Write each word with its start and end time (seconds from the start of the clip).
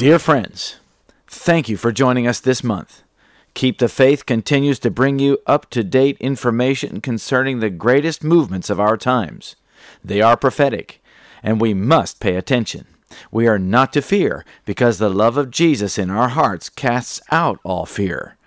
Dear 0.00 0.18
friends, 0.18 0.76
thank 1.26 1.68
you 1.68 1.76
for 1.76 1.92
joining 1.92 2.26
us 2.26 2.40
this 2.40 2.64
month. 2.64 3.02
Keep 3.52 3.76
the 3.76 3.86
Faith 3.86 4.24
continues 4.24 4.78
to 4.78 4.90
bring 4.90 5.18
you 5.18 5.36
up 5.46 5.68
to 5.68 5.84
date 5.84 6.16
information 6.20 7.02
concerning 7.02 7.60
the 7.60 7.68
greatest 7.68 8.24
movements 8.24 8.70
of 8.70 8.80
our 8.80 8.96
times. 8.96 9.56
They 10.02 10.22
are 10.22 10.38
prophetic, 10.38 11.02
and 11.42 11.60
we 11.60 11.74
must 11.74 12.18
pay 12.18 12.36
attention. 12.36 12.86
We 13.30 13.46
are 13.46 13.58
not 13.58 13.92
to 13.92 14.00
fear, 14.00 14.42
because 14.64 14.96
the 14.96 15.10
love 15.10 15.36
of 15.36 15.50
Jesus 15.50 15.98
in 15.98 16.08
our 16.08 16.30
hearts 16.30 16.70
casts 16.70 17.20
out 17.30 17.60
all 17.62 17.84
fear. 17.84 18.38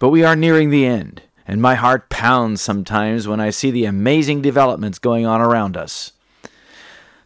But 0.00 0.08
we 0.08 0.24
are 0.24 0.34
nearing 0.34 0.70
the 0.70 0.86
end, 0.86 1.22
and 1.46 1.62
my 1.62 1.76
heart 1.76 2.10
pounds 2.10 2.62
sometimes 2.62 3.28
when 3.28 3.38
I 3.38 3.50
see 3.50 3.70
the 3.70 3.84
amazing 3.84 4.42
developments 4.42 4.98
going 4.98 5.24
on 5.24 5.40
around 5.40 5.76
us. 5.76 6.14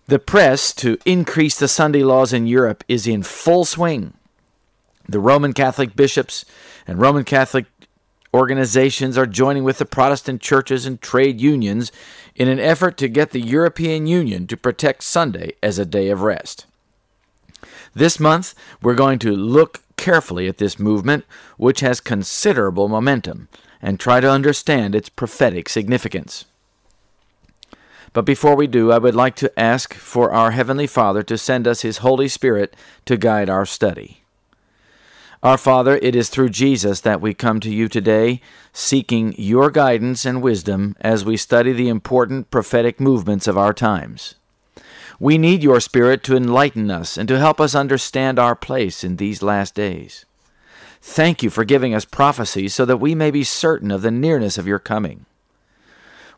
The 0.07 0.19
press 0.19 0.75
to 0.75 0.99
increase 1.07 1.59
the 1.59 1.67
Sunday 1.67 2.03
laws 2.03 2.35
in 2.35 2.47
Europe 2.47 2.85
is 2.89 3.07
in 3.07 3.23
full 3.23 3.65
swing. 3.65 4.13
The 5.09 5.19
Roman 5.19 5.55
Catholic 5.55 5.97
bishops 5.97 6.45
and 6.87 7.01
Roman 7.01 7.25
Catholic 7.25 7.65
organizations 8.35 9.17
are 9.17 9.27
joining 9.27 9.65
with 9.65 9.79
the 9.79 9.87
Protestant 9.87 10.43
churches 10.43 10.85
and 10.85 11.01
trade 11.01 11.41
unions 11.41 11.91
in 12.35 12.49
an 12.49 12.59
effort 12.59 12.99
to 12.99 13.09
get 13.09 13.31
the 13.31 13.41
European 13.41 14.07
Union 14.07 14.47
to 14.49 14.59
protect 14.59 15.05
Sunday 15.05 15.53
as 15.63 15.79
a 15.79 15.87
day 15.87 16.11
of 16.11 16.21
rest. 16.21 16.67
This 17.95 18.21
month, 18.21 18.55
we're 18.83 18.95
going 18.95 19.19
to 19.21 19.35
look 19.35 19.85
carefully 19.97 20.49
at 20.49 20.59
this 20.59 20.79
movement, 20.79 21.25
which 21.57 21.81
has 21.81 22.01
considerable 22.01 22.89
momentum, 22.89 23.49
and 23.81 23.99
try 23.99 24.21
to 24.21 24.31
understand 24.31 24.95
its 24.95 25.09
prophetic 25.09 25.71
significance. 25.71 26.45
But 28.15 28.25
before 28.25 28.55
we 28.55 28.69
do, 28.69 28.93
I 28.93 28.99
would 28.99 29.17
like 29.17 29.35
to 29.37 29.61
ask 29.61 29.93
for 29.93 30.33
our 30.33 30.53
Heavenly 30.53 30.87
Father 30.87 31.25
to 31.25 31.37
send 31.37 31.67
us 31.67 31.83
His 31.83 31.99
Holy 31.99 32.29
Spirit 32.29 32.75
to 33.07 33.17
guide 33.17 33.51
our 33.51 33.67
study. 33.67 34.23
Our 35.43 35.59
Father, 35.59 35.99
it 36.01 36.15
is 36.15 36.31
through 36.31 36.51
Jesus 36.51 37.01
that 37.01 37.21
we 37.21 37.35
come 37.35 37.59
to 37.61 37.75
you 37.75 37.89
today, 37.89 38.41
seeking 38.73 39.35
your 39.37 39.69
guidance 39.69 40.25
and 40.25 40.41
wisdom 40.41 40.97
as 41.01 41.25
we 41.25 41.37
study 41.37 41.73
the 41.73 41.89
important 41.89 42.53
prophetic 42.53 43.01
movements 43.01 43.49
of 43.49 43.59
our 43.59 43.75
times. 43.75 44.37
We 45.19 45.37
need 45.37 45.65
your 45.65 45.81
Spirit 45.81 46.23
to 46.25 46.37
enlighten 46.37 46.93
us 46.93 47.19
and 47.19 47.29
to 47.29 47.39
help 47.39 47.61
us 47.61 47.75
understand 47.75 48.39
our 48.39 48.55
place 48.55 49.03
in 49.03 49.17
these 49.17 49.43
last 49.43 49.75
days. 49.75 50.25
Thank 51.03 51.43
you 51.43 51.51
for 51.51 51.65
giving 51.65 51.95
us 51.95 52.05
prophecy 52.05 52.69
so 52.69 52.85
that 52.85 52.97
we 52.99 53.17
may 53.17 53.33
be 53.33 53.45
certain 53.45 53.91
of 53.91 54.03
the 54.03 54.11
nearness 54.13 54.57
of 54.57 54.69
your 54.69 54.79
coming. 54.79 55.27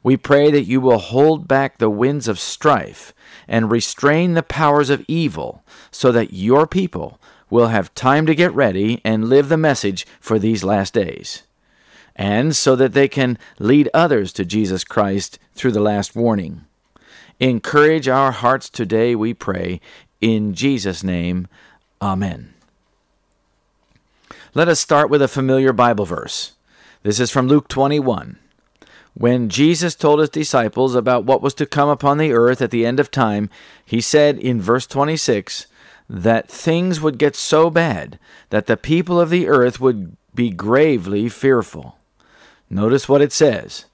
We 0.06 0.16
pray 0.16 0.52
that 0.52 0.68
you 0.68 0.80
will 0.80 0.98
hold 0.98 1.48
back 1.48 1.78
the 1.78 1.90
winds 1.90 2.28
of 2.28 2.38
strife 2.38 3.12
and 3.48 3.72
restrain 3.72 4.34
the 4.34 4.42
powers 4.44 4.88
of 4.88 5.04
evil 5.08 5.64
so 5.90 6.12
that 6.12 6.32
your 6.32 6.64
people 6.64 7.18
will 7.50 7.66
have 7.68 7.92
time 7.92 8.24
to 8.26 8.34
get 8.36 8.54
ready 8.54 9.00
and 9.04 9.28
live 9.28 9.48
the 9.48 9.56
message 9.56 10.06
for 10.20 10.38
these 10.38 10.62
last 10.62 10.94
days, 10.94 11.42
and 12.14 12.54
so 12.54 12.76
that 12.76 12.92
they 12.92 13.08
can 13.08 13.36
lead 13.58 13.90
others 13.92 14.32
to 14.34 14.44
Jesus 14.44 14.84
Christ 14.84 15.40
through 15.56 15.72
the 15.72 15.80
last 15.80 16.14
warning. 16.14 16.64
Encourage 17.40 18.06
our 18.06 18.30
hearts 18.30 18.70
today, 18.70 19.16
we 19.16 19.34
pray, 19.34 19.80
in 20.20 20.54
Jesus' 20.54 21.02
name. 21.02 21.48
Amen. 22.00 22.54
Let 24.54 24.68
us 24.68 24.78
start 24.78 25.10
with 25.10 25.20
a 25.20 25.26
familiar 25.26 25.72
Bible 25.72 26.04
verse. 26.04 26.52
This 27.02 27.18
is 27.18 27.32
from 27.32 27.48
Luke 27.48 27.66
21. 27.66 28.38
When 29.18 29.48
Jesus 29.48 29.94
told 29.94 30.20
his 30.20 30.28
disciples 30.28 30.94
about 30.94 31.24
what 31.24 31.40
was 31.40 31.54
to 31.54 31.64
come 31.64 31.88
upon 31.88 32.18
the 32.18 32.34
earth 32.34 32.60
at 32.60 32.70
the 32.70 32.84
end 32.84 33.00
of 33.00 33.10
time, 33.10 33.48
he 33.82 33.98
said 33.98 34.38
in 34.38 34.60
verse 34.60 34.86
26 34.86 35.66
that 36.06 36.48
things 36.48 37.00
would 37.00 37.16
get 37.16 37.34
so 37.34 37.70
bad 37.70 38.18
that 38.50 38.66
the 38.66 38.76
people 38.76 39.18
of 39.18 39.30
the 39.30 39.48
earth 39.48 39.80
would 39.80 40.18
be 40.34 40.50
gravely 40.50 41.30
fearful. 41.30 41.96
Notice 42.68 43.08
what 43.08 43.22
it 43.22 43.32
says 43.32 43.86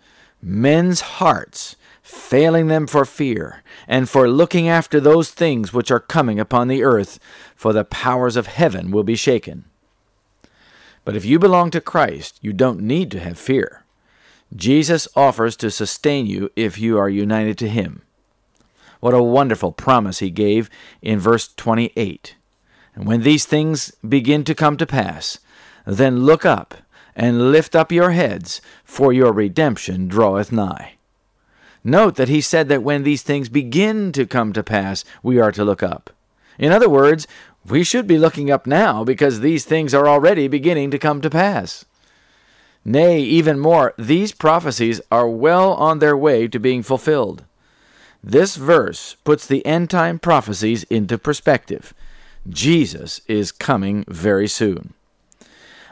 men's 0.43 1.01
hearts 1.03 1.77
failing 2.03 2.67
them 2.67 2.89
for 2.89 3.05
fear, 3.05 3.63
and 3.87 4.09
for 4.09 4.29
looking 4.29 4.69
after 4.69 4.99
those 4.99 5.31
things 5.31 5.73
which 5.73 5.93
are 5.93 6.01
coming 6.01 6.41
upon 6.41 6.67
the 6.67 6.83
earth, 6.83 7.21
for 7.55 7.73
the 7.73 7.85
powers 7.85 8.35
of 8.35 8.49
heaven 8.49 8.91
will 8.91 9.05
be 9.05 9.15
shaken. 9.15 9.67
But 11.05 11.15
if 11.15 11.25
you 11.25 11.39
belong 11.39 11.71
to 11.71 11.81
Christ, 11.81 12.41
you 12.43 12.53
don't 12.53 12.81
need 12.81 13.13
to 13.13 13.21
have 13.21 13.39
fear. 13.39 13.82
Jesus 14.55 15.09
offers 15.17 15.57
to 15.57 15.71
sustain 15.71 16.27
you 16.27 16.51
if 16.57 16.79
you 16.79 16.99
are 16.99 17.09
united 17.09 17.59
to 17.59 17.69
Him. 17.69 18.03
What 19.01 19.15
a 19.15 19.23
wonderful 19.23 19.73
promise 19.73 20.19
He 20.19 20.31
gave 20.31 20.69
in 21.01 21.19
verse 21.19 21.53
28. 21.55 22.37
And 22.95 23.07
when 23.07 23.23
these 23.23 23.47
things 23.47 23.93
begin 24.07 24.45
to 24.45 24.55
come 24.55 24.77
to 24.77 24.87
pass, 24.87 25.39
then 25.87 26.25
look 26.25 26.45
up 26.45 26.75
and 27.15 27.53
lift 27.53 27.75
up 27.75 27.93
your 27.93 28.11
heads, 28.11 28.61
for 28.85 29.13
your 29.13 29.33
redemption 29.33 30.09
draweth 30.09 30.53
nigh. 30.53 30.95
Note 31.85 32.15
that 32.17 32.29
he 32.29 32.41
said 32.41 32.69
that 32.69 32.83
when 32.83 33.03
these 33.03 33.23
things 33.23 33.49
begin 33.49 34.13
to 34.13 34.27
come 34.27 34.53
to 34.53 34.63
pass, 34.63 35.05
we 35.23 35.39
are 35.41 35.53
to 35.53 35.65
look 35.65 35.83
up. 35.83 36.11
In 36.59 36.73
other 36.73 36.89
words, 36.89 37.27
we 37.67 37.83
should 37.83 38.07
be 38.07 38.19
looking 38.19 38.51
up 38.51 38.67
now 38.67 39.05
because 39.05 39.41
these 39.41 39.65
things 39.65 39.93
are 39.93 40.09
already 40.09 40.49
beginning 40.49 40.91
to 40.93 40.99
come 40.99 41.21
to 41.21 41.31
pass. 41.31 41.85
Nay, 42.85 43.21
even 43.21 43.59
more, 43.59 43.95
these 43.97 44.33
prophecies 44.33 45.01
are 45.11 45.29
well 45.29 45.75
on 45.75 45.99
their 45.99 46.17
way 46.17 46.49
to 46.49 46.59
being 46.59 46.83
fulfilled. 46.83 47.45
This 48.25 48.57
verse 48.57 49.17
puts 49.25 49.47
the 49.47 49.65
end 49.65 49.91
time 49.91 50.19
prophecies 50.19 50.85
into 50.85 51.19
perspective. 51.19 51.95
Jesus 52.49 53.21
is 53.29 53.53
coming 53.53 54.05
very 54.09 54.49
soon. 54.49 54.95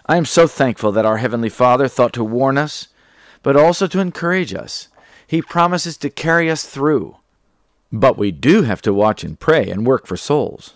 I 0.07 0.17
am 0.17 0.25
so 0.25 0.49
thankful 0.49 0.91
that 0.93 1.07
our 1.07 1.19
Heavenly 1.19 1.49
Father 1.49 1.87
thought 1.87 2.13
to 2.15 2.25
warn 2.25 2.59
us, 2.59 2.89
but 3.43 3.57
also 3.57 3.87
to 3.87 4.01
encourage 4.01 4.53
us. 4.53 4.89
He 5.27 5.43
promises 5.43 5.97
to 5.99 6.11
carry 6.11 6.51
us 6.51 6.65
through. 6.65 7.17
But 7.93 8.19
we 8.19 8.33
do 8.33 8.63
have 8.63 8.83
to 8.83 8.95
watch 8.95 9.23
and 9.23 9.39
pray 9.39 9.69
and 9.71 9.87
work 9.87 10.07
for 10.07 10.17
souls. 10.17 10.75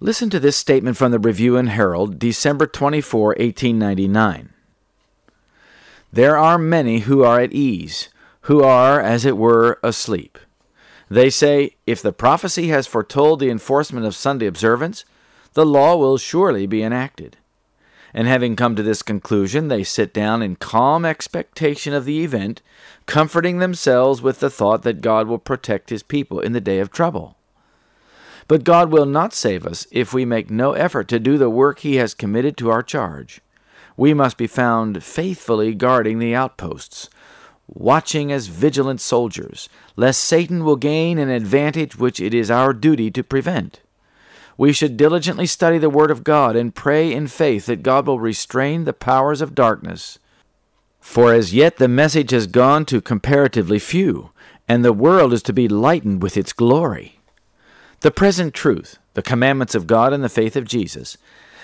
Listen 0.00 0.30
to 0.30 0.40
this 0.40 0.56
statement 0.56 0.96
from 0.96 1.12
the 1.12 1.18
Review 1.20 1.56
and 1.56 1.68
Herald, 1.68 2.18
December 2.18 2.66
24, 2.66 3.28
1899. 3.38 4.52
There 6.14 6.36
are 6.36 6.58
many 6.58 7.00
who 7.00 7.24
are 7.24 7.40
at 7.40 7.54
ease, 7.54 8.10
who 8.42 8.62
are, 8.62 9.00
as 9.00 9.24
it 9.24 9.38
were, 9.38 9.78
asleep. 9.82 10.38
They 11.08 11.30
say, 11.30 11.76
if 11.86 12.02
the 12.02 12.12
prophecy 12.12 12.68
has 12.68 12.86
foretold 12.86 13.40
the 13.40 13.48
enforcement 13.48 14.04
of 14.04 14.14
Sunday 14.14 14.46
observance, 14.46 15.06
the 15.54 15.64
law 15.64 15.96
will 15.96 16.18
surely 16.18 16.66
be 16.66 16.82
enacted. 16.82 17.38
And 18.12 18.28
having 18.28 18.56
come 18.56 18.76
to 18.76 18.82
this 18.82 19.02
conclusion, 19.02 19.68
they 19.68 19.84
sit 19.84 20.12
down 20.12 20.42
in 20.42 20.56
calm 20.56 21.06
expectation 21.06 21.94
of 21.94 22.04
the 22.04 22.22
event, 22.22 22.60
comforting 23.06 23.58
themselves 23.58 24.20
with 24.20 24.40
the 24.40 24.50
thought 24.50 24.82
that 24.82 25.00
God 25.00 25.28
will 25.28 25.38
protect 25.38 25.88
his 25.88 26.02
people 26.02 26.40
in 26.40 26.52
the 26.52 26.60
day 26.60 26.78
of 26.80 26.90
trouble. 26.90 27.38
But 28.48 28.64
God 28.64 28.90
will 28.90 29.06
not 29.06 29.32
save 29.32 29.66
us 29.66 29.86
if 29.90 30.12
we 30.12 30.26
make 30.26 30.50
no 30.50 30.72
effort 30.72 31.08
to 31.08 31.18
do 31.18 31.38
the 31.38 31.48
work 31.48 31.78
he 31.78 31.96
has 31.96 32.12
committed 32.12 32.58
to 32.58 32.68
our 32.68 32.82
charge 32.82 33.40
we 33.96 34.14
must 34.14 34.36
be 34.36 34.46
found 34.46 35.02
faithfully 35.02 35.74
guarding 35.74 36.18
the 36.18 36.34
outposts, 36.34 37.08
watching 37.66 38.32
as 38.32 38.46
vigilant 38.46 39.00
soldiers, 39.00 39.68
lest 39.96 40.22
Satan 40.22 40.64
will 40.64 40.76
gain 40.76 41.18
an 41.18 41.28
advantage 41.28 41.96
which 41.96 42.20
it 42.20 42.34
is 42.34 42.50
our 42.50 42.72
duty 42.72 43.10
to 43.10 43.22
prevent. 43.22 43.80
We 44.58 44.72
should 44.72 44.96
diligently 44.96 45.46
study 45.46 45.78
the 45.78 45.90
Word 45.90 46.10
of 46.10 46.24
God 46.24 46.56
and 46.56 46.74
pray 46.74 47.12
in 47.12 47.26
faith 47.26 47.66
that 47.66 47.82
God 47.82 48.06
will 48.06 48.20
restrain 48.20 48.84
the 48.84 48.92
powers 48.92 49.40
of 49.40 49.54
darkness. 49.54 50.18
For 51.00 51.32
as 51.32 51.52
yet 51.54 51.78
the 51.78 51.88
message 51.88 52.30
has 52.30 52.46
gone 52.46 52.84
to 52.86 53.00
comparatively 53.00 53.78
few, 53.78 54.30
and 54.68 54.84
the 54.84 54.92
world 54.92 55.32
is 55.32 55.42
to 55.44 55.52
be 55.52 55.68
lightened 55.68 56.22
with 56.22 56.36
its 56.36 56.52
glory. 56.52 57.18
The 58.00 58.10
present 58.10 58.54
truth, 58.54 58.98
the 59.14 59.22
commandments 59.22 59.74
of 59.74 59.86
God 59.86 60.12
and 60.12 60.22
the 60.22 60.28
faith 60.28 60.54
of 60.54 60.64
Jesus, 60.64 61.16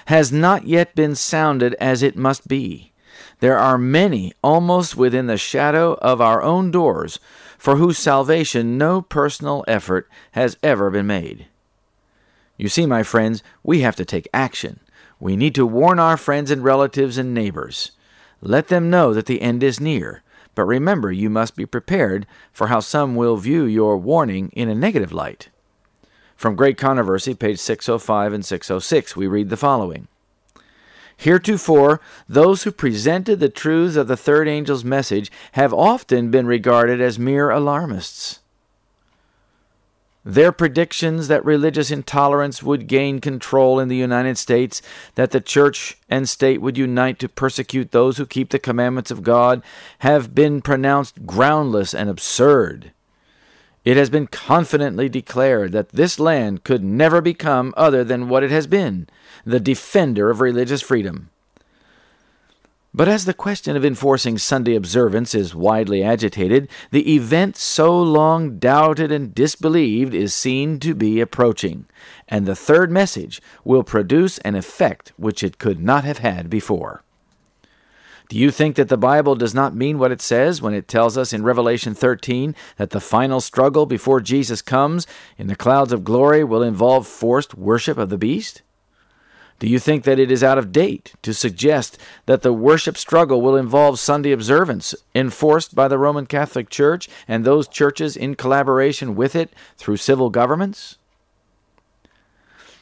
has 0.08 0.32
not 0.32 0.66
yet 0.66 0.94
been 0.94 1.14
sounded 1.14 1.74
as 1.74 2.02
it 2.02 2.16
must 2.16 2.48
be. 2.48 2.90
There 3.40 3.58
are 3.58 3.76
many 3.76 4.32
almost 4.42 4.96
within 4.96 5.26
the 5.26 5.36
shadow 5.36 5.98
of 6.00 6.18
our 6.18 6.42
own 6.42 6.70
doors 6.70 7.20
for 7.58 7.76
whose 7.76 7.98
salvation 7.98 8.78
no 8.78 9.02
personal 9.02 9.66
effort 9.68 10.08
has 10.32 10.56
ever 10.62 10.90
been 10.90 11.06
made. 11.06 11.46
You 12.56 12.70
see, 12.70 12.86
my 12.86 13.02
friends, 13.02 13.42
we 13.62 13.80
have 13.82 13.96
to 13.96 14.04
take 14.06 14.26
action. 14.32 14.80
We 15.20 15.36
need 15.36 15.54
to 15.56 15.66
warn 15.66 15.98
our 15.98 16.16
friends 16.16 16.50
and 16.50 16.64
relatives 16.64 17.18
and 17.18 17.34
neighbors. 17.34 17.90
Let 18.40 18.68
them 18.68 18.88
know 18.88 19.12
that 19.12 19.26
the 19.26 19.42
end 19.42 19.62
is 19.62 19.78
near. 19.78 20.22
But 20.54 20.64
remember, 20.64 21.12
you 21.12 21.28
must 21.28 21.54
be 21.54 21.66
prepared 21.66 22.26
for 22.50 22.68
how 22.68 22.80
some 22.80 23.14
will 23.14 23.36
view 23.36 23.64
your 23.64 23.98
warning 23.98 24.48
in 24.54 24.70
a 24.70 24.74
negative 24.74 25.12
light. 25.12 25.50
From 26.38 26.54
Great 26.54 26.78
Controversy, 26.78 27.34
page 27.34 27.58
605 27.58 28.32
and 28.32 28.44
606, 28.44 29.16
we 29.16 29.26
read 29.26 29.48
the 29.48 29.56
following 29.56 30.06
Heretofore, 31.16 32.00
those 32.28 32.62
who 32.62 32.70
presented 32.70 33.40
the 33.40 33.48
truths 33.48 33.96
of 33.96 34.06
the 34.06 34.16
third 34.16 34.46
angel's 34.46 34.84
message 34.84 35.32
have 35.52 35.74
often 35.74 36.30
been 36.30 36.46
regarded 36.46 37.00
as 37.00 37.18
mere 37.18 37.50
alarmists. 37.50 38.38
Their 40.24 40.52
predictions 40.52 41.26
that 41.26 41.44
religious 41.44 41.90
intolerance 41.90 42.62
would 42.62 42.86
gain 42.86 43.20
control 43.20 43.80
in 43.80 43.88
the 43.88 43.96
United 43.96 44.38
States, 44.38 44.80
that 45.16 45.32
the 45.32 45.40
church 45.40 45.98
and 46.08 46.28
state 46.28 46.60
would 46.60 46.78
unite 46.78 47.18
to 47.18 47.28
persecute 47.28 47.90
those 47.90 48.16
who 48.16 48.26
keep 48.26 48.50
the 48.50 48.60
commandments 48.60 49.10
of 49.10 49.24
God, 49.24 49.60
have 50.00 50.36
been 50.36 50.62
pronounced 50.62 51.26
groundless 51.26 51.94
and 51.94 52.08
absurd. 52.08 52.92
It 53.84 53.96
has 53.96 54.10
been 54.10 54.26
confidently 54.26 55.08
declared 55.08 55.72
that 55.72 55.90
this 55.90 56.18
land 56.18 56.64
could 56.64 56.84
never 56.84 57.20
become 57.20 57.72
other 57.76 58.04
than 58.04 58.28
what 58.28 58.42
it 58.42 58.50
has 58.50 58.66
been 58.66 59.08
the 59.44 59.60
defender 59.60 60.30
of 60.30 60.40
religious 60.40 60.82
freedom. 60.82 61.30
But 62.94 63.08
as 63.08 63.26
the 63.26 63.34
question 63.34 63.76
of 63.76 63.84
enforcing 63.84 64.38
Sunday 64.38 64.74
observance 64.74 65.34
is 65.34 65.54
widely 65.54 66.02
agitated, 66.02 66.68
the 66.90 67.14
event 67.14 67.56
so 67.56 67.96
long 68.02 68.58
doubted 68.58 69.12
and 69.12 69.34
disbelieved 69.34 70.14
is 70.14 70.34
seen 70.34 70.80
to 70.80 70.94
be 70.94 71.20
approaching, 71.20 71.86
and 72.26 72.44
the 72.46 72.56
third 72.56 72.90
message 72.90 73.40
will 73.62 73.84
produce 73.84 74.38
an 74.38 74.56
effect 74.56 75.12
which 75.16 75.44
it 75.44 75.58
could 75.58 75.80
not 75.80 76.04
have 76.04 76.18
had 76.18 76.50
before. 76.50 77.04
Do 78.28 78.36
you 78.36 78.50
think 78.50 78.76
that 78.76 78.88
the 78.88 78.98
Bible 78.98 79.34
does 79.34 79.54
not 79.54 79.74
mean 79.74 79.98
what 79.98 80.12
it 80.12 80.20
says 80.20 80.60
when 80.60 80.74
it 80.74 80.86
tells 80.86 81.16
us 81.16 81.32
in 81.32 81.42
Revelation 81.44 81.94
13 81.94 82.54
that 82.76 82.90
the 82.90 83.00
final 83.00 83.40
struggle 83.40 83.86
before 83.86 84.20
Jesus 84.20 84.60
comes 84.60 85.06
in 85.38 85.46
the 85.46 85.56
clouds 85.56 85.92
of 85.92 86.04
glory 86.04 86.44
will 86.44 86.62
involve 86.62 87.06
forced 87.06 87.54
worship 87.54 87.96
of 87.96 88.10
the 88.10 88.18
beast? 88.18 88.60
Do 89.58 89.66
you 89.66 89.78
think 89.78 90.04
that 90.04 90.18
it 90.20 90.30
is 90.30 90.44
out 90.44 90.58
of 90.58 90.72
date 90.72 91.14
to 91.22 91.32
suggest 91.32 91.98
that 92.26 92.42
the 92.42 92.52
worship 92.52 92.96
struggle 92.96 93.40
will 93.40 93.56
involve 93.56 93.98
Sunday 93.98 94.30
observance 94.30 94.94
enforced 95.14 95.74
by 95.74 95.88
the 95.88 95.98
Roman 95.98 96.26
Catholic 96.26 96.68
Church 96.68 97.08
and 97.26 97.44
those 97.44 97.66
churches 97.66 98.16
in 98.16 98.36
collaboration 98.36 99.16
with 99.16 99.34
it 99.34 99.52
through 99.76 99.96
civil 99.96 100.30
governments? 100.30 100.98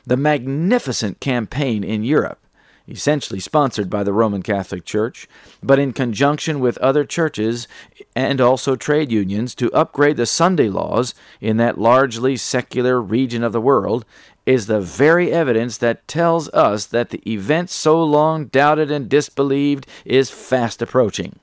The 0.05 0.19
magnificent 0.19 1.21
campaign 1.21 1.83
in 1.83 2.05
Europe, 2.05 2.41
essentially 2.89 3.41
sponsored 3.41 3.91
by 3.91 4.03
the 4.03 4.13
Roman 4.13 4.43
Catholic 4.43 4.85
Church, 4.85 5.29
but 5.63 5.79
in 5.79 5.93
conjunction 5.93 6.61
with 6.61 6.79
other 6.79 7.05
churches 7.05 7.67
and 8.15 8.41
also 8.41 8.77
trade 8.77 9.11
unions 9.11 9.55
to 9.57 9.73
upgrade 9.73 10.17
the 10.17 10.27
Sunday 10.27 10.69
laws 10.69 11.15
in 11.41 11.57
that 11.57 11.79
largely 11.79 12.37
secular 12.37 13.01
region 13.01 13.43
of 13.43 13.53
the 13.53 13.61
world, 13.61 14.05
is 14.47 14.67
the 14.67 14.81
very 14.81 15.33
evidence 15.33 15.77
that 15.79 16.07
tells 16.07 16.49
us 16.51 16.87
that 16.87 17.11
the 17.11 17.31
event 17.31 17.69
so 17.69 18.03
long 18.03 18.47
doubted 18.47 18.91
and 18.91 19.09
disbelieved 19.09 19.87
is 20.05 20.31
fast 20.31 20.81
approaching. 20.81 21.39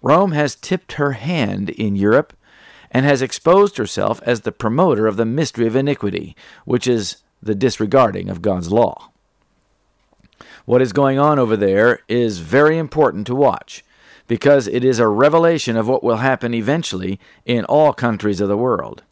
Rome 0.00 0.32
has 0.32 0.54
tipped 0.54 0.92
her 0.92 1.12
hand 1.12 1.70
in 1.70 1.94
Europe 1.94 2.32
and 2.90 3.04
has 3.04 3.20
exposed 3.20 3.76
herself 3.76 4.22
as 4.24 4.40
the 4.40 4.52
promoter 4.52 5.06
of 5.06 5.16
the 5.16 5.26
mystery 5.26 5.66
of 5.66 5.76
iniquity, 5.76 6.34
which 6.64 6.86
is 6.86 7.18
the 7.42 7.54
disregarding 7.54 8.30
of 8.30 8.40
God's 8.40 8.72
law. 8.72 9.10
What 10.66 10.82
is 10.82 10.92
going 10.92 11.16
on 11.16 11.38
over 11.38 11.56
there 11.56 12.00
is 12.08 12.40
very 12.40 12.76
important 12.76 13.24
to 13.28 13.36
watch 13.36 13.84
because 14.26 14.66
it 14.66 14.84
is 14.84 14.98
a 14.98 15.06
revelation 15.06 15.76
of 15.76 15.86
what 15.86 16.02
will 16.02 16.16
happen 16.16 16.52
eventually 16.54 17.20
in 17.44 17.64
all 17.66 17.92
countries 17.92 18.40
of 18.40 18.48
the 18.48 18.56
world. 18.56 19.04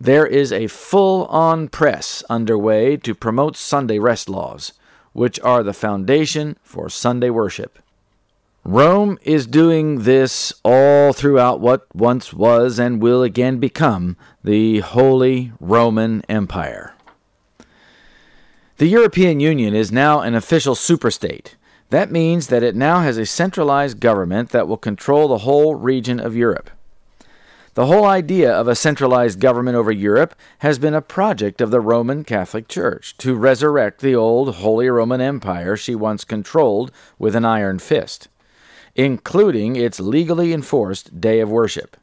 There 0.00 0.24
is 0.24 0.52
a 0.52 0.68
full 0.68 1.24
on 1.26 1.66
press 1.68 2.22
underway 2.30 2.96
to 2.98 3.16
promote 3.16 3.56
Sunday 3.56 3.98
rest 3.98 4.28
laws, 4.28 4.72
which 5.12 5.40
are 5.40 5.64
the 5.64 5.72
foundation 5.72 6.56
for 6.62 6.88
Sunday 6.88 7.30
worship. 7.30 7.80
Rome 8.62 9.18
is 9.22 9.48
doing 9.48 10.04
this 10.04 10.52
all 10.64 11.12
throughout 11.12 11.58
what 11.58 11.92
once 11.92 12.32
was 12.32 12.78
and 12.78 13.02
will 13.02 13.24
again 13.24 13.58
become 13.58 14.16
the 14.44 14.80
Holy 14.80 15.50
Roman 15.58 16.22
Empire. 16.28 16.93
The 18.84 18.90
European 18.90 19.40
Union 19.40 19.74
is 19.74 19.90
now 19.90 20.20
an 20.20 20.34
official 20.34 20.74
superstate. 20.74 21.54
That 21.88 22.12
means 22.12 22.48
that 22.48 22.62
it 22.62 22.76
now 22.76 23.00
has 23.00 23.16
a 23.16 23.24
centralized 23.24 23.98
government 23.98 24.50
that 24.50 24.68
will 24.68 24.76
control 24.76 25.26
the 25.26 25.38
whole 25.38 25.74
region 25.74 26.20
of 26.20 26.36
Europe. 26.36 26.68
The 27.72 27.86
whole 27.86 28.04
idea 28.04 28.52
of 28.52 28.68
a 28.68 28.74
centralized 28.74 29.40
government 29.40 29.78
over 29.78 29.90
Europe 29.90 30.34
has 30.58 30.78
been 30.78 30.92
a 30.92 31.00
project 31.00 31.62
of 31.62 31.70
the 31.70 31.80
Roman 31.80 32.24
Catholic 32.24 32.68
Church 32.68 33.16
to 33.16 33.34
resurrect 33.34 34.02
the 34.02 34.14
old 34.14 34.56
Holy 34.56 34.90
Roman 34.90 35.22
Empire 35.22 35.78
she 35.78 35.94
once 35.94 36.22
controlled 36.22 36.92
with 37.18 37.34
an 37.34 37.46
iron 37.46 37.78
fist, 37.78 38.28
including 38.94 39.76
its 39.76 39.98
legally 39.98 40.52
enforced 40.52 41.22
day 41.22 41.40
of 41.40 41.50
worship. 41.50 41.96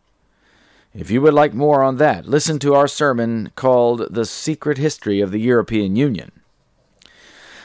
If 0.95 1.11
you 1.11 1.21
would 1.21 1.35
like 1.35 1.53
more 1.53 1.83
on 1.83 1.97
that, 1.97 2.25
listen 2.25 2.57
to 2.57 2.73
our 2.73 2.87
sermon 2.87 3.51
called 3.55 4.07
The 4.09 4.25
Secret 4.25 4.79
History 4.79 5.21
of 5.21 5.29
the 5.29 5.39
European 5.39 5.95
Union. 5.95 6.31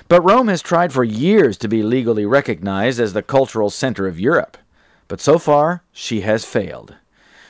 But 0.09 0.23
Rome 0.23 0.47
has 0.47 0.63
tried 0.63 0.93
for 0.93 1.03
years 1.03 1.57
to 1.59 1.69
be 1.69 1.83
legally 1.83 2.25
recognized 2.25 3.01
as 3.01 3.13
the 3.13 3.23
cultural 3.23 3.71
center 3.71 4.07
of 4.07 4.21
Europe, 4.21 4.57
but 5.09 5.21
so 5.21 5.37
far 5.37 5.83
she 5.93 6.21
has 6.21 6.45
failed. 6.45 6.95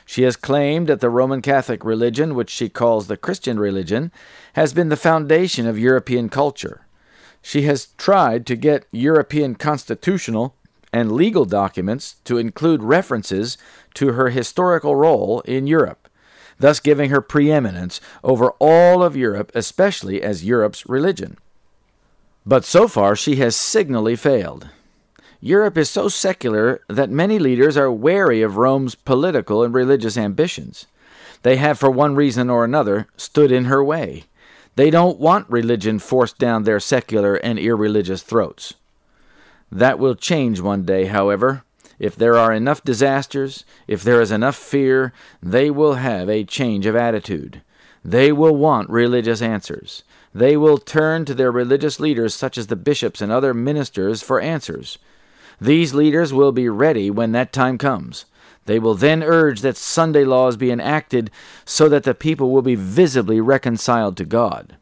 She 0.07 0.23
has 0.23 0.35
claimed 0.35 0.87
that 0.87 0.99
the 0.99 1.09
Roman 1.09 1.43
Catholic 1.43 1.85
religion, 1.85 2.33
which 2.33 2.49
she 2.49 2.67
calls 2.69 3.05
the 3.05 3.17
Christian 3.17 3.59
religion, 3.59 4.11
has 4.53 4.73
been 4.73 4.89
the 4.89 4.95
foundation 4.95 5.67
of 5.67 5.77
European 5.77 6.29
culture. 6.29 6.87
She 7.43 7.63
has 7.63 7.89
tried 7.97 8.47
to 8.47 8.55
get 8.55 8.87
European 8.91 9.53
constitutional 9.53 10.55
and 10.91 11.11
legal 11.11 11.45
documents 11.45 12.15
to 12.23 12.39
include 12.39 12.81
references 12.81 13.57
to 13.93 14.13
her 14.13 14.29
historical 14.29 14.95
role 14.95 15.41
in 15.41 15.67
Europe, 15.67 16.07
thus 16.57 16.79
giving 16.79 17.11
her 17.11 17.21
preeminence 17.21 18.01
over 18.23 18.51
all 18.59 19.03
of 19.03 19.15
Europe, 19.15 19.51
especially 19.53 20.23
as 20.23 20.45
Europe's 20.45 20.87
religion. 20.89 21.37
But 22.47 22.63
so 22.63 22.87
far 22.87 23.17
she 23.17 23.35
has 23.35 23.57
signally 23.57 24.15
failed. 24.15 24.69
Europe 25.41 25.77
is 25.77 25.89
so 25.89 26.07
secular 26.07 26.79
that 26.87 27.09
many 27.09 27.39
leaders 27.39 27.75
are 27.75 27.91
wary 27.91 28.41
of 28.41 28.55
Rome's 28.55 28.95
political 28.95 29.63
and 29.63 29.73
religious 29.73 30.15
ambitions. 30.15 30.87
They 31.43 31.57
have, 31.57 31.77
for 31.77 31.91
one 31.91 32.15
reason 32.15 32.49
or 32.49 32.63
another, 32.63 33.07
stood 33.17 33.51
in 33.51 33.65
her 33.65 33.83
way. 33.83 34.23
They 34.77 34.89
don't 34.89 35.19
want 35.19 35.49
religion 35.49 35.99
forced 35.99 36.37
down 36.37 36.63
their 36.63 36.79
secular 36.79 37.35
and 37.35 37.59
irreligious 37.59 38.23
throats. 38.23 38.75
That 39.69 39.99
will 39.99 40.15
change 40.15 40.61
one 40.61 40.83
day, 40.83 41.05
however. 41.05 41.63
If 41.99 42.15
there 42.15 42.37
are 42.37 42.53
enough 42.53 42.81
disasters, 42.81 43.65
if 43.87 44.03
there 44.03 44.21
is 44.21 44.31
enough 44.31 44.55
fear, 44.55 45.11
they 45.43 45.69
will 45.69 45.95
have 45.95 46.29
a 46.29 46.45
change 46.45 46.85
of 46.85 46.95
attitude. 46.95 47.61
They 48.05 48.31
will 48.31 48.55
want 48.55 48.89
religious 48.89 49.41
answers. 49.41 50.03
They 50.37 50.55
will 50.55 50.77
turn 50.77 51.25
to 51.25 51.33
their 51.33 51.51
religious 51.51 51.99
leaders, 51.99 52.35
such 52.35 52.59
as 52.59 52.67
the 52.67 52.75
bishops 52.75 53.21
and 53.21 53.31
other 53.31 53.55
ministers, 53.55 54.21
for 54.21 54.39
answers. 54.39 54.99
These 55.59 55.95
leaders 55.95 56.31
will 56.31 56.51
be 56.51 56.69
ready 56.69 57.09
when 57.09 57.31
that 57.31 57.51
time 57.51 57.79
comes. 57.79 58.25
They 58.65 58.77
will 58.77 58.93
then 58.93 59.23
urge 59.23 59.61
that 59.61 59.77
Sunday 59.77 60.23
laws 60.23 60.55
be 60.55 60.69
enacted 60.69 61.31
so 61.65 61.89
that 61.89 62.03
the 62.03 62.13
people 62.13 62.51
will 62.51 62.61
be 62.61 62.75
visibly 62.75 63.41
reconciled 63.41 64.15
to 64.17 64.25
God. 64.25 64.77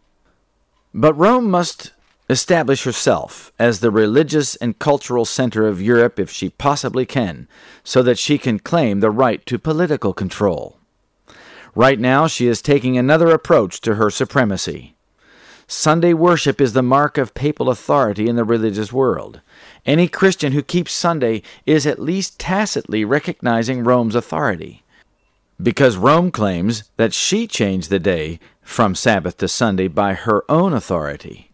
But 0.94 1.14
Rome 1.14 1.50
must 1.50 1.94
establish 2.30 2.84
herself 2.84 3.54
as 3.58 3.80
the 3.80 3.92
religious 3.92 4.58
and 4.58 4.78
cultural 4.78 5.24
center 5.24 5.70
of 5.70 5.82
Europe 5.82 6.20
if 6.20 6.30
she 6.30 6.50
possibly 6.50 7.06
can, 7.06 7.48
so 7.82 8.04
that 8.04 8.20
she 8.20 8.38
can 8.38 8.60
claim 8.60 9.00
the 9.00 9.10
right 9.10 9.46
to 9.46 9.58
political 9.58 10.12
control. 10.12 10.80
Right 11.74 12.00
now, 12.00 12.28
she 12.28 12.48
is 12.48 12.62
taking 12.62 12.98
another 12.98 13.30
approach 13.30 13.80
to 13.82 13.96
her 13.96 14.10
supremacy. 14.10 14.95
Sunday 15.68 16.14
worship 16.14 16.62
is 16.62 16.74
the 16.74 16.84
mark 16.84 17.18
of 17.18 17.34
papal 17.34 17.70
authority 17.70 18.28
in 18.28 18.36
the 18.36 18.44
religious 18.44 18.94
world. 18.94 19.42
Any 19.86 20.08
Christian 20.08 20.52
who 20.52 20.62
keeps 20.62 20.92
Sunday 20.92 21.42
is 21.66 21.88
at 21.88 22.00
least 22.00 22.40
tacitly 22.40 23.04
recognizing 23.04 23.84
Rome's 23.84 24.14
authority. 24.14 24.84
Because 25.62 25.98
Rome 25.98 26.30
claims 26.30 26.84
that 26.98 27.14
she 27.14 27.48
changed 27.48 27.90
the 27.90 28.00
day 28.00 28.40
from 28.62 28.94
Sabbath 28.94 29.38
to 29.38 29.48
Sunday 29.48 29.88
by 29.88 30.14
her 30.14 30.44
own 30.50 30.74
authority. 30.74 31.50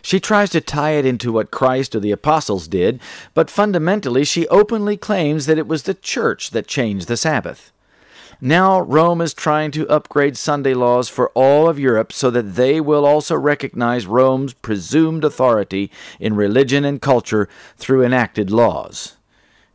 She 0.00 0.20
tries 0.20 0.50
to 0.50 0.60
tie 0.60 0.92
it 0.92 1.06
into 1.06 1.32
what 1.32 1.50
Christ 1.50 1.94
or 1.94 2.00
the 2.00 2.12
apostles 2.12 2.68
did, 2.68 3.00
but 3.34 3.50
fundamentally 3.50 4.24
she 4.24 4.48
openly 4.48 4.96
claims 4.96 5.46
that 5.46 5.58
it 5.58 5.66
was 5.66 5.82
the 5.82 5.94
church 5.94 6.50
that 6.50 6.66
changed 6.66 7.08
the 7.08 7.16
Sabbath. 7.16 7.72
Now, 8.46 8.80
Rome 8.80 9.22
is 9.22 9.32
trying 9.32 9.70
to 9.70 9.88
upgrade 9.88 10.36
Sunday 10.36 10.74
laws 10.74 11.08
for 11.08 11.30
all 11.30 11.66
of 11.66 11.78
Europe 11.78 12.12
so 12.12 12.28
that 12.28 12.56
they 12.56 12.78
will 12.78 13.06
also 13.06 13.34
recognize 13.34 14.06
Rome's 14.06 14.52
presumed 14.52 15.24
authority 15.24 15.90
in 16.20 16.36
religion 16.36 16.84
and 16.84 17.00
culture 17.00 17.48
through 17.78 18.04
enacted 18.04 18.50
laws. 18.50 19.16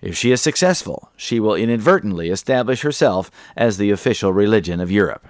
If 0.04 0.16
she 0.16 0.32
is 0.32 0.40
successful, 0.42 1.10
she 1.18 1.40
will 1.40 1.56
inadvertently 1.56 2.30
establish 2.30 2.82
herself 2.82 3.32
as 3.58 3.80
the 3.80 3.90
official 3.90 4.34
religion 4.34 4.80
of 4.80 4.92
Europe. 4.92 5.26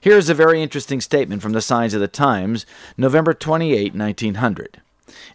Here 0.00 0.16
is 0.16 0.28
a 0.28 0.34
very 0.34 0.62
interesting 0.62 1.00
statement 1.00 1.42
from 1.42 1.54
the 1.54 1.60
Signs 1.60 1.92
of 1.92 2.00
the 2.00 2.06
Times, 2.06 2.64
November 2.96 3.34
28, 3.34 3.96
1900. 3.96 4.80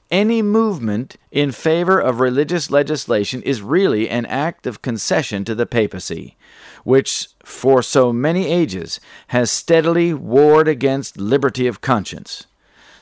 Any 0.09 0.41
movement 0.41 1.17
in 1.31 1.51
favor 1.51 1.99
of 1.99 2.21
religious 2.21 2.71
legislation 2.71 3.41
is 3.41 3.61
really 3.61 4.09
an 4.09 4.25
act 4.27 4.65
of 4.65 4.81
concession 4.81 5.43
to 5.43 5.53
the 5.53 5.65
papacy, 5.65 6.37
which 6.83 7.29
for 7.43 7.81
so 7.81 8.11
many 8.11 8.47
ages 8.47 8.99
has 9.27 9.51
steadily 9.51 10.13
warred 10.13 10.67
against 10.67 11.17
liberty 11.17 11.67
of 11.67 11.81
conscience. 11.81 12.47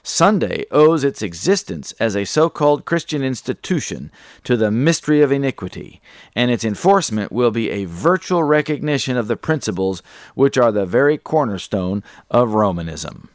Sunday 0.07 0.65
owes 0.69 1.03
its 1.03 1.23
existence 1.23 1.91
as 1.93 2.15
a 2.15 2.25
so 2.25 2.47
called 2.47 2.85
Christian 2.85 3.23
institution 3.23 4.11
to 4.43 4.55
the 4.55 4.69
mystery 4.69 5.21
of 5.21 5.31
iniquity, 5.31 5.99
and 6.35 6.51
its 6.51 6.63
enforcement 6.63 7.31
will 7.31 7.49
be 7.49 7.71
a 7.71 7.85
virtual 7.85 8.43
recognition 8.43 9.17
of 9.17 9.27
the 9.27 9.35
principles 9.35 10.03
which 10.35 10.59
are 10.59 10.71
the 10.71 10.85
very 10.85 11.17
cornerstone 11.17 12.03
of 12.29 12.53
Romanism. 12.53 13.29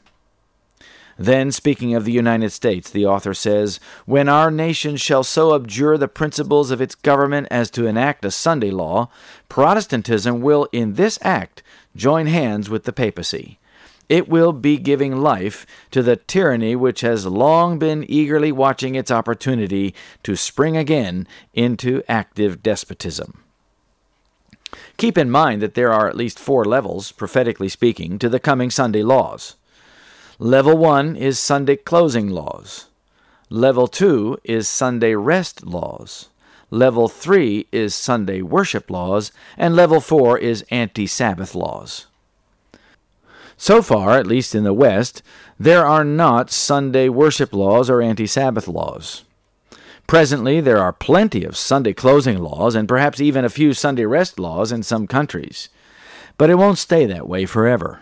Then, 1.21 1.53
speaking 1.53 1.95
of 1.95 2.07
the 2.07 2.13
United 2.13 2.49
States, 2.49 2.89
the 2.89 3.05
author 3.05 3.35
says, 3.35 3.79
When 4.07 4.27
our 4.27 4.51
nation 4.51 4.97
shall 4.97 5.23
so 5.23 5.55
abjure 5.55 5.99
the 5.99 6.09
principles 6.09 6.71
of 6.71 6.81
its 6.81 6.95
government 6.95 7.47
as 7.51 7.71
to 7.73 7.87
enact 7.87 8.25
a 8.25 8.31
Sunday 8.31 8.71
law, 8.71 9.11
Protestantism 9.51 10.41
will 10.41 10.67
in 10.73 10.95
this 10.95 11.19
act 11.21 11.63
join 11.95 12.27
hands 12.27 12.71
with 12.71 12.85
the 12.85 12.93
papacy. 12.95 13.59
It 14.09 14.31
will 14.31 14.55
be 14.55 14.79
giving 14.79 15.21
life 15.21 15.67
to 15.91 16.03
the 16.03 16.17
tyranny 16.17 16.75
which 16.75 17.03
has 17.03 17.27
long 17.27 17.79
been 17.79 18.07
eagerly 18.09 18.51
watching 18.51 18.95
its 18.95 19.11
opportunity 19.11 19.95
to 20.23 20.37
spring 20.37 20.75
again 20.75 21.29
into 21.53 22.03
active 22.09 22.63
despotism. 22.63 23.45
Keep 24.97 25.19
in 25.19 25.31
mind 25.31 25.61
that 25.61 25.75
there 25.75 25.93
are 25.93 26.09
at 26.09 26.17
least 26.17 26.39
four 26.39 26.65
levels, 26.65 27.13
prophetically 27.13 27.69
speaking, 27.69 28.19
to 28.19 28.31
the 28.31 28.41
coming 28.41 28.71
Sunday 28.71 29.03
laws. 29.03 29.57
Level 30.43 30.79
1 30.79 31.17
is 31.17 31.39
Sunday 31.39 31.77
closing 31.77 32.31
laws. 32.31 32.87
Level 33.51 33.87
2 33.87 34.39
is 34.43 34.71
Sunday 34.71 35.15
rest 35.15 35.67
laws. 35.67 36.31
Level 36.71 37.09
3 37.09 37.67
is 37.71 37.95
Sunday 37.95 38.41
worship 38.41 38.91
laws. 38.91 39.33
And 39.59 39.77
level 39.77 40.01
4 40.01 40.39
is 40.39 40.65
anti 40.71 41.07
Sabbath 41.07 41.55
laws. 41.55 42.07
So 43.59 43.83
far, 43.83 44.13
at 44.17 44.27
least 44.27 44.55
in 44.55 44.65
the 44.65 44.73
West, 44.73 45.23
there 45.59 45.85
are 45.85 46.05
not 46.05 46.51
Sunday 46.51 47.11
worship 47.11 47.53
laws 47.53 47.91
or 47.91 48.01
anti 48.01 48.27
Sabbath 48.27 48.67
laws. 48.67 49.25
Presently, 50.07 50.63
there 50.63 50.79
are 50.79 50.95
plenty 50.95 51.45
of 51.45 51.55
Sunday 51.55 51.93
closing 51.93 52.39
laws 52.39 52.75
and 52.75 52.89
perhaps 52.89 53.21
even 53.21 53.45
a 53.45 53.51
few 53.51 53.75
Sunday 53.75 54.07
rest 54.07 54.39
laws 54.39 54.73
in 54.73 54.83
some 54.83 55.07
countries. 55.07 55.69
But 56.39 56.49
it 56.49 56.55
won't 56.55 56.79
stay 56.79 57.05
that 57.05 57.29
way 57.29 57.45
forever. 57.45 58.01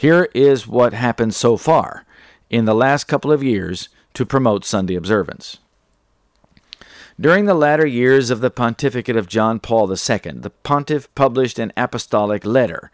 Here 0.00 0.30
is 0.32 0.66
what 0.66 0.94
happened 0.94 1.34
so 1.34 1.58
far 1.58 2.06
in 2.48 2.64
the 2.64 2.74
last 2.74 3.04
couple 3.04 3.30
of 3.30 3.42
years 3.42 3.90
to 4.14 4.24
promote 4.24 4.64
Sunday 4.64 4.94
observance. 4.94 5.58
During 7.20 7.44
the 7.44 7.52
latter 7.52 7.84
years 7.84 8.30
of 8.30 8.40
the 8.40 8.50
pontificate 8.50 9.14
of 9.14 9.28
John 9.28 9.60
Paul 9.60 9.90
II, 9.90 9.96
the 10.36 10.54
pontiff 10.62 11.14
published 11.14 11.58
an 11.58 11.70
apostolic 11.76 12.46
letter, 12.46 12.90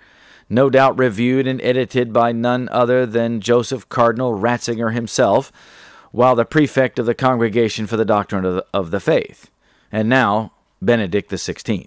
no 0.51 0.69
doubt 0.69 0.99
reviewed 0.99 1.47
and 1.47 1.63
edited 1.63 2.13
by 2.13 2.33
none 2.33 2.69
other 2.71 3.07
than 3.07 3.41
Joseph 3.41 3.89
Cardinal 3.89 4.37
Ratzinger 4.37 4.93
himself, 4.93 5.53
while 6.11 6.35
the 6.35 6.45
prefect 6.45 6.99
of 6.99 7.07
the 7.07 7.15
Congregation 7.15 7.87
for 7.87 7.97
the 7.97 8.05
Doctrine 8.05 8.45
of 8.45 8.55
the, 8.57 8.67
of 8.75 8.91
the 8.91 8.99
Faith, 8.99 9.49
and 9.93 10.09
now 10.09 10.51
Benedict 10.83 11.31
XVI. 11.31 11.87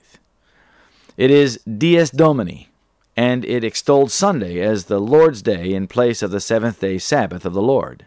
It 1.18 1.30
is 1.30 1.58
Dies 1.66 2.10
Domini, 2.10 2.69
and 3.16 3.44
it 3.46 3.63
extolled 3.63 4.12
Sunday 4.12 4.60
as 4.60 4.86
the 4.86 5.00
Lord's 5.00 5.42
Day 5.42 5.74
in 5.74 5.88
place 5.88 6.22
of 6.22 6.32
the 6.32 6.39
seventh 6.39 6.80
day 6.80 6.98
Sabbath 6.98 7.46
of 7.46 7.54
the 7.54 7.62
Lord. 7.62 8.06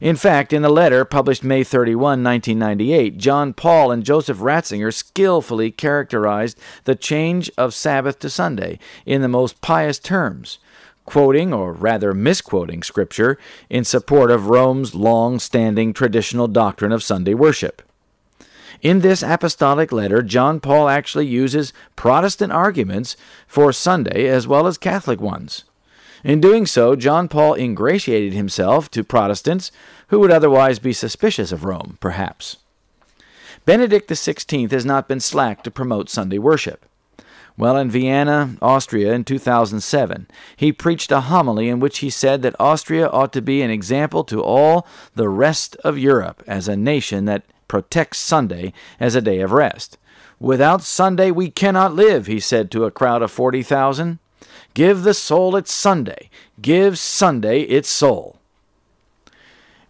In 0.00 0.16
fact, 0.16 0.52
in 0.52 0.62
the 0.62 0.68
letter 0.68 1.04
published 1.04 1.44
May 1.44 1.62
31, 1.62 2.22
1998, 2.22 3.16
John 3.16 3.52
Paul 3.52 3.92
and 3.92 4.04
Joseph 4.04 4.38
Ratzinger 4.38 4.92
skillfully 4.92 5.70
characterized 5.70 6.58
the 6.84 6.96
change 6.96 7.50
of 7.56 7.72
Sabbath 7.74 8.18
to 8.18 8.28
Sunday 8.28 8.78
in 9.06 9.22
the 9.22 9.28
most 9.28 9.60
pious 9.60 9.98
terms, 9.98 10.58
quoting, 11.06 11.54
or 11.54 11.72
rather 11.72 12.12
misquoting, 12.12 12.82
Scripture 12.82 13.38
in 13.70 13.84
support 13.84 14.30
of 14.30 14.48
Rome's 14.48 14.94
long 14.94 15.38
standing 15.38 15.92
traditional 15.92 16.48
doctrine 16.48 16.92
of 16.92 17.02
Sunday 17.02 17.34
worship. 17.34 17.80
In 18.80 19.00
this 19.00 19.22
apostolic 19.22 19.92
letter, 19.92 20.22
John 20.22 20.60
Paul 20.60 20.88
actually 20.88 21.26
uses 21.26 21.72
Protestant 21.96 22.52
arguments 22.52 23.16
for 23.46 23.72
Sunday 23.72 24.26
as 24.28 24.46
well 24.46 24.66
as 24.66 24.78
Catholic 24.78 25.20
ones. 25.20 25.64
In 26.22 26.40
doing 26.40 26.64
so, 26.64 26.96
John 26.96 27.28
Paul 27.28 27.54
ingratiated 27.54 28.32
himself 28.32 28.90
to 28.90 29.04
Protestants 29.04 29.70
who 30.08 30.18
would 30.20 30.30
otherwise 30.30 30.78
be 30.78 30.92
suspicious 30.92 31.52
of 31.52 31.64
Rome, 31.64 31.98
perhaps. 32.00 32.56
Benedict 33.66 34.08
XVI 34.10 34.70
has 34.70 34.84
not 34.84 35.08
been 35.08 35.20
slack 35.20 35.62
to 35.62 35.70
promote 35.70 36.10
Sunday 36.10 36.38
worship. 36.38 36.84
Well, 37.56 37.76
in 37.76 37.88
Vienna, 37.88 38.56
Austria, 38.60 39.12
in 39.12 39.24
2007, 39.24 40.26
he 40.56 40.72
preached 40.72 41.12
a 41.12 41.20
homily 41.20 41.68
in 41.68 41.78
which 41.78 41.98
he 41.98 42.10
said 42.10 42.42
that 42.42 42.56
Austria 42.58 43.08
ought 43.08 43.32
to 43.32 43.40
be 43.40 43.62
an 43.62 43.70
example 43.70 44.24
to 44.24 44.42
all 44.42 44.86
the 45.14 45.28
rest 45.28 45.76
of 45.84 45.96
Europe 45.96 46.42
as 46.48 46.66
a 46.66 46.76
nation 46.76 47.26
that 47.26 47.44
protects 47.68 48.18
Sunday 48.18 48.72
as 48.98 49.14
a 49.14 49.22
day 49.22 49.40
of 49.40 49.52
rest. 49.52 49.98
Without 50.38 50.82
Sunday 50.82 51.30
we 51.30 51.50
cannot 51.50 51.94
live, 51.94 52.26
he 52.26 52.40
said 52.40 52.70
to 52.70 52.84
a 52.84 52.90
crowd 52.90 53.22
of 53.22 53.30
40,000. 53.30 54.18
Give 54.74 55.02
the 55.02 55.14
soul 55.14 55.56
its 55.56 55.72
Sunday. 55.72 56.28
Give 56.60 56.98
Sunday 56.98 57.60
its 57.62 57.88
soul. 57.88 58.38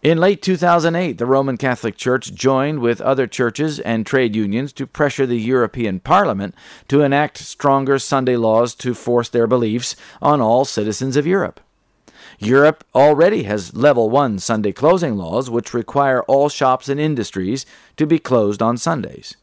In 0.04 0.18
late 0.18 0.42
2008, 0.42 1.16
the 1.16 1.24
Roman 1.24 1.56
Catholic 1.56 1.96
Church 1.96 2.34
joined 2.34 2.80
with 2.80 3.00
other 3.00 3.26
churches 3.26 3.80
and 3.80 4.04
trade 4.04 4.36
unions 4.36 4.74
to 4.74 4.86
pressure 4.86 5.24
the 5.24 5.40
European 5.40 5.98
Parliament 5.98 6.54
to 6.88 7.00
enact 7.00 7.38
stronger 7.38 7.98
Sunday 7.98 8.36
laws 8.36 8.74
to 8.74 8.92
force 8.92 9.30
their 9.30 9.46
beliefs 9.46 9.96
on 10.20 10.42
all 10.42 10.66
citizens 10.66 11.16
of 11.16 11.26
Europe. 11.26 11.58
Europe 12.38 12.84
already 12.94 13.44
has 13.44 13.74
level 13.74 14.10
1 14.10 14.38
Sunday 14.38 14.72
closing 14.72 15.16
laws 15.16 15.48
which 15.48 15.74
require 15.74 16.22
all 16.24 16.48
shops 16.48 16.88
and 16.88 17.00
industries 17.00 17.64
to 17.96 18.06
be 18.06 18.18
closed 18.18 18.62
on 18.62 18.76
Sundays. 18.76 19.36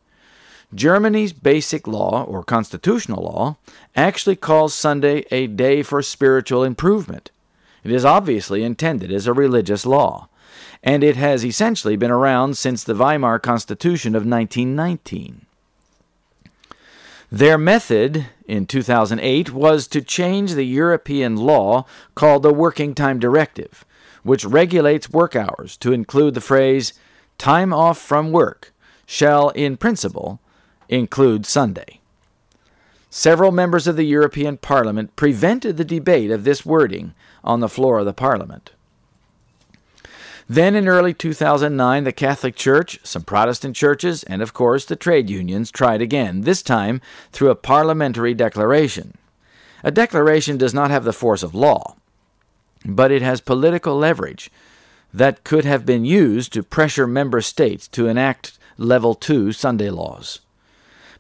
Germany's 0.74 1.34
basic 1.34 1.86
law, 1.86 2.24
or 2.24 2.44
constitutional 2.44 3.24
law, 3.24 3.58
actually 3.96 4.38
calls 4.38 4.74
Sunday 4.74 5.26
a 5.30 5.48
day 5.48 5.84
for 5.84 6.02
spiritual 6.02 6.64
improvement. 6.64 7.30
It 7.84 7.92
is 7.92 8.06
obviously 8.06 8.64
intended 8.64 9.12
as 9.12 9.28
a 9.28 9.34
religious 9.34 9.86
law, 9.86 10.30
and 10.84 11.04
it 11.04 11.18
has 11.18 11.44
essentially 11.44 11.98
been 11.98 12.12
around 12.12 12.58
since 12.58 12.84
the 12.84 12.96
Weimar 12.96 13.40
Constitution 13.40 14.16
of 14.16 14.26
1919. 14.26 15.46
Their 17.32 17.58
method 17.58 18.26
in 18.46 18.66
2008 18.66 19.54
was 19.54 19.88
to 19.88 20.02
change 20.02 20.52
the 20.52 20.66
European 20.66 21.38
law 21.38 21.86
called 22.14 22.44
the 22.44 22.54
Working 22.54 22.94
Time 22.94 23.20
Directive, 23.20 23.86
which 24.24 24.44
regulates 24.44 25.10
work 25.10 25.34
hours 25.34 25.78
to 25.78 25.94
include 25.94 26.34
the 26.34 26.42
phrase 26.42 26.92
time 27.38 27.72
off 27.72 27.98
from 27.98 28.34
work 28.34 28.74
shall, 29.06 29.48
in 29.52 29.78
principle, 29.78 30.42
include 30.90 31.46
Sunday. 31.46 32.02
Several 33.10 33.54
members 33.54 33.88
of 33.88 33.96
the 33.96 34.06
European 34.06 34.58
Parliament 34.58 35.16
prevented 35.16 35.78
the 35.78 35.86
debate 35.86 36.32
of 36.32 36.44
this 36.44 36.66
wording 36.66 37.14
on 37.46 37.62
the 37.62 37.70
floor 37.70 38.00
of 38.00 38.06
the 38.06 38.14
Parliament. 38.14 38.72
Then 40.52 40.76
in 40.76 40.90
early 40.90 41.14
2009, 41.14 42.04
the 42.04 42.12
Catholic 42.12 42.58
Church, 42.58 43.00
some 43.04 43.22
Protestant 43.22 43.74
churches, 43.74 44.24
and 44.24 44.42
of 44.42 44.54
course 44.54 44.84
the 44.84 44.98
trade 44.98 45.30
unions 45.30 45.72
tried 45.72 46.02
again, 46.02 46.42
this 46.42 46.62
time 46.62 47.00
through 47.32 47.52
a 47.52 47.56
parliamentary 47.56 48.34
declaration. 48.34 49.18
A 49.82 49.92
declaration 49.92 50.58
does 50.58 50.74
not 50.74 50.92
have 50.92 51.06
the 51.06 51.14
force 51.14 51.42
of 51.42 51.56
law, 51.56 51.96
but 52.84 53.12
it 53.12 53.22
has 53.22 53.40
political 53.40 53.96
leverage 53.96 54.52
that 55.14 55.46
could 55.46 55.64
have 55.64 55.86
been 55.86 56.04
used 56.04 56.52
to 56.52 56.64
pressure 56.64 57.08
member 57.08 57.40
states 57.40 57.88
to 57.88 58.08
enact 58.10 58.60
Level 58.78 59.16
2 59.16 59.54
Sunday 59.54 59.90
laws. 59.90 60.42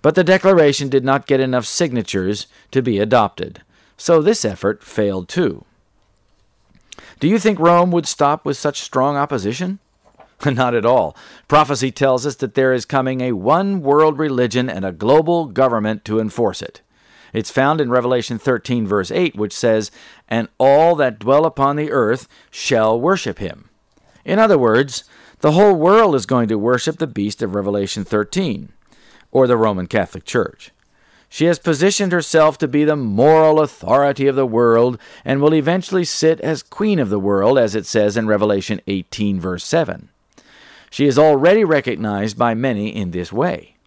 But 0.02 0.16
the 0.16 0.26
declaration 0.26 0.90
did 0.90 1.06
not 1.06 1.26
get 1.26 1.40
enough 1.40 1.66
signatures 1.66 2.48
to 2.72 2.82
be 2.82 3.00
adopted, 3.00 3.62
so 3.96 4.22
this 4.22 4.44
effort 4.44 4.84
failed 4.84 5.30
too. 5.30 5.64
Do 7.22 7.28
you 7.28 7.38
think 7.38 7.60
Rome 7.60 7.92
would 7.92 8.08
stop 8.08 8.46
with 8.46 8.58
such 8.58 8.82
strong 8.82 9.16
opposition? 9.16 9.78
Not 10.46 10.74
at 10.74 10.88
all. 10.88 11.16
Prophecy 11.48 11.92
tells 11.92 12.25
us 12.25 12.36
that 12.38 12.56
there 12.56 12.74
is 12.74 12.84
coming 12.84 13.22
a 13.22 13.34
one 13.34 13.84
world 13.84 14.18
religion 14.18 14.68
and 14.68 14.84
a 14.84 14.92
global 14.92 15.46
government 15.46 16.04
to 16.06 16.20
enforce 16.20 16.63
it. 16.63 16.82
It's 17.32 17.51
found 17.51 17.80
in 17.80 17.92
Revelation 17.92 18.40
13, 18.40 18.88
verse 18.88 19.12
8, 19.12 19.36
which 19.36 19.54
says, 19.54 19.92
And 20.28 20.50
all 20.58 20.96
that 20.96 21.20
dwell 21.20 21.46
upon 21.46 21.75
the 21.75 21.92
earth 21.92 22.28
shall 22.50 23.00
worship 23.00 23.38
him. 23.38 23.70
In 24.25 24.40
other 24.40 24.58
words, 24.58 25.04
the 25.42 25.51
whole 25.51 25.75
world 25.75 26.16
is 26.16 26.25
going 26.25 26.48
to 26.48 26.58
worship 26.58 26.98
the 26.98 27.06
beast 27.06 27.44
of 27.44 27.54
Revelation 27.54 28.04
13, 28.04 28.74
or 29.32 29.46
the 29.46 29.58
Roman 29.58 29.86
Catholic 29.86 30.25
Church. 30.25 30.72
She 31.34 31.46
has 31.46 31.60
positioned 31.60 32.12
herself 32.12 32.58
to 32.58 32.68
be 32.68 32.84
the 32.84 32.98
moral 32.98 33.62
authority 33.62 34.28
of 34.28 34.36
the 34.36 34.46
world 34.46 35.00
and 35.24 35.42
will 35.42 35.56
eventually 35.56 36.04
sit 36.04 36.42
as 36.42 36.62
queen 36.62 37.00
of 37.00 37.10
the 37.10 37.22
world, 37.22 37.58
as 37.58 37.74
it 37.74 37.86
says 37.86 38.18
in 38.18 38.28
Revelation 38.28 38.82
18, 38.86 39.40
verse 39.40 39.64
7. 39.64 40.10
She 40.90 41.06
is 41.06 41.18
already 41.18 41.64
recognized 41.64 42.38
by 42.38 42.54
many 42.54 42.94
in 42.94 43.12
this 43.12 43.32
way. 43.32 43.78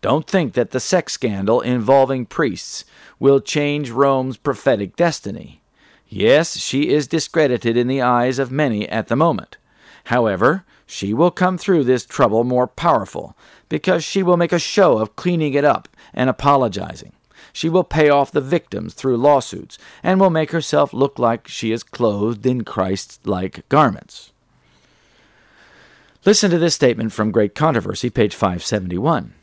Don't 0.00 0.28
think 0.28 0.52
that 0.52 0.70
the 0.70 0.78
sex 0.78 1.14
scandal 1.14 1.60
involving 1.60 2.24
priests 2.24 2.84
will 3.18 3.40
change 3.40 3.90
Rome's 3.90 4.36
prophetic 4.36 4.94
destiny. 4.94 5.60
Yes, 6.08 6.56
she 6.56 6.90
is 6.90 7.08
discredited 7.08 7.76
in 7.76 7.88
the 7.88 8.00
eyes 8.00 8.38
of 8.38 8.52
many 8.52 8.88
at 8.88 9.08
the 9.08 9.16
moment. 9.16 9.56
However, 10.04 10.64
she 10.86 11.12
will 11.12 11.32
come 11.32 11.58
through 11.58 11.82
this 11.82 12.06
trouble 12.06 12.44
more 12.44 12.68
powerful, 12.68 13.36
because 13.68 14.04
she 14.04 14.22
will 14.22 14.36
make 14.36 14.52
a 14.52 14.58
show 14.58 14.98
of 14.98 15.16
cleaning 15.16 15.54
it 15.54 15.64
up 15.64 15.88
and 16.12 16.28
apologizing. 16.30 17.12
She 17.52 17.68
will 17.68 17.84
pay 17.84 18.08
off 18.08 18.32
the 18.32 18.40
victims 18.40 18.94
through 18.94 19.16
lawsuits, 19.16 19.78
and 20.02 20.18
will 20.18 20.30
make 20.30 20.50
herself 20.50 20.92
look 20.92 21.18
like 21.18 21.46
she 21.46 21.70
is 21.70 21.82
clothed 21.84 22.44
in 22.44 22.64
Christ 22.64 23.20
like 23.26 23.68
garments. 23.68 24.32
Listen 26.24 26.50
to 26.50 26.58
this 26.58 26.74
statement 26.74 27.12
from 27.12 27.30
Great 27.30 27.54
Controversy, 27.54 28.10
page 28.10 28.34
571. 28.34 29.34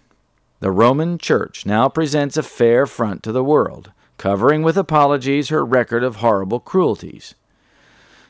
The 0.61 0.71
Roman 0.71 1.17
Church 1.17 1.65
now 1.65 1.87
presents 1.89 2.37
a 2.37 2.43
fair 2.43 2.85
front 2.85 3.23
to 3.23 3.31
the 3.31 3.43
world, 3.43 3.91
covering 4.17 4.61
with 4.61 4.77
apologies 4.77 5.49
her 5.49 5.63
record 5.63 6.03
of 6.03 6.17
horrible 6.17 6.59
cruelties. 6.59 7.33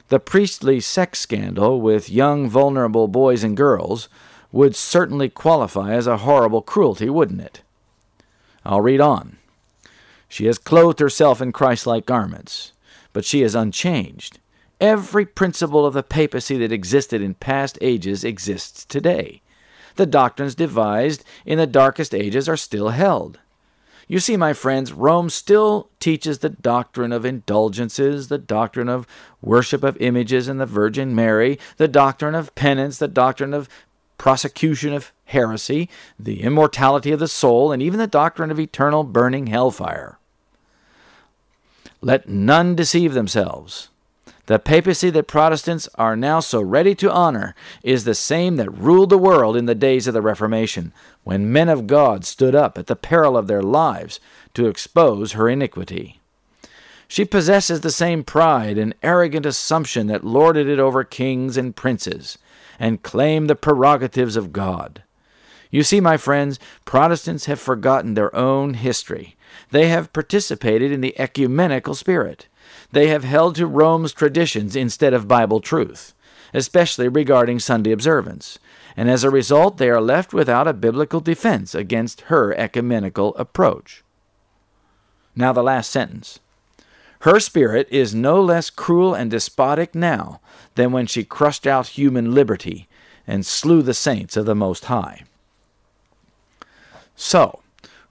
The 0.09 0.19
priestly 0.19 0.79
sex 0.79 1.19
scandal 1.19 1.81
with 1.81 2.09
young, 2.09 2.49
vulnerable 2.49 3.07
boys 3.07 3.43
and 3.43 3.55
girls 3.55 4.09
would 4.51 4.75
certainly 4.75 5.29
qualify 5.29 5.93
as 5.93 6.07
a 6.07 6.17
horrible 6.17 6.61
cruelty, 6.61 7.09
wouldn't 7.09 7.41
it? 7.41 7.61
I'll 8.65 8.81
read 8.81 9.01
on. 9.01 9.37
She 10.27 10.45
has 10.45 10.57
clothed 10.57 10.99
herself 10.99 11.41
in 11.41 11.51
Christ-like 11.51 12.05
garments, 12.05 12.73
but 13.13 13.25
she 13.25 13.41
is 13.41 13.55
unchanged. 13.55 14.39
Every 14.79 15.25
principle 15.25 15.85
of 15.85 15.93
the 15.93 16.03
papacy 16.03 16.57
that 16.57 16.71
existed 16.71 17.21
in 17.21 17.35
past 17.35 17.77
ages 17.81 18.23
exists 18.23 18.85
today 18.85 19.41
the 19.95 20.05
doctrines 20.05 20.55
devised 20.55 21.23
in 21.45 21.57
the 21.57 21.67
darkest 21.67 22.15
ages 22.15 22.47
are 22.47 22.57
still 22.57 22.89
held. 22.89 23.39
You 24.07 24.19
see, 24.19 24.35
my 24.35 24.51
friends, 24.53 24.91
Rome 24.91 25.29
still 25.29 25.89
teaches 25.99 26.39
the 26.39 26.49
doctrine 26.49 27.13
of 27.13 27.23
indulgences, 27.23 28.27
the 28.27 28.37
doctrine 28.37 28.89
of 28.89 29.07
worship 29.41 29.83
of 29.83 29.95
images 30.01 30.47
and 30.49 30.59
the 30.59 30.65
Virgin 30.65 31.15
Mary, 31.15 31.57
the 31.77 31.87
doctrine 31.87 32.35
of 32.35 32.53
penance, 32.55 32.97
the 32.97 33.07
doctrine 33.07 33.53
of 33.53 33.69
prosecution 34.21 34.93
of 34.93 35.11
heresy, 35.25 35.89
the 36.19 36.43
immortality 36.43 37.11
of 37.11 37.19
the 37.19 37.27
soul, 37.27 37.71
and 37.71 37.81
even 37.81 37.97
the 37.97 38.05
doctrine 38.05 38.51
of 38.51 38.59
eternal 38.59 39.03
burning 39.03 39.47
hellfire. 39.47 40.19
Let 42.01 42.29
none 42.29 42.75
deceive 42.75 43.15
themselves. 43.15 43.89
The 44.45 44.59
papacy 44.59 45.09
that 45.09 45.27
Protestants 45.27 45.89
are 45.95 46.15
now 46.15 46.39
so 46.39 46.61
ready 46.61 46.93
to 46.95 47.11
honor 47.11 47.55
is 47.81 48.03
the 48.03 48.13
same 48.13 48.57
that 48.57 48.71
ruled 48.71 49.09
the 49.09 49.17
world 49.17 49.57
in 49.57 49.65
the 49.65 49.73
days 49.73 50.05
of 50.05 50.13
the 50.13 50.21
Reformation, 50.21 50.93
when 51.23 51.51
men 51.51 51.67
of 51.67 51.87
God 51.87 52.23
stood 52.23 52.53
up 52.53 52.77
at 52.77 52.85
the 52.85 52.95
peril 52.95 53.35
of 53.35 53.47
their 53.47 53.63
lives 53.63 54.19
to 54.53 54.67
expose 54.67 55.31
her 55.31 55.49
iniquity. 55.49 56.19
She 57.07 57.25
possesses 57.25 57.81
the 57.81 57.89
same 57.89 58.23
pride 58.23 58.77
and 58.77 58.93
arrogant 59.01 59.47
assumption 59.47 60.05
that 60.07 60.23
lorded 60.23 60.67
it 60.67 60.77
over 60.77 61.03
kings 61.03 61.57
and 61.57 61.75
princes, 61.75 62.37
and 62.81 63.03
claim 63.03 63.45
the 63.45 63.55
prerogatives 63.55 64.35
of 64.35 64.51
God. 64.51 65.03
You 65.69 65.83
see, 65.83 66.01
my 66.01 66.17
friends, 66.17 66.59
Protestants 66.83 67.45
have 67.45 67.59
forgotten 67.59 68.15
their 68.15 68.35
own 68.35 68.73
history. 68.73 69.35
They 69.69 69.87
have 69.89 70.11
participated 70.11 70.91
in 70.91 70.99
the 70.99 71.17
ecumenical 71.19 71.93
spirit. 71.93 72.47
They 72.91 73.07
have 73.09 73.23
held 73.23 73.55
to 73.55 73.67
Rome's 73.67 74.13
traditions 74.13 74.75
instead 74.75 75.13
of 75.13 75.27
Bible 75.27 75.59
truth, 75.59 76.15
especially 76.55 77.07
regarding 77.07 77.59
Sunday 77.59 77.91
observance, 77.91 78.57
and 78.97 79.11
as 79.11 79.23
a 79.23 79.29
result 79.29 79.77
they 79.77 79.89
are 79.91 80.01
left 80.01 80.33
without 80.33 80.67
a 80.67 80.73
biblical 80.73 81.19
defense 81.19 81.75
against 81.75 82.21
her 82.21 82.51
ecumenical 82.57 83.35
approach. 83.35 84.03
Now, 85.35 85.53
the 85.53 85.63
last 85.63 85.91
sentence. 85.91 86.39
Her 87.19 87.39
spirit 87.39 87.87
is 87.91 88.15
no 88.15 88.41
less 88.41 88.71
cruel 88.71 89.13
and 89.13 89.29
despotic 89.29 89.93
now 89.93 90.41
than 90.81 90.91
when 90.91 91.05
she 91.05 91.23
crushed 91.23 91.67
out 91.67 91.89
human 91.89 92.33
liberty 92.33 92.87
and 93.27 93.45
slew 93.45 93.83
the 93.83 93.93
saints 93.93 94.35
of 94.35 94.47
the 94.47 94.55
Most 94.55 94.85
High. 94.85 95.25
So, 97.15 97.59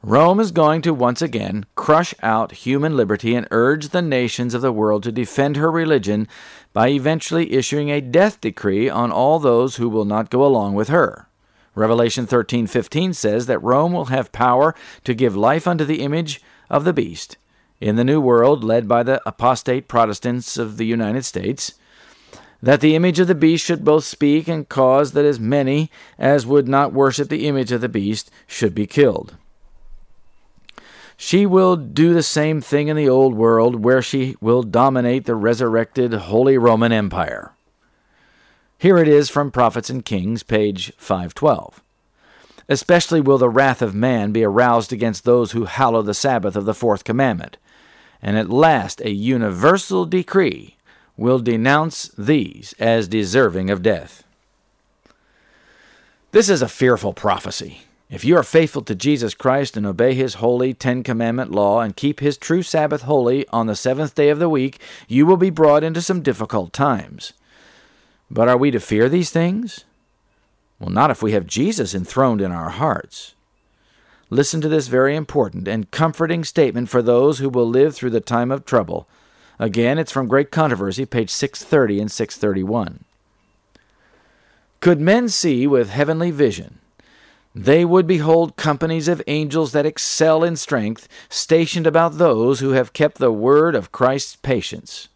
Rome 0.04 0.38
is 0.38 0.52
going 0.52 0.80
to 0.82 0.94
once 0.94 1.20
again 1.20 1.66
crush 1.74 2.14
out 2.22 2.52
human 2.52 2.96
liberty 2.96 3.34
and 3.34 3.48
urge 3.50 3.88
the 3.88 4.00
nations 4.00 4.54
of 4.54 4.62
the 4.62 4.70
world 4.72 5.02
to 5.02 5.10
defend 5.10 5.56
her 5.56 5.68
religion 5.68 6.28
by 6.72 6.90
eventually 6.90 7.54
issuing 7.54 7.90
a 7.90 8.00
death 8.00 8.40
decree 8.40 8.88
on 8.88 9.10
all 9.10 9.40
those 9.40 9.74
who 9.76 9.88
will 9.88 10.04
not 10.04 10.30
go 10.30 10.46
along 10.46 10.74
with 10.74 10.90
her. 10.90 11.26
Revelation 11.74 12.24
13:15 12.24 13.14
says 13.14 13.46
that 13.46 13.62
Rome 13.64 13.92
will 13.92 14.06
have 14.06 14.30
power 14.30 14.76
to 15.02 15.12
give 15.12 15.36
life 15.36 15.66
unto 15.66 15.84
the 15.84 16.02
image 16.02 16.40
of 16.70 16.84
the 16.84 16.92
beast. 16.92 17.36
In 17.80 17.96
the 17.96 18.04
new 18.04 18.20
world 18.20 18.62
led 18.62 18.86
by 18.86 19.02
the 19.02 19.20
apostate 19.26 19.88
Protestants 19.88 20.56
of 20.56 20.76
the 20.76 20.86
United 20.86 21.24
States, 21.24 21.74
that 22.62 22.80
the 22.80 22.94
image 22.94 23.18
of 23.18 23.26
the 23.26 23.34
beast 23.34 23.64
should 23.64 23.84
both 23.84 24.04
speak 24.04 24.48
and 24.48 24.68
cause 24.68 25.12
that 25.12 25.24
as 25.24 25.40
many 25.40 25.90
as 26.18 26.46
would 26.46 26.68
not 26.68 26.92
worship 26.92 27.28
the 27.28 27.46
image 27.46 27.72
of 27.72 27.80
the 27.80 27.88
beast 27.88 28.30
should 28.46 28.74
be 28.74 28.86
killed. 28.86 29.36
She 31.16 31.44
will 31.44 31.76
do 31.76 32.14
the 32.14 32.22
same 32.22 32.62
thing 32.62 32.88
in 32.88 32.96
the 32.96 33.08
old 33.08 33.34
world, 33.34 33.84
where 33.84 34.00
she 34.00 34.36
will 34.40 34.62
dominate 34.62 35.26
the 35.26 35.34
resurrected 35.34 36.14
Holy 36.14 36.56
Roman 36.56 36.92
Empire. 36.92 37.52
Here 38.78 38.96
it 38.96 39.08
is 39.08 39.28
from 39.28 39.50
Prophets 39.50 39.90
and 39.90 40.02
Kings, 40.02 40.42
page 40.42 40.94
512. 40.96 41.82
Especially 42.70 43.20
will 43.20 43.36
the 43.36 43.50
wrath 43.50 43.82
of 43.82 43.94
man 43.94 44.32
be 44.32 44.42
aroused 44.42 44.94
against 44.94 45.24
those 45.24 45.52
who 45.52 45.66
hallow 45.66 46.00
the 46.00 46.14
Sabbath 46.14 46.56
of 46.56 46.64
the 46.64 46.72
fourth 46.72 47.04
commandment, 47.04 47.58
and 48.22 48.38
at 48.38 48.48
last 48.48 49.02
a 49.02 49.10
universal 49.10 50.06
decree 50.06 50.78
will 51.16 51.38
denounce 51.38 52.08
these 52.16 52.74
as 52.78 53.08
deserving 53.08 53.70
of 53.70 53.82
death. 53.82 54.24
This 56.32 56.48
is 56.48 56.62
a 56.62 56.68
fearful 56.68 57.12
prophecy. 57.12 57.82
If 58.10 58.24
you 58.24 58.36
are 58.36 58.42
faithful 58.42 58.82
to 58.82 58.94
Jesus 58.94 59.34
Christ 59.34 59.76
and 59.76 59.86
obey 59.86 60.14
his 60.14 60.34
holy 60.34 60.74
Ten 60.74 61.04
Commandment 61.04 61.52
law 61.52 61.80
and 61.80 61.94
keep 61.94 62.18
his 62.18 62.36
true 62.36 62.62
Sabbath 62.62 63.02
holy 63.02 63.46
on 63.48 63.66
the 63.66 63.76
seventh 63.76 64.14
day 64.14 64.30
of 64.30 64.40
the 64.40 64.48
week, 64.48 64.80
you 65.06 65.26
will 65.26 65.36
be 65.36 65.50
brought 65.50 65.84
into 65.84 66.02
some 66.02 66.22
difficult 66.22 66.72
times. 66.72 67.32
But 68.30 68.48
are 68.48 68.56
we 68.56 68.70
to 68.72 68.80
fear 68.80 69.08
these 69.08 69.30
things? 69.30 69.84
Well, 70.80 70.90
not 70.90 71.10
if 71.10 71.22
we 71.22 71.32
have 71.32 71.46
Jesus 71.46 71.94
enthroned 71.94 72.40
in 72.40 72.50
our 72.50 72.70
hearts. 72.70 73.34
Listen 74.28 74.60
to 74.60 74.68
this 74.68 74.88
very 74.88 75.14
important 75.14 75.68
and 75.68 75.90
comforting 75.90 76.42
statement 76.42 76.88
for 76.88 77.02
those 77.02 77.38
who 77.38 77.48
will 77.48 77.68
live 77.68 77.94
through 77.94 78.10
the 78.10 78.20
time 78.20 78.50
of 78.50 78.64
trouble. 78.64 79.08
Again, 79.60 79.98
it's 79.98 80.10
from 80.10 80.26
Great 80.26 80.50
Controversy, 80.50 81.04
page 81.04 81.28
630 81.28 82.00
and 82.00 82.10
631. 82.10 83.04
Could 84.80 85.02
men 85.02 85.28
see 85.28 85.66
with 85.66 85.90
heavenly 85.90 86.30
vision 86.30 86.78
they 87.54 87.84
would 87.84 88.06
behold 88.06 88.56
companies 88.56 89.06
of 89.08 89.20
angels 89.26 89.72
that 89.72 89.84
excel 89.84 90.44
in 90.44 90.56
strength, 90.56 91.08
stationed 91.28 91.86
about 91.86 92.16
those 92.16 92.60
who 92.60 92.70
have 92.70 92.92
kept 92.92 93.18
the 93.18 93.32
word 93.32 93.74
of 93.74 93.92
Christ's 93.92 94.36
patience. 94.36 95.08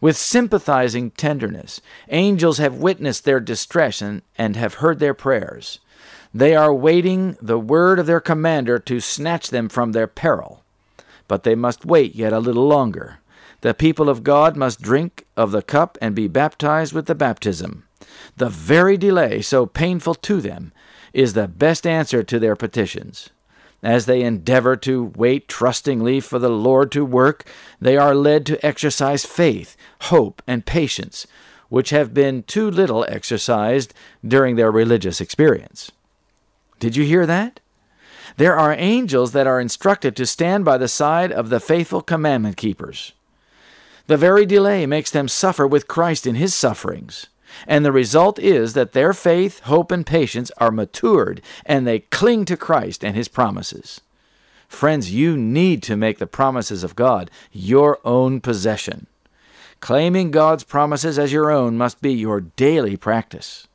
With 0.00 0.16
sympathizing 0.16 1.10
tenderness, 1.10 1.80
angels 2.08 2.58
have 2.58 2.76
witnessed 2.76 3.24
their 3.24 3.40
distress 3.40 4.00
and, 4.00 4.22
and 4.38 4.54
have 4.54 4.74
heard 4.74 5.00
their 5.00 5.14
prayers. 5.14 5.80
They 6.32 6.54
are 6.54 6.72
waiting 6.72 7.36
the 7.42 7.58
word 7.58 7.98
of 7.98 8.06
their 8.06 8.20
commander 8.20 8.78
to 8.78 9.00
snatch 9.00 9.48
them 9.48 9.68
from 9.68 9.92
their 9.92 10.06
peril. 10.06 10.62
But 11.28 11.42
they 11.42 11.56
must 11.56 11.84
wait 11.84 12.14
yet 12.14 12.32
a 12.32 12.38
little 12.38 12.68
longer. 12.68 13.18
The 13.66 13.74
people 13.74 14.08
of 14.08 14.22
God 14.22 14.56
must 14.56 14.80
drink 14.80 15.26
of 15.36 15.50
the 15.50 15.60
cup 15.60 15.98
and 16.00 16.14
be 16.14 16.28
baptized 16.28 16.92
with 16.92 17.06
the 17.06 17.16
baptism. 17.16 17.82
The 18.36 18.48
very 18.48 18.96
delay, 18.96 19.42
so 19.42 19.66
painful 19.66 20.14
to 20.14 20.40
them, 20.40 20.72
is 21.12 21.32
the 21.32 21.48
best 21.48 21.84
answer 21.84 22.22
to 22.22 22.38
their 22.38 22.54
petitions. 22.54 23.30
As 23.82 24.06
they 24.06 24.22
endeavor 24.22 24.76
to 24.76 25.12
wait 25.16 25.48
trustingly 25.48 26.20
for 26.20 26.38
the 26.38 26.48
Lord 26.48 26.92
to 26.92 27.04
work, 27.04 27.44
they 27.80 27.96
are 27.96 28.14
led 28.14 28.46
to 28.46 28.64
exercise 28.64 29.26
faith, 29.26 29.76
hope, 30.02 30.42
and 30.46 30.64
patience, 30.64 31.26
which 31.68 31.90
have 31.90 32.14
been 32.14 32.44
too 32.44 32.70
little 32.70 33.04
exercised 33.08 33.92
during 34.24 34.54
their 34.54 34.70
religious 34.70 35.20
experience. 35.20 35.90
Did 36.78 36.94
you 36.94 37.04
hear 37.04 37.26
that? 37.26 37.58
There 38.36 38.56
are 38.56 38.76
angels 38.78 39.32
that 39.32 39.48
are 39.48 39.58
instructed 39.58 40.14
to 40.14 40.24
stand 40.24 40.64
by 40.64 40.78
the 40.78 40.86
side 40.86 41.32
of 41.32 41.48
the 41.48 41.58
faithful 41.58 42.00
commandment 42.00 42.56
keepers. 42.56 43.12
The 44.06 44.16
very 44.16 44.46
delay 44.46 44.86
makes 44.86 45.10
them 45.10 45.28
suffer 45.28 45.66
with 45.66 45.88
Christ 45.88 46.26
in 46.26 46.36
his 46.36 46.54
sufferings. 46.54 47.26
And 47.66 47.84
the 47.84 47.92
result 47.92 48.38
is 48.38 48.74
that 48.74 48.92
their 48.92 49.12
faith, 49.12 49.60
hope, 49.60 49.90
and 49.90 50.06
patience 50.06 50.50
are 50.58 50.70
matured 50.70 51.40
and 51.64 51.86
they 51.86 52.00
cling 52.00 52.44
to 52.46 52.56
Christ 52.56 53.04
and 53.04 53.16
his 53.16 53.28
promises. 53.28 54.00
Friends, 54.68 55.12
you 55.12 55.36
need 55.36 55.82
to 55.84 55.96
make 55.96 56.18
the 56.18 56.26
promises 56.26 56.84
of 56.84 56.96
God 56.96 57.30
your 57.52 57.98
own 58.04 58.40
possession. 58.40 59.06
Claiming 59.80 60.30
God's 60.30 60.64
promises 60.64 61.18
as 61.18 61.32
your 61.32 61.50
own 61.50 61.76
must 61.76 62.00
be 62.00 62.12
your 62.12 62.40
daily 62.40 62.96
practice. 62.96 63.68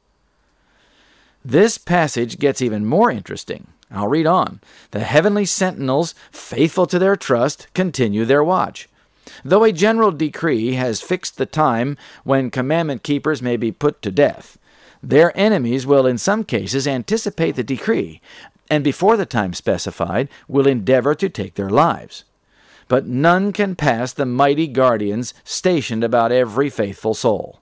This 1.44 1.78
passage 1.78 2.40
gets 2.40 2.62
even 2.62 2.86
more 2.86 3.10
interesting. 3.10 3.68
I'll 3.90 4.08
read 4.08 4.28
on. 4.28 4.60
The 4.92 5.02
heavenly 5.02 5.46
sentinels, 5.46 6.14
faithful 6.32 6.86
to 6.88 7.00
their 7.00 7.16
trust, 7.16 7.68
continue 7.74 8.26
their 8.26 8.44
watch. 8.44 8.88
Though 9.44 9.64
a 9.64 9.72
general 9.72 10.12
decree 10.12 10.74
has 10.74 11.02
fixed 11.02 11.38
the 11.38 11.46
time 11.46 11.98
when 12.24 12.50
commandment 12.50 13.04
keepers 13.04 13.42
may 13.42 13.58
be 13.58 13.72
put 13.72 14.02
to 14.02 14.12
death, 14.12 14.58
their 15.04 15.36
enemies 15.38 15.88
will 15.88 16.06
in 16.06 16.18
some 16.18 16.44
cases 16.44 16.88
anticipate 16.88 17.56
the 17.56 17.64
decree, 17.64 18.22
and 18.70 18.84
before 18.84 19.18
the 19.18 19.26
time 19.26 19.54
specified 19.54 20.30
will 20.48 20.68
endeavor 20.68 21.16
to 21.16 21.30
take 21.30 21.56
their 21.56 21.70
lives. 21.70 22.24
But 22.88 23.08
none 23.08 23.52
can 23.52 23.76
pass 23.76 24.14
the 24.14 24.26
mighty 24.26 24.68
guardians 24.68 25.34
stationed 25.44 26.04
about 26.04 26.32
every 26.32 26.70
faithful 26.70 27.14
soul. 27.14 27.62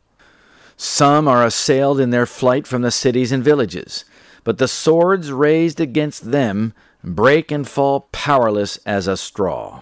Some 0.75 1.27
are 1.27 1.45
assailed 1.45 1.99
in 1.99 2.09
their 2.09 2.25
flight 2.25 2.65
from 2.65 2.81
the 2.81 2.91
cities 2.91 3.31
and 3.31 3.43
villages, 3.43 4.05
but 4.43 4.57
the 4.57 4.67
swords 4.67 5.31
raised 5.31 5.79
against 5.79 6.31
them 6.31 6.73
break 7.03 7.51
and 7.51 7.67
fall 7.67 8.07
powerless 8.11 8.77
as 8.85 9.07
a 9.07 9.17
straw. 9.17 9.81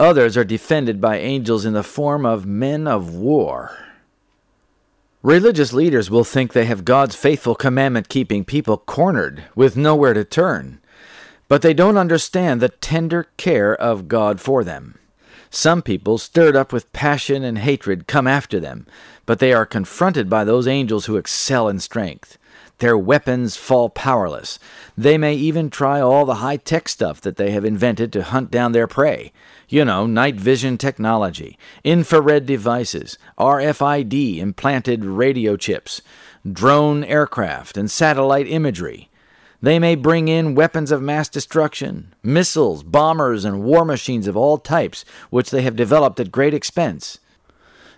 Others 0.00 0.34
are 0.38 0.44
defended 0.44 0.98
by 0.98 1.18
angels 1.18 1.66
in 1.66 1.74
the 1.74 1.82
form 1.82 2.24
of 2.24 2.46
men 2.46 2.88
of 2.88 3.14
war. 3.14 3.76
Religious 5.22 5.74
leaders 5.74 6.10
will 6.10 6.24
think 6.24 6.54
they 6.54 6.64
have 6.64 6.86
God's 6.86 7.14
faithful 7.14 7.54
commandment 7.54 8.08
keeping 8.08 8.42
people 8.42 8.78
cornered 8.78 9.44
with 9.54 9.76
nowhere 9.76 10.14
to 10.14 10.24
turn, 10.24 10.80
but 11.48 11.60
they 11.60 11.74
don't 11.74 11.98
understand 11.98 12.62
the 12.62 12.70
tender 12.70 13.26
care 13.36 13.74
of 13.74 14.08
God 14.08 14.40
for 14.40 14.64
them. 14.64 14.98
Some 15.50 15.82
people, 15.82 16.16
stirred 16.16 16.56
up 16.56 16.72
with 16.72 16.94
passion 16.94 17.44
and 17.44 17.58
hatred, 17.58 18.06
come 18.06 18.26
after 18.26 18.58
them, 18.58 18.86
but 19.26 19.38
they 19.38 19.52
are 19.52 19.66
confronted 19.66 20.30
by 20.30 20.44
those 20.44 20.66
angels 20.66 21.04
who 21.04 21.18
excel 21.18 21.68
in 21.68 21.78
strength. 21.78 22.38
Their 22.80 22.96
weapons 22.96 23.56
fall 23.56 23.90
powerless. 23.90 24.58
They 24.96 25.18
may 25.18 25.34
even 25.34 25.68
try 25.68 26.00
all 26.00 26.24
the 26.24 26.36
high 26.36 26.56
tech 26.56 26.88
stuff 26.88 27.20
that 27.20 27.36
they 27.36 27.50
have 27.50 27.64
invented 27.64 28.10
to 28.14 28.22
hunt 28.22 28.50
down 28.50 28.72
their 28.72 28.86
prey. 28.86 29.32
You 29.68 29.84
know, 29.84 30.06
night 30.06 30.36
vision 30.36 30.78
technology, 30.78 31.58
infrared 31.84 32.46
devices, 32.46 33.18
RFID 33.38 34.38
implanted 34.38 35.04
radio 35.04 35.56
chips, 35.56 36.00
drone 36.50 37.04
aircraft, 37.04 37.76
and 37.76 37.90
satellite 37.90 38.48
imagery. 38.48 39.10
They 39.60 39.78
may 39.78 39.94
bring 39.94 40.28
in 40.28 40.54
weapons 40.54 40.90
of 40.90 41.02
mass 41.02 41.28
destruction, 41.28 42.14
missiles, 42.22 42.82
bombers, 42.82 43.44
and 43.44 43.62
war 43.62 43.84
machines 43.84 44.26
of 44.26 44.38
all 44.38 44.56
types, 44.56 45.04
which 45.28 45.50
they 45.50 45.60
have 45.62 45.76
developed 45.76 46.18
at 46.18 46.32
great 46.32 46.54
expense. 46.54 47.18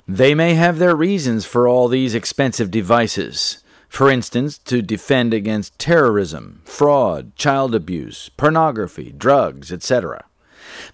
They 0.09 0.35
may 0.35 0.55
have 0.55 0.81
their 0.81 0.97
reasons 0.97 1.45
for 1.45 1.69
all 1.69 1.87
these 1.87 2.17
expensive 2.17 2.73
devices. 2.73 3.62
For 3.93 4.11
instance, 4.11 4.57
to 4.57 4.81
defend 4.81 5.35
against 5.35 5.79
terrorism, 5.79 6.63
fraud, 6.65 7.37
child 7.37 7.75
abuse, 7.75 8.31
pornography, 8.39 9.13
drugs, 9.13 9.71
etc. 9.71 10.25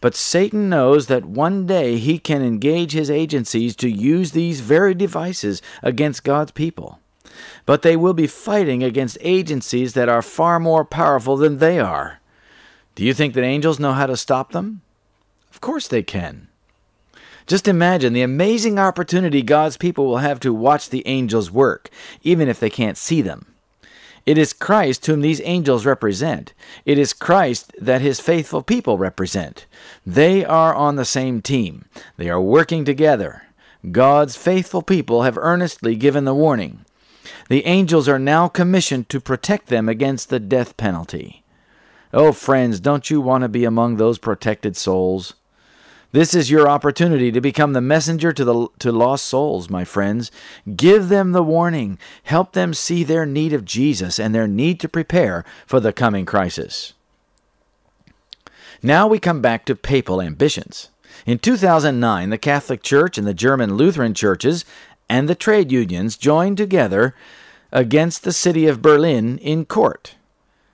But 0.00 0.16
Satan 0.16 0.68
knows 0.68 1.06
that 1.06 1.24
one 1.24 1.64
day 1.64 1.98
he 1.98 2.18
can 2.18 2.42
engage 2.42 2.90
his 2.90 3.08
agencies 3.08 3.76
to 3.76 3.88
use 3.88 4.32
these 4.32 4.58
very 4.62 4.94
devices 4.94 5.62
against 5.80 6.24
God's 6.24 6.50
people. 6.50 6.98
But 7.66 7.82
they 7.82 7.94
will 7.94 8.14
be 8.14 8.26
fighting 8.26 8.82
against 8.82 9.16
agencies 9.20 9.94
that 9.94 10.08
are 10.08 10.20
far 10.20 10.58
more 10.58 10.84
powerful 10.84 11.36
than 11.36 11.58
they 11.58 11.78
are. 11.78 12.18
Do 12.96 13.04
you 13.04 13.14
think 13.14 13.34
that 13.34 13.44
angels 13.44 13.78
know 13.78 13.92
how 13.92 14.06
to 14.06 14.16
stop 14.16 14.50
them? 14.50 14.80
Of 15.52 15.60
course 15.60 15.86
they 15.86 16.02
can. 16.02 16.47
Just 17.48 17.66
imagine 17.66 18.12
the 18.12 18.20
amazing 18.20 18.78
opportunity 18.78 19.42
God's 19.42 19.78
people 19.78 20.06
will 20.06 20.18
have 20.18 20.38
to 20.40 20.52
watch 20.52 20.90
the 20.90 21.06
angels 21.08 21.50
work, 21.50 21.88
even 22.22 22.46
if 22.46 22.60
they 22.60 22.68
can't 22.68 22.98
see 22.98 23.22
them. 23.22 23.54
It 24.26 24.36
is 24.36 24.52
Christ 24.52 25.06
whom 25.06 25.22
these 25.22 25.40
angels 25.42 25.86
represent. 25.86 26.52
It 26.84 26.98
is 26.98 27.14
Christ 27.14 27.72
that 27.80 28.02
his 28.02 28.20
faithful 28.20 28.62
people 28.62 28.98
represent. 28.98 29.64
They 30.04 30.44
are 30.44 30.74
on 30.74 30.96
the 30.96 31.06
same 31.06 31.40
team. 31.40 31.86
They 32.18 32.28
are 32.28 32.40
working 32.40 32.84
together. 32.84 33.44
God's 33.90 34.36
faithful 34.36 34.82
people 34.82 35.22
have 35.22 35.38
earnestly 35.38 35.96
given 35.96 36.26
the 36.26 36.34
warning. 36.34 36.84
The 37.48 37.64
angels 37.64 38.10
are 38.10 38.18
now 38.18 38.48
commissioned 38.48 39.08
to 39.08 39.20
protect 39.20 39.68
them 39.68 39.88
against 39.88 40.28
the 40.28 40.40
death 40.40 40.76
penalty. 40.76 41.44
Oh, 42.12 42.32
friends, 42.32 42.80
don't 42.80 43.08
you 43.08 43.22
want 43.22 43.40
to 43.40 43.48
be 43.48 43.64
among 43.64 43.96
those 43.96 44.18
protected 44.18 44.76
souls? 44.76 45.32
This 46.10 46.34
is 46.34 46.50
your 46.50 46.68
opportunity 46.68 47.30
to 47.30 47.40
become 47.40 47.74
the 47.74 47.82
messenger 47.82 48.32
to 48.32 48.44
the 48.44 48.68
to 48.78 48.90
lost 48.90 49.26
souls, 49.26 49.68
my 49.68 49.84
friends. 49.84 50.30
Give 50.74 51.08
them 51.08 51.32
the 51.32 51.42
warning. 51.42 51.98
Help 52.22 52.52
them 52.52 52.72
see 52.72 53.04
their 53.04 53.26
need 53.26 53.52
of 53.52 53.66
Jesus 53.66 54.18
and 54.18 54.34
their 54.34 54.48
need 54.48 54.80
to 54.80 54.88
prepare 54.88 55.44
for 55.66 55.80
the 55.80 55.92
coming 55.92 56.24
crisis. 56.24 56.94
Now 58.82 59.06
we 59.06 59.18
come 59.18 59.42
back 59.42 59.66
to 59.66 59.74
papal 59.74 60.22
ambitions. 60.22 60.88
In 61.26 61.38
2009, 61.38 62.30
the 62.30 62.38
Catholic 62.38 62.82
Church 62.82 63.18
and 63.18 63.26
the 63.26 63.34
German 63.34 63.74
Lutheran 63.74 64.14
churches 64.14 64.64
and 65.10 65.28
the 65.28 65.34
trade 65.34 65.70
unions 65.70 66.16
joined 66.16 66.56
together 66.56 67.14
against 67.70 68.24
the 68.24 68.32
city 68.32 68.66
of 68.66 68.80
Berlin 68.80 69.36
in 69.38 69.66
court. 69.66 70.14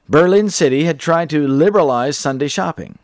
Berlin 0.08 0.50
City 0.50 0.84
had 0.84 1.00
tried 1.00 1.30
to 1.30 1.48
liberalize 1.48 2.16
Sunday 2.16 2.48
shopping. 2.48 2.98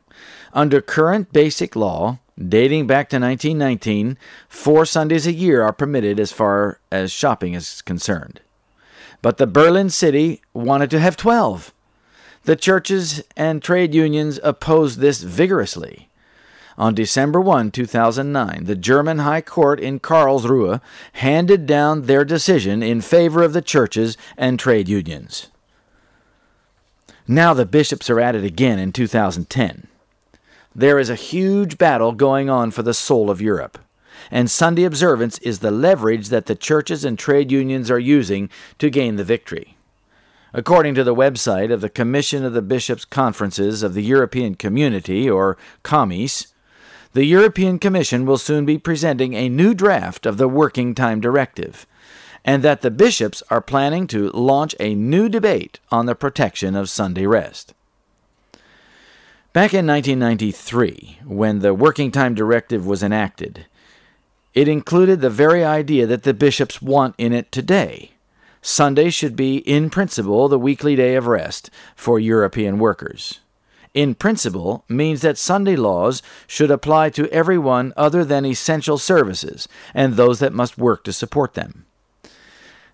Under 0.53 0.81
current 0.81 1.33
basic 1.33 1.77
law, 1.77 2.19
dating 2.37 2.87
back 2.87 3.09
to 3.11 3.21
1919, 3.21 4.19
four 4.49 4.85
Sundays 4.85 5.27
a 5.27 5.33
year 5.33 5.63
are 5.63 5.73
permitted 5.73 6.19
as 6.19 6.33
far 6.33 6.81
as 6.91 7.13
shopping 7.13 7.55
is 7.55 7.83
concerned. 7.83 8.41
But 9.23 9.37
the 9.37 9.47
Berlin 9.47 9.91
city 9.91 10.43
wanted 10.53 10.91
to 10.91 11.01
have 11.01 11.17
12. 11.17 11.73
The 12.45 12.57
churches 12.57 13.23
and 13.37 13.63
trade 13.63 13.95
unions 13.95 14.41
opposed 14.43 14.99
this 14.99 15.23
vigorously. 15.23 16.09
On 16.79 16.95
December 16.95 17.41
1, 17.41 17.71
2009, 17.71 18.65
the 18.65 18.75
German 18.75 19.19
High 19.19 19.43
Court 19.43 19.79
in 19.79 20.01
Karlsruhe 20.01 20.81
handed 21.13 21.67
down 21.67 22.03
their 22.03 22.25
decision 22.25 22.83
in 22.83 23.03
favor 23.03 23.43
of 23.43 23.53
the 23.53 23.61
churches 23.61 24.17
and 24.39 24.59
trade 24.59 24.89
unions. 24.89 25.49
Now 27.29 27.53
the 27.53 27.67
bishops 27.67 28.09
are 28.09 28.19
at 28.19 28.35
it 28.35 28.45
again 28.45 28.79
in 28.79 28.93
2010. 28.93 29.89
There 30.75 30.99
is 30.99 31.11
a 31.11 31.17
huge 31.17 31.79
battle 31.79 32.13
going 32.13 32.49
on 32.49 32.71
for 32.71 32.83
the 32.83 32.95
soul 32.95 33.29
of 33.29 33.41
Europe. 33.41 33.79
And 34.31 34.51
Sunday 34.51 34.85
observance 34.85 35.39
is 35.39 35.59
the 35.59 35.71
leverage 35.71 36.29
that 36.29 36.47
the 36.47 36.55
churches 36.55 37.05
and 37.05 37.19
trade 37.19 37.51
unions 37.51 37.91
are 37.91 37.99
using 37.99 38.49
to 38.79 38.91
gain 38.91 39.17
the 39.17 39.25
victory. 39.25 39.77
According 40.53 40.95
to 40.97 41.05
the 41.05 41.15
website 41.15 41.73
of 41.73 41.81
the 41.81 41.89
Commission 41.89 42.45
of 42.45 42.53
the 42.53 42.63
Bishops' 42.63 43.05
Conferences 43.05 43.83
of 43.83 43.95
the 43.95 44.03
European 44.03 44.55
Community, 44.55 45.29
or 45.29 45.57
COMECE, 45.83 46.49
the 47.13 47.25
European 47.25 47.79
Commission 47.79 48.25
will 48.25 48.39
soon 48.39 48.65
be 48.65 48.79
presenting 48.79 49.35
a 49.35 49.49
new 49.49 49.75
draft 49.75 50.27
of 50.27 50.37
the 50.37 50.49
Working 50.49 50.95
Time 50.95 51.21
Directive, 51.21 51.87
and 52.45 52.63
that 52.63 52.81
the 52.81 52.91
bishops 52.91 53.43
are 53.51 53.61
planning 53.61 54.07
to 54.09 54.31
launch 54.31 54.75
a 54.79 54.95
new 54.95 55.29
debate 55.29 55.81
on 55.91 56.07
the 56.07 56.15
protection 56.15 56.77
of 56.77 56.89
Sunday 56.89 57.27
rest. 57.27 57.75
Back 59.53 59.75
in 59.75 59.85
1993, 59.85 61.23
when 61.25 61.59
the 61.59 61.75
Working 61.75 62.13
Time 62.13 62.37
Directive 62.37 62.87
was 62.87 63.03
enacted, 63.03 63.67
it 64.55 64.69
included 64.69 65.21
the 65.21 65.29
very 65.29 65.65
idea 65.65 66.07
that 66.07 66.23
the 66.23 66.33
bishops 66.33 66.81
want 66.81 67.17
in 67.19 67.33
it 67.33 67.51
today. 67.51 68.13
Sunday 68.63 69.11
should 69.11 69.35
be, 69.35 69.57
in 69.57 69.91
principle, 69.91 70.47
the 70.47 70.57
weekly 70.57 70.95
day 70.95 71.17
of 71.17 71.27
rest 71.27 71.69
for 71.97 72.21
European 72.21 72.79
workers. 72.79 73.41
In 73.93 74.15
principle 74.15 74.85
means 74.89 75.21
that 75.23 75.37
Sunday 75.37 75.75
laws 75.75 76.23
should 76.47 76.71
apply 76.71 77.11
to 77.11 77.29
everyone 77.33 77.93
other 77.97 78.25
than 78.25 78.47
essential 78.47 78.99
services 78.99 79.67
and 79.93 80.15
those 80.15 80.39
that 80.39 80.53
must 80.53 80.79
work 80.79 81.03
to 81.03 81.13
support 81.13 81.55
them. 81.55 81.87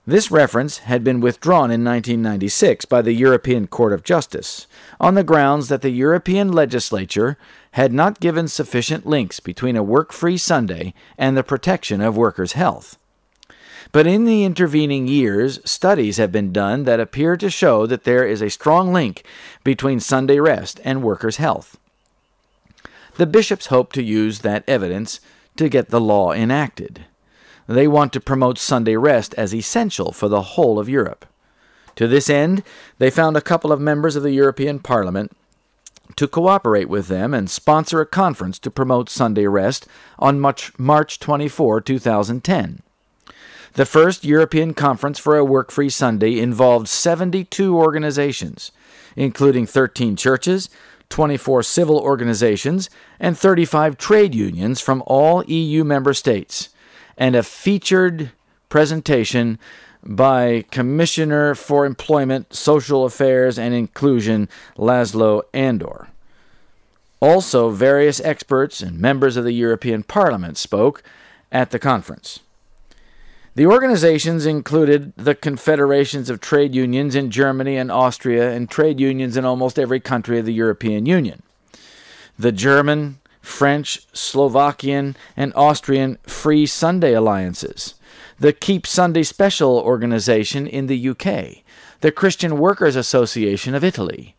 This 0.08 0.30
reference 0.30 0.78
had 0.78 1.02
been 1.02 1.20
withdrawn 1.20 1.72
in 1.72 1.82
1996 1.82 2.84
by 2.84 3.02
the 3.02 3.12
European 3.12 3.66
Court 3.66 3.92
of 3.92 4.04
Justice 4.04 4.68
on 5.00 5.14
the 5.14 5.24
grounds 5.24 5.66
that 5.68 5.82
the 5.82 5.90
European 5.90 6.52
legislature 6.52 7.36
had 7.72 7.92
not 7.92 8.20
given 8.20 8.46
sufficient 8.46 9.04
links 9.04 9.40
between 9.40 9.74
a 9.74 9.82
work 9.82 10.12
free 10.12 10.36
Sunday 10.36 10.94
and 11.18 11.36
the 11.36 11.42
protection 11.42 12.00
of 12.00 12.16
workers' 12.16 12.52
health. 12.52 12.98
But 13.90 14.06
in 14.06 14.26
the 14.26 14.44
intervening 14.44 15.08
years, 15.08 15.58
studies 15.68 16.18
have 16.18 16.30
been 16.30 16.52
done 16.52 16.84
that 16.84 17.00
appear 17.00 17.36
to 17.38 17.50
show 17.50 17.84
that 17.86 18.04
there 18.04 18.24
is 18.24 18.40
a 18.40 18.48
strong 18.48 18.92
link 18.92 19.24
between 19.64 19.98
Sunday 19.98 20.38
rest 20.38 20.80
and 20.84 21.02
workers' 21.02 21.38
health. 21.38 21.78
The 23.16 23.26
bishops 23.26 23.66
hope 23.66 23.92
to 23.94 24.04
use 24.04 24.40
that 24.40 24.62
evidence 24.68 25.18
to 25.56 25.68
get 25.68 25.88
the 25.88 26.00
law 26.00 26.30
enacted. 26.30 27.06
They 27.66 27.88
want 27.88 28.12
to 28.12 28.20
promote 28.20 28.58
Sunday 28.58 28.96
rest 28.96 29.34
as 29.34 29.54
essential 29.54 30.12
for 30.12 30.28
the 30.28 30.42
whole 30.42 30.78
of 30.78 30.88
Europe. 30.88 31.26
To 31.96 32.06
this 32.06 32.28
end, 32.28 32.62
they 32.98 33.10
found 33.10 33.36
a 33.36 33.40
couple 33.40 33.72
of 33.72 33.80
members 33.80 34.16
of 34.16 34.22
the 34.22 34.32
European 34.32 34.78
Parliament 34.78 35.32
to 36.14 36.28
cooperate 36.28 36.88
with 36.88 37.08
them 37.08 37.34
and 37.34 37.50
sponsor 37.50 38.00
a 38.00 38.06
conference 38.06 38.58
to 38.60 38.70
promote 38.70 39.10
Sunday 39.10 39.46
rest 39.46 39.86
on 40.18 40.40
March 40.40 41.18
24, 41.18 41.80
2010. 41.80 42.82
The 43.74 43.84
first 43.84 44.24
European 44.24 44.72
Conference 44.72 45.18
for 45.18 45.36
a 45.36 45.44
Work 45.44 45.70
Free 45.70 45.90
Sunday 45.90 46.40
involved 46.40 46.88
72 46.88 47.76
organizations, 47.76 48.72
including 49.16 49.66
13 49.66 50.16
churches, 50.16 50.70
24 51.10 51.62
civil 51.62 51.98
organizations, 51.98 52.88
and 53.20 53.36
35 53.36 53.98
trade 53.98 54.34
unions 54.34 54.80
from 54.80 55.02
all 55.06 55.44
EU 55.44 55.84
member 55.84 56.14
states, 56.14 56.70
and 57.16 57.34
a 57.34 57.42
featured 57.42 58.32
presentation 58.68 59.58
by 60.02 60.64
Commissioner 60.70 61.54
for 61.54 61.84
Employment, 61.84 62.54
Social 62.54 63.04
Affairs, 63.04 63.58
and 63.58 63.74
Inclusion, 63.74 64.48
Laszlo 64.76 65.42
Andor. 65.52 66.08
Also, 67.20 67.70
various 67.70 68.20
experts 68.20 68.80
and 68.80 69.00
members 69.00 69.36
of 69.36 69.44
the 69.44 69.52
European 69.52 70.02
Parliament 70.02 70.58
spoke 70.58 71.02
at 71.50 71.70
the 71.70 71.78
conference. 71.78 72.40
The 73.54 73.66
organizations 73.66 74.44
included 74.44 75.14
the 75.16 75.34
confederations 75.34 76.28
of 76.28 76.42
trade 76.42 76.74
unions 76.74 77.14
in 77.14 77.30
Germany 77.30 77.78
and 77.78 77.90
Austria 77.90 78.52
and 78.52 78.68
trade 78.70 79.00
unions 79.00 79.34
in 79.34 79.46
almost 79.46 79.78
every 79.78 79.98
country 79.98 80.38
of 80.38 80.44
the 80.44 80.52
European 80.52 81.06
Union. 81.06 81.42
The 82.38 82.52
German, 82.52 83.18
French, 83.46 84.06
Slovakian, 84.12 85.16
and 85.36 85.52
Austrian 85.54 86.18
Free 86.24 86.66
Sunday 86.66 87.14
Alliances, 87.14 87.94
the 88.40 88.52
Keep 88.52 88.86
Sunday 88.86 89.22
Special 89.22 89.78
organization 89.78 90.66
in 90.66 90.88
the 90.88 91.08
UK, 91.08 91.62
the 92.00 92.12
Christian 92.12 92.58
Workers 92.58 92.96
Association 92.96 93.74
of 93.74 93.84
Italy, 93.84 94.34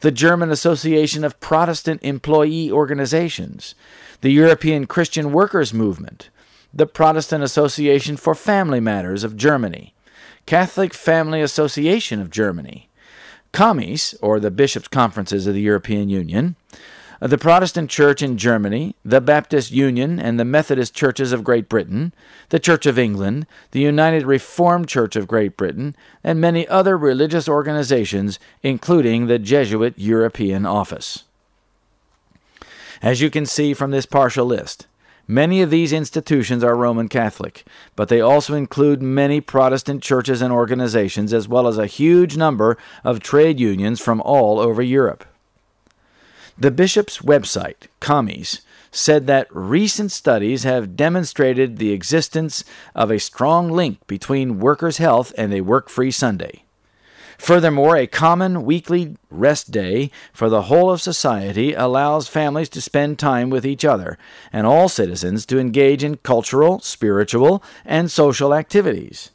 the 0.00 0.12
German 0.12 0.50
Association 0.50 1.24
of 1.24 1.40
Protestant 1.40 2.02
Employee 2.04 2.70
Organizations, 2.70 3.74
the 4.20 4.30
European 4.30 4.86
Christian 4.86 5.32
Workers 5.32 5.74
Movement, 5.74 6.30
the 6.72 6.86
Protestant 6.86 7.42
Association 7.42 8.16
for 8.16 8.34
Family 8.34 8.80
Matters 8.80 9.24
of 9.24 9.36
Germany, 9.36 9.92
Catholic 10.46 10.94
Family 10.94 11.42
Association 11.42 12.20
of 12.20 12.30
Germany, 12.30 12.88
COMECE, 13.52 14.14
or 14.22 14.38
the 14.38 14.52
Bishops' 14.52 14.88
Conferences 14.88 15.46
of 15.48 15.54
the 15.54 15.60
European 15.60 16.08
Union, 16.08 16.54
Uh, 17.22 17.28
the 17.28 17.38
Protestant 17.38 17.88
Church 17.88 18.20
in 18.20 18.36
Germany, 18.36 18.96
the 19.04 19.20
Baptist 19.20 19.70
Union 19.70 20.18
and 20.18 20.40
the 20.40 20.44
Methodist 20.44 20.92
Churches 20.92 21.30
of 21.30 21.44
Great 21.44 21.68
Britain, 21.68 22.12
the 22.48 22.58
Church 22.58 22.84
of 22.84 22.98
England, 22.98 23.46
the 23.70 23.78
United 23.78 24.24
Reformed 24.24 24.88
Church 24.88 25.14
of 25.14 25.28
Great 25.28 25.56
Britain, 25.56 25.94
and 26.24 26.40
many 26.40 26.66
other 26.66 26.98
religious 26.98 27.48
organizations, 27.48 28.40
including 28.64 29.28
the 29.28 29.38
Jesuit 29.38 29.94
European 29.96 30.66
Office. 30.66 31.22
As 33.00 33.20
you 33.20 33.30
can 33.30 33.46
see 33.46 33.72
from 33.72 33.92
this 33.92 34.06
partial 34.06 34.44
list, 34.44 34.88
Many 35.28 35.62
of 35.62 35.70
these 35.70 35.92
institutions 35.92 36.64
are 36.64 36.74
Roman 36.74 37.08
Catholic, 37.08 37.64
but 37.94 38.08
they 38.08 38.20
also 38.20 38.54
include 38.54 39.00
many 39.00 39.40
Protestant 39.40 40.02
churches 40.02 40.42
and 40.42 40.52
organizations, 40.52 41.32
as 41.32 41.46
well 41.46 41.68
as 41.68 41.78
a 41.78 41.86
huge 41.86 42.36
number 42.36 42.76
of 43.04 43.20
trade 43.20 43.60
unions 43.60 44.00
from 44.00 44.20
all 44.22 44.58
over 44.58 44.82
Europe. 44.82 45.24
The 46.62 46.70
bishop's 46.70 47.18
website, 47.18 47.88
COMECE, 47.98 48.60
said 48.92 49.26
that 49.26 49.48
recent 49.50 50.12
studies 50.12 50.62
have 50.62 50.94
demonstrated 50.94 51.78
the 51.78 51.90
existence 51.90 52.62
of 52.94 53.10
a 53.10 53.18
strong 53.18 53.68
link 53.68 53.98
between 54.06 54.60
workers' 54.60 54.98
health 54.98 55.32
and 55.36 55.52
a 55.52 55.62
work 55.62 55.88
free 55.88 56.12
Sunday. 56.12 56.62
Furthermore, 57.36 57.96
a 57.96 58.06
common 58.06 58.62
weekly 58.64 59.16
rest 59.28 59.72
day 59.72 60.12
for 60.32 60.48
the 60.48 60.62
whole 60.70 60.88
of 60.88 61.00
society 61.00 61.74
allows 61.74 62.28
families 62.28 62.68
to 62.68 62.80
spend 62.80 63.18
time 63.18 63.50
with 63.50 63.66
each 63.66 63.84
other 63.84 64.16
and 64.52 64.64
all 64.64 64.88
citizens 64.88 65.44
to 65.46 65.58
engage 65.58 66.04
in 66.04 66.18
cultural, 66.18 66.78
spiritual, 66.78 67.60
and 67.84 68.08
social 68.08 68.54
activities. 68.54 69.32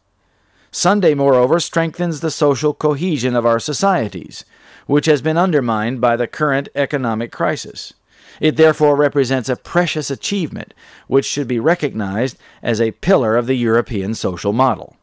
Sunday, 0.72 1.14
moreover, 1.14 1.60
strengthens 1.60 2.22
the 2.22 2.32
social 2.32 2.74
cohesion 2.74 3.36
of 3.36 3.46
our 3.46 3.60
societies, 3.60 4.46
which 4.88 5.06
has 5.06 5.22
been 5.22 5.38
undermined 5.38 6.02
by 6.02 6.16
the 6.16 6.28
current 6.28 6.68
economic 6.74 7.32
crisis. 7.32 7.94
It 8.42 8.56
therefore 8.56 8.96
represents 8.96 9.50
a 9.50 9.56
precious 9.56 10.10
achievement 10.10 10.74
which 11.08 11.26
should 11.26 11.48
be 11.48 11.60
recognized 11.60 12.38
as 12.62 12.82
a 12.82 12.92
pillar 12.92 13.36
of 13.36 13.48
the 13.48 13.56
European 13.56 14.16
social 14.16 14.54
model. 14.54 14.98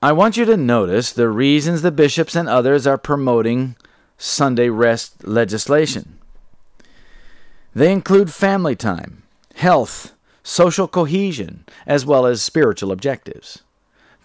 I 0.00 0.12
want 0.12 0.36
you 0.36 0.44
to 0.44 0.56
notice 0.56 1.12
the 1.12 1.28
reasons 1.28 1.82
the 1.82 1.90
bishops 1.90 2.36
and 2.36 2.48
others 2.48 2.86
are 2.86 2.98
promoting 2.98 3.74
Sunday 4.16 4.68
rest 4.68 5.26
legislation. 5.26 6.18
They 7.74 7.92
include 7.92 8.32
family 8.32 8.76
time, 8.76 9.24
health, 9.56 10.12
social 10.42 10.88
cohesion, 10.88 11.64
as 11.86 12.06
well 12.06 12.26
as 12.26 12.42
spiritual 12.42 12.92
objectives. 12.92 13.62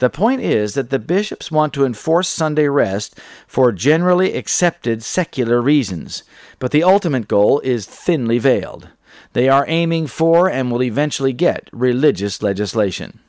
The 0.03 0.09
point 0.09 0.41
is 0.41 0.73
that 0.73 0.89
the 0.89 0.99
bishops 0.99 1.49
want 1.49 1.71
to 1.75 1.85
enforce 1.85 2.27
Sunday 2.27 2.67
rest 2.67 3.17
for 3.47 3.71
generally 3.71 4.33
accepted 4.33 5.01
secular 5.01 5.61
reasons, 5.61 6.23
but 6.59 6.71
the 6.71 6.83
ultimate 6.83 7.29
goal 7.29 7.61
is 7.61 7.85
thinly 7.85 8.37
veiled. 8.37 8.89
They 9.31 9.47
are 9.47 9.63
aiming 9.65 10.07
for 10.07 10.49
and 10.49 10.69
will 10.69 10.83
eventually 10.83 11.31
get 11.31 11.69
religious 11.71 12.41
legislation. 12.41 13.19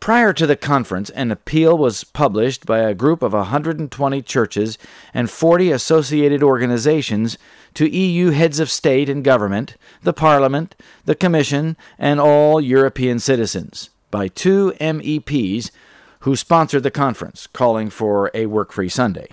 Prior 0.00 0.32
to 0.32 0.44
the 0.44 0.56
conference, 0.56 1.08
an 1.10 1.30
appeal 1.30 1.78
was 1.78 2.02
published 2.02 2.66
by 2.66 2.80
a 2.80 2.92
group 2.92 3.22
of 3.22 3.32
120 3.32 4.22
churches 4.22 4.76
and 5.14 5.30
40 5.30 5.70
associated 5.70 6.42
organizations 6.42 7.38
to 7.74 7.88
EU 7.88 8.30
heads 8.30 8.58
of 8.58 8.72
state 8.72 9.08
and 9.08 9.22
government, 9.22 9.76
the 10.02 10.12
Parliament, 10.12 10.74
the 11.04 11.14
Commission, 11.14 11.76
and 11.96 12.18
all 12.18 12.60
European 12.60 13.20
citizens 13.20 13.90
by 14.14 14.28
two 14.28 14.72
MEPs 14.80 15.72
who 16.20 16.36
sponsored 16.36 16.84
the 16.84 16.90
conference, 16.92 17.48
calling 17.48 17.90
for 17.90 18.30
a 18.32 18.46
work 18.46 18.70
free 18.70 18.88
Sunday. 18.88 19.26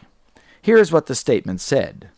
Here's 0.60 0.92
what 0.92 1.06
the 1.06 1.14
statement 1.14 1.62
said. 1.62 2.10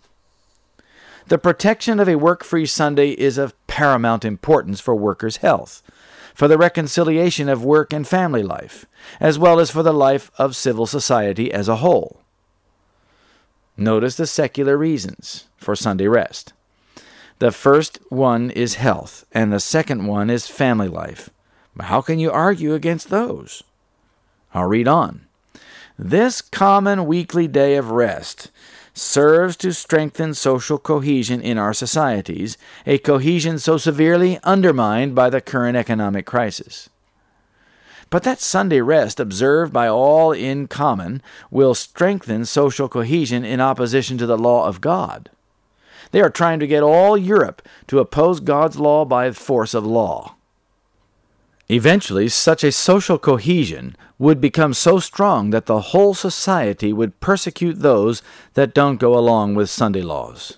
The 1.27 1.37
protection 1.37 1.99
of 1.99 2.07
a 2.07 2.15
work 2.15 2.41
free 2.41 2.65
Sunday 2.65 3.09
is 3.09 3.37
of 3.37 3.53
paramount 3.67 4.23
importance 4.23 4.79
for 4.79 4.95
workers' 4.95 5.43
health 5.43 5.81
for 6.33 6.47
the 6.47 6.57
reconciliation 6.57 7.49
of 7.49 7.65
work 7.65 7.91
and 7.91 8.07
family 8.07 8.43
life, 8.43 8.85
as 9.19 9.37
well 9.37 9.59
as 9.59 9.69
for 9.69 9.83
the 9.83 9.91
life 9.91 10.31
of 10.37 10.55
civil 10.55 10.85
society 10.85 11.51
as 11.51 11.67
a 11.67 11.81
whole. 11.83 12.21
Notice 13.75 14.15
the 14.15 14.25
secular 14.25 14.77
reasons 14.77 15.47
for 15.57 15.75
Sunday 15.75 16.07
rest. 16.07 16.53
The 17.39 17.51
first 17.51 17.99
one 18.07 18.51
is 18.51 18.75
health, 18.75 19.25
and 19.33 19.51
the 19.51 19.59
second 19.59 20.07
one 20.07 20.29
is 20.29 20.47
family 20.47 20.87
life. 20.87 21.29
How 21.79 22.01
can 22.01 22.19
you 22.19 22.31
argue 22.31 22.73
against 22.73 23.09
those? 23.09 23.63
I'll 24.53 24.67
read 24.67 24.87
on. 24.87 25.25
This 25.97 26.41
common 26.41 27.05
weekly 27.05 27.47
day 27.47 27.75
of 27.75 27.91
rest 27.91 28.51
serves 28.93 29.55
to 29.57 29.73
strengthen 29.73 30.33
social 30.33 30.77
cohesion 30.77 31.41
in 31.41 31.57
our 31.57 31.73
societies, 31.73 32.57
a 32.85 32.99
cohesion 32.99 33.57
so 33.57 33.77
severely 33.77 34.39
undermined 34.43 35.15
by 35.15 35.29
the 35.29 35.41
current 35.41 35.75
economic 35.75 36.25
crisis. 36.25 36.89
But 38.11 38.23
that 38.23 38.39
Sunday 38.39 38.81
rest 38.81 39.19
observed 39.19 39.73
by 39.73 39.87
all 39.87 40.31
in 40.31 40.67
common 40.67 41.23
will 41.49 41.73
strengthen 41.73 42.45
social 42.45 42.87
cohesion 42.87 43.43
in 43.43 43.59
opposition 43.59 44.19
to 44.19 44.27
the 44.27 44.37
law 44.37 44.67
of 44.67 44.81
God. 44.81 45.31
They 46.11 46.21
are 46.21 46.29
trying 46.29 46.59
to 46.59 46.67
get 46.67 46.83
all 46.83 47.17
Europe 47.17 47.63
to 47.87 47.97
oppose 47.97 48.39
God's 48.39 48.77
law 48.77 49.03
by 49.03 49.31
force 49.31 49.73
of 49.73 49.83
law. 49.83 50.35
Eventually, 51.69 52.27
such 52.27 52.63
a 52.63 52.71
social 52.71 53.17
cohesion 53.17 53.95
would 54.19 54.41
become 54.41 54.73
so 54.73 54.99
strong 54.99 55.49
that 55.51 55.65
the 55.65 55.79
whole 55.79 56.13
society 56.13 56.91
would 56.91 57.19
persecute 57.19 57.79
those 57.79 58.21
that 58.53 58.73
don't 58.73 58.97
go 58.99 59.17
along 59.17 59.55
with 59.55 59.69
Sunday 59.69 60.01
laws. 60.01 60.57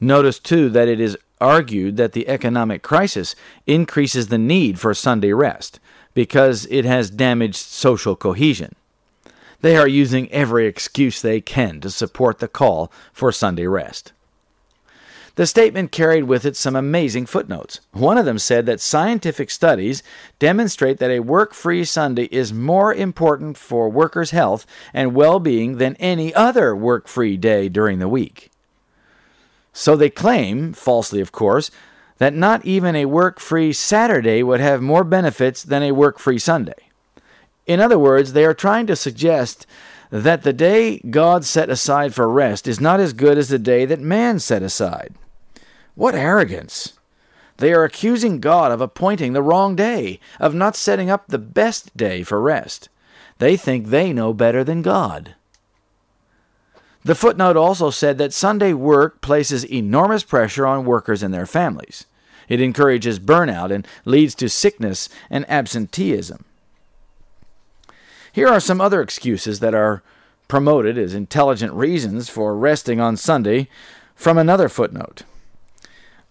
Notice, 0.00 0.38
too, 0.38 0.68
that 0.70 0.88
it 0.88 1.00
is 1.00 1.18
argued 1.40 1.96
that 1.96 2.12
the 2.12 2.28
economic 2.28 2.82
crisis 2.82 3.34
increases 3.66 4.28
the 4.28 4.38
need 4.38 4.78
for 4.78 4.94
Sunday 4.94 5.32
rest 5.32 5.80
because 6.14 6.66
it 6.70 6.84
has 6.84 7.10
damaged 7.10 7.56
social 7.56 8.16
cohesion. 8.16 8.74
They 9.60 9.76
are 9.76 9.88
using 9.88 10.30
every 10.30 10.66
excuse 10.66 11.20
they 11.20 11.40
can 11.40 11.80
to 11.80 11.90
support 11.90 12.38
the 12.38 12.48
call 12.48 12.92
for 13.12 13.32
Sunday 13.32 13.66
rest. 13.66 14.12
The 15.38 15.46
statement 15.46 15.92
carried 15.92 16.24
with 16.24 16.44
it 16.44 16.56
some 16.56 16.74
amazing 16.74 17.26
footnotes. 17.26 17.78
One 17.92 18.18
of 18.18 18.24
them 18.24 18.40
said 18.40 18.66
that 18.66 18.80
scientific 18.80 19.52
studies 19.52 20.02
demonstrate 20.40 20.98
that 20.98 21.12
a 21.12 21.20
work 21.20 21.54
free 21.54 21.84
Sunday 21.84 22.24
is 22.32 22.52
more 22.52 22.92
important 22.92 23.56
for 23.56 23.88
workers' 23.88 24.32
health 24.32 24.66
and 24.92 25.14
well 25.14 25.38
being 25.38 25.76
than 25.78 25.94
any 26.00 26.34
other 26.34 26.74
work 26.74 27.06
free 27.06 27.36
day 27.36 27.68
during 27.68 28.00
the 28.00 28.08
week. 28.08 28.50
So 29.72 29.94
they 29.94 30.10
claim, 30.10 30.72
falsely 30.72 31.20
of 31.20 31.30
course, 31.30 31.70
that 32.16 32.34
not 32.34 32.64
even 32.64 32.96
a 32.96 33.04
work 33.04 33.38
free 33.38 33.72
Saturday 33.72 34.42
would 34.42 34.58
have 34.58 34.82
more 34.82 35.04
benefits 35.04 35.62
than 35.62 35.84
a 35.84 35.92
work 35.92 36.18
free 36.18 36.40
Sunday. 36.40 36.90
In 37.64 37.78
other 37.78 37.96
words, 37.96 38.32
they 38.32 38.44
are 38.44 38.54
trying 38.54 38.88
to 38.88 38.96
suggest 38.96 39.68
that 40.10 40.42
the 40.42 40.52
day 40.52 40.98
God 40.98 41.44
set 41.44 41.70
aside 41.70 42.12
for 42.12 42.28
rest 42.28 42.66
is 42.66 42.80
not 42.80 42.98
as 42.98 43.12
good 43.12 43.38
as 43.38 43.50
the 43.50 43.58
day 43.60 43.84
that 43.84 44.00
man 44.00 44.40
set 44.40 44.64
aside. 44.64 45.14
What 45.98 46.14
arrogance! 46.14 46.92
They 47.56 47.72
are 47.72 47.82
accusing 47.82 48.38
God 48.38 48.70
of 48.70 48.80
appointing 48.80 49.32
the 49.32 49.42
wrong 49.42 49.74
day, 49.74 50.20
of 50.38 50.54
not 50.54 50.76
setting 50.76 51.10
up 51.10 51.26
the 51.26 51.40
best 51.40 51.96
day 51.96 52.22
for 52.22 52.40
rest. 52.40 52.88
They 53.38 53.56
think 53.56 53.88
they 53.88 54.12
know 54.12 54.32
better 54.32 54.62
than 54.62 54.80
God. 54.80 55.34
The 57.02 57.16
footnote 57.16 57.56
also 57.56 57.90
said 57.90 58.16
that 58.18 58.32
Sunday 58.32 58.72
work 58.74 59.20
places 59.20 59.64
enormous 59.64 60.22
pressure 60.22 60.68
on 60.68 60.84
workers 60.84 61.24
and 61.24 61.34
their 61.34 61.46
families. 61.46 62.06
It 62.48 62.60
encourages 62.60 63.18
burnout 63.18 63.72
and 63.72 63.84
leads 64.04 64.36
to 64.36 64.48
sickness 64.48 65.08
and 65.28 65.44
absenteeism. 65.50 66.44
Here 68.32 68.46
are 68.46 68.60
some 68.60 68.80
other 68.80 69.02
excuses 69.02 69.58
that 69.58 69.74
are 69.74 70.04
promoted 70.46 70.96
as 70.96 71.12
intelligent 71.12 71.72
reasons 71.72 72.28
for 72.28 72.56
resting 72.56 73.00
on 73.00 73.16
Sunday 73.16 73.66
from 74.14 74.38
another 74.38 74.68
footnote. 74.68 75.24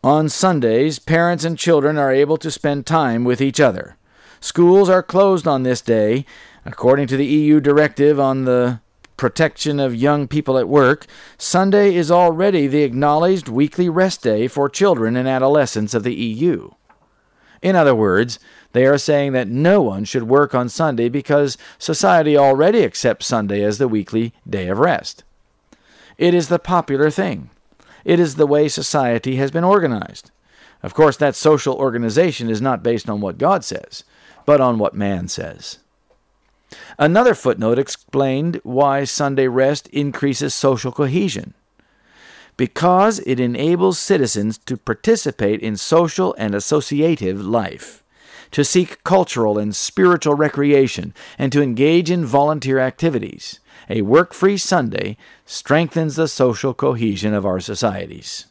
On 0.04 0.30
Sundays, 0.30 1.00
parents 1.00 1.44
and 1.44 1.58
children 1.58 1.98
are 1.98 2.14
able 2.14 2.38
to 2.38 2.52
spend 2.52 2.86
time 2.86 3.24
with 3.24 3.42
each 3.42 3.60
other. 3.60 3.98
Schools 4.40 4.90
are 4.90 5.02
closed 5.02 5.48
on 5.48 5.64
this 5.64 5.82
day. 5.82 6.26
According 6.66 7.08
to 7.08 7.18
the 7.18 7.26
EU 7.26 7.60
directive 7.60 8.20
on 8.20 8.46
the 8.46 8.82
protection 9.18 9.80
of 9.80 9.96
young 9.96 10.28
people 10.28 10.58
at 10.58 10.70
work, 10.70 11.08
Sunday 11.38 11.96
is 11.96 12.12
already 12.12 12.68
the 12.68 12.84
acknowledged 12.84 13.48
weekly 13.48 13.90
rest 13.90 14.22
day 14.22 14.48
for 14.48 14.70
children 14.70 15.16
and 15.16 15.28
adolescents 15.28 15.96
of 15.96 16.04
the 16.04 16.14
EU. 16.14 16.70
In 17.64 17.76
other 17.76 17.96
words, 17.96 18.38
they 18.74 18.86
are 18.86 19.00
saying 19.00 19.32
that 19.34 19.48
no 19.48 19.82
one 19.82 20.06
should 20.06 20.24
work 20.24 20.54
on 20.54 20.70
Sunday 20.70 21.10
because 21.10 21.58
society 21.80 22.38
already 22.38 22.84
accepts 22.84 23.26
Sunday 23.26 23.64
as 23.64 23.80
the 23.80 23.88
weekly 23.88 24.34
day 24.48 24.68
of 24.68 24.78
rest. 24.78 25.24
It 26.20 26.36
is 26.36 26.50
the 26.50 26.60
popular 26.60 27.10
thing. 27.10 27.50
It 28.08 28.22
is 28.22 28.36
the 28.36 28.48
way 28.48 28.70
society 28.70 29.36
has 29.36 29.52
been 29.52 29.66
organized. 29.66 30.32
Of 30.82 30.94
course, 30.94 31.18
that 31.18 31.36
social 31.36 31.76
organization 31.76 32.50
is 32.50 32.62
not 32.62 32.82
based 32.82 33.10
on 33.10 33.20
what 33.20 33.38
God 33.38 33.66
says, 33.66 34.06
but 34.46 34.62
on 34.62 34.80
what 34.80 34.96
man 34.96 35.28
says. 35.28 35.80
Another 36.98 37.36
footnote 37.36 37.78
explained 37.78 38.62
why 38.64 39.04
Sunday 39.04 39.50
rest 39.50 39.90
increases 39.90 40.54
social 40.54 40.94
cohesion. 40.94 41.54
Because 42.56 43.20
it 43.26 43.42
enables 43.42 44.00
citizens 44.00 44.58
to 44.60 44.78
participate 44.78 45.60
in 45.60 45.76
social 45.76 46.34
and 46.38 46.56
associative 46.56 47.42
life, 47.42 48.06
to 48.52 48.64
seek 48.64 49.04
cultural 49.04 49.58
and 49.58 49.76
spiritual 49.76 50.36
recreation, 50.36 51.14
and 51.38 51.52
to 51.52 51.62
engage 51.62 52.10
in 52.10 52.26
volunteer 52.26 52.80
activities 52.80 53.60
a 53.90 54.02
work 54.02 54.34
free 54.34 54.58
Sunday 54.58 55.18
strengthens 55.46 56.16
the 56.16 56.28
social 56.28 56.74
cohesion 56.74 57.34
of 57.34 57.46
our 57.46 57.60
societies. 57.60 58.46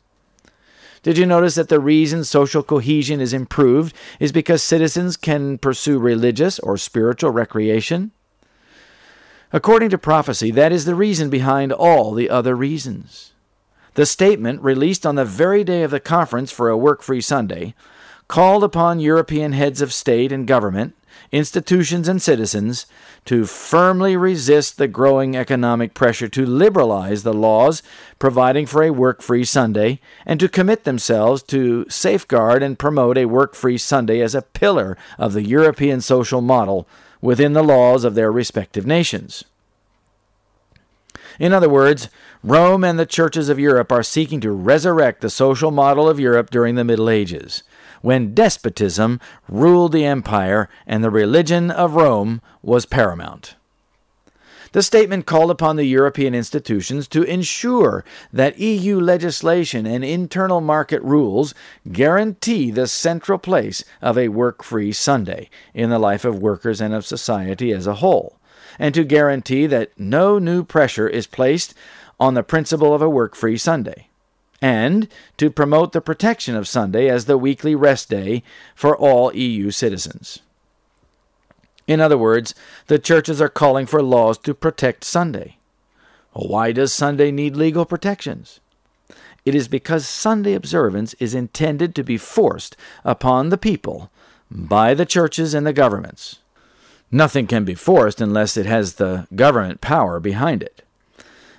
Did 1.03 1.19
you 1.19 1.27
notice 1.27 1.55
that 1.55 1.69
the 1.69 1.79
reason 1.79 2.25
social 2.25 2.65
cohesion 2.65 3.21
is 3.21 3.33
improved 3.33 3.95
is 4.19 4.33
because 4.33 4.61
citizens 4.61 5.17
can 5.17 5.57
pursue 5.57 6.01
religious 6.01 6.59
or 6.59 6.77
spiritual 6.77 7.31
recreation? 7.31 8.11
According 9.53 9.91
to 9.91 9.99
prophecy, 9.99 10.51
that 10.51 10.73
is 10.73 10.85
the 10.85 10.97
reason 10.97 11.31
behind 11.31 11.73
all 11.73 12.13
the 12.13 12.29
other 12.29 12.57
reasons. 12.57 13.33
The 13.95 14.05
statement, 14.05 14.61
released 14.63 15.07
on 15.07 15.15
the 15.15 15.25
very 15.25 15.63
day 15.63 15.85
of 15.85 15.93
the 15.93 16.01
conference 16.01 16.51
for 16.51 16.69
a 16.69 16.77
work 16.77 17.03
free 17.03 17.21
Sunday, 17.21 17.77
called 18.27 18.65
upon 18.65 18.99
European 18.99 19.53
heads 19.53 19.81
of 19.81 19.93
state 19.93 20.33
and 20.33 20.45
government 20.45 20.96
institutions, 21.33 22.09
and 22.09 22.21
citizens 22.21 22.87
to 23.25 23.45
firmly 23.45 24.17
resist 24.17 24.79
the 24.79 24.89
growing 24.89 25.37
economic 25.37 25.95
pressure 25.95 26.29
to 26.29 26.47
liberalize 26.47 27.23
the 27.23 27.35
laws 27.35 27.83
providing 28.19 28.67
for 28.67 28.83
a 28.83 28.91
work 28.91 29.23
free 29.23 29.45
Sunday 29.45 30.01
and 30.25 30.41
to 30.41 30.49
commit 30.49 30.85
themselves 30.85 31.43
to 31.43 31.85
safeguard 31.89 32.63
and 32.63 32.79
promote 32.79 33.19
a 33.19 33.27
work 33.27 33.55
free 33.55 33.79
Sunday 33.79 34.21
as 34.21 34.35
a 34.35 34.43
pillar 34.43 34.97
of 35.19 35.33
the 35.33 35.45
European 35.45 36.01
social 36.01 36.41
model 36.41 36.87
within 37.21 37.53
the 37.53 37.65
laws 37.65 38.05
of 38.05 38.15
their 38.15 38.31
respective 38.31 38.87
nations. 38.87 39.45
In 41.39 41.53
other 41.53 41.69
words, 41.69 42.09
Rome 42.43 42.85
and 42.85 42.99
the 42.99 43.07
churches 43.07 43.49
of 43.49 43.59
Europe 43.59 43.91
are 43.91 44.03
seeking 44.03 44.41
to 44.41 44.53
resurrect 44.53 45.21
the 45.21 45.31
social 45.31 45.71
model 45.71 46.09
of 46.09 46.21
Europe 46.21 46.51
during 46.51 46.77
the 46.77 46.85
Middle 46.85 47.11
Ages 47.11 47.63
when 48.07 48.33
despotism 48.35 49.19
ruled 49.49 49.91
the 49.91 50.05
empire 50.05 50.69
and 50.87 51.03
the 51.03 51.11
religion 51.11 51.73
of 51.73 51.97
Rome 51.97 52.41
was 52.63 52.87
paramount. 52.87 53.57
The 54.71 54.85
statement 54.85 55.27
called 55.27 55.51
upon 55.51 55.75
the 55.75 55.87
European 55.87 56.33
institutions 56.33 57.09
to 57.09 57.25
ensure 57.25 58.05
that 58.33 58.61
EU 58.61 59.01
legislation 59.01 59.87
and 59.87 60.05
internal 60.05 60.61
market 60.61 61.03
rules 61.03 61.53
guarantee 61.91 62.71
the 62.71 62.87
central 62.87 63.41
place 63.41 63.83
of 64.01 64.17
a 64.17 64.29
work 64.29 64.63
free 64.63 64.93
Sunday 64.93 65.51
in 65.75 65.91
the 65.91 65.99
life 65.99 66.25
of 66.25 66.39
workers 66.39 66.81
and 66.81 66.95
of 66.95 67.05
society 67.05 67.73
as 67.73 67.89
a 67.89 67.95
whole, 67.95 68.39
and 68.79 68.95
to 68.95 69.03
guarantee 69.03 69.67
that 69.67 69.91
no 69.99 70.39
new 70.39 70.63
pressure 70.63 71.09
is 71.09 71.27
placed 71.27 71.75
on 72.21 72.35
the 72.35 72.45
principle 72.45 72.95
of 72.95 73.03
a 73.03 73.11
work 73.11 73.35
free 73.35 73.59
Sunday 73.59 74.06
and 74.67 75.07
to 75.37 75.49
promote 75.49 75.93
the 75.93 76.01
protection 76.01 76.57
of 76.57 76.67
Sunday 76.67 77.09
as 77.09 77.27
the 77.27 77.39
weekly 77.39 77.77
rest 77.77 78.11
day 78.11 78.43
for 78.75 78.97
all 78.97 79.33
EU 79.33 79.71
citizens. 79.71 80.41
In 81.87 82.01
other 82.01 82.19
words, 82.19 82.53
the 82.89 82.99
churches 82.99 83.41
are 83.41 83.49
calling 83.49 83.87
for 83.87 84.03
laws 84.03 84.39
to 84.39 84.55
protect 84.55 85.05
Sunday. 85.05 85.59
Why 86.33 86.73
does 86.73 86.93
Sunday 86.93 87.31
need 87.31 87.55
legal 87.55 87.85
protections? 87.85 88.59
It 89.45 89.55
is 89.55 89.69
because 89.69 90.09
Sunday 90.09 90.55
observance 90.55 91.15
is 91.21 91.33
intended 91.33 91.95
to 91.95 92.03
be 92.03 92.19
forced 92.19 92.77
upon 93.05 93.51
the 93.51 93.57
people 93.57 94.11
by 94.51 94.95
the 94.95 95.07
churches 95.07 95.55
and 95.55 95.65
the 95.65 95.73
governments. 95.73 96.41
Nothing 97.13 97.47
can 97.47 97.65
be 97.65 97.77
forced 97.77 98.21
unless 98.21 98.57
it 98.57 98.67
has 98.67 98.95
the 98.95 99.29
government 99.33 99.81
power 99.81 100.19
behind 100.19 100.65
it. 100.65 100.83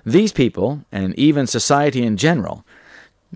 These 0.06 0.32
people, 0.32 0.86
and 0.92 1.18
even 1.20 1.48
society 1.48 2.04
in 2.04 2.16
general, 2.16 2.66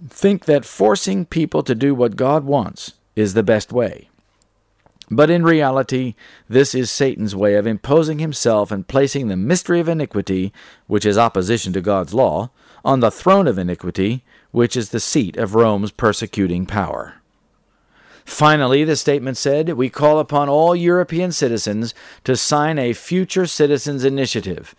think 0.09 0.45
that 0.45 0.65
forcing 0.65 1.25
people 1.25 1.63
to 1.63 1.75
do 1.75 1.93
what 1.93 2.15
God 2.15 2.43
wants 2.43 2.93
is 3.15 3.33
the 3.33 3.43
best 3.43 3.71
way. 3.71 4.09
But 5.09 5.29
in 5.29 5.43
reality, 5.43 6.15
this 6.47 6.73
is 6.73 6.89
Satan's 6.89 7.35
way 7.35 7.55
of 7.55 7.67
imposing 7.67 8.19
himself 8.19 8.71
and 8.71 8.87
placing 8.87 9.27
the 9.27 9.35
mystery 9.35 9.81
of 9.81 9.89
iniquity, 9.89 10.53
which 10.87 11.05
is 11.05 11.17
opposition 11.17 11.73
to 11.73 11.81
God's 11.81 12.13
law, 12.13 12.49
on 12.85 13.01
the 13.01 13.11
throne 13.11 13.45
of 13.45 13.57
iniquity, 13.57 14.23
which 14.51 14.77
is 14.77 14.89
the 14.89 15.01
seat 15.01 15.35
of 15.35 15.53
Rome's 15.53 15.91
persecuting 15.91 16.65
power. 16.65 17.15
Finally, 18.23 18.85
the 18.85 18.95
statement 18.95 19.35
said, 19.35 19.73
We 19.73 19.89
call 19.89 20.19
upon 20.19 20.47
all 20.47 20.75
European 20.75 21.33
citizens 21.33 21.93
to 22.23 22.37
sign 22.37 22.79
a 22.79 22.93
future 22.93 23.45
citizens 23.45 24.05
initiative 24.05 24.73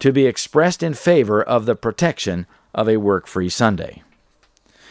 to 0.00 0.12
be 0.12 0.26
expressed 0.26 0.82
in 0.82 0.94
favor 0.94 1.40
of 1.42 1.66
the 1.66 1.76
protection 1.76 2.46
of 2.74 2.88
a 2.88 2.96
work 2.96 3.26
free 3.26 3.48
Sunday. 3.48 4.02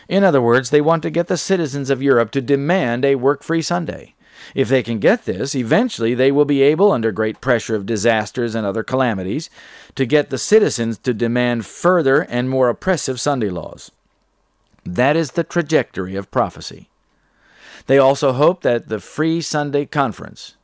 In 0.07 0.23
other 0.23 0.41
words, 0.41 0.69
they 0.69 0.81
want 0.81 1.03
to 1.03 1.09
get 1.09 1.27
the 1.27 1.37
citizens 1.37 1.89
of 1.89 2.01
Europe 2.01 2.31
to 2.31 2.41
demand 2.41 3.03
a 3.03 3.15
work 3.15 3.43
free 3.43 3.61
Sunday. 3.61 4.15
If 4.55 4.69
they 4.69 4.83
can 4.83 4.99
get 4.99 5.25
this, 5.25 5.55
eventually 5.55 6.13
they 6.13 6.31
will 6.31 6.45
be 6.45 6.61
able, 6.61 6.91
under 6.91 7.11
great 7.11 7.41
pressure 7.41 7.75
of 7.75 7.85
disasters 7.85 8.55
and 8.55 8.65
other 8.65 8.83
calamities, 8.83 9.49
to 9.95 10.05
get 10.05 10.29
the 10.29 10.37
citizens 10.37 10.97
to 10.99 11.13
demand 11.13 11.65
further 11.65 12.21
and 12.21 12.49
more 12.49 12.69
oppressive 12.69 13.19
Sunday 13.19 13.49
laws. 13.49 13.91
That 14.85 15.17
is 15.17 15.31
the 15.31 15.43
trajectory 15.43 16.15
of 16.15 16.31
prophecy. 16.31 16.87
They 17.87 17.97
also 17.97 18.33
hope 18.33 18.62
that 18.62 18.89
the 18.89 18.99
Free 18.99 19.41
Sunday 19.41 19.85
Conference 19.85 20.55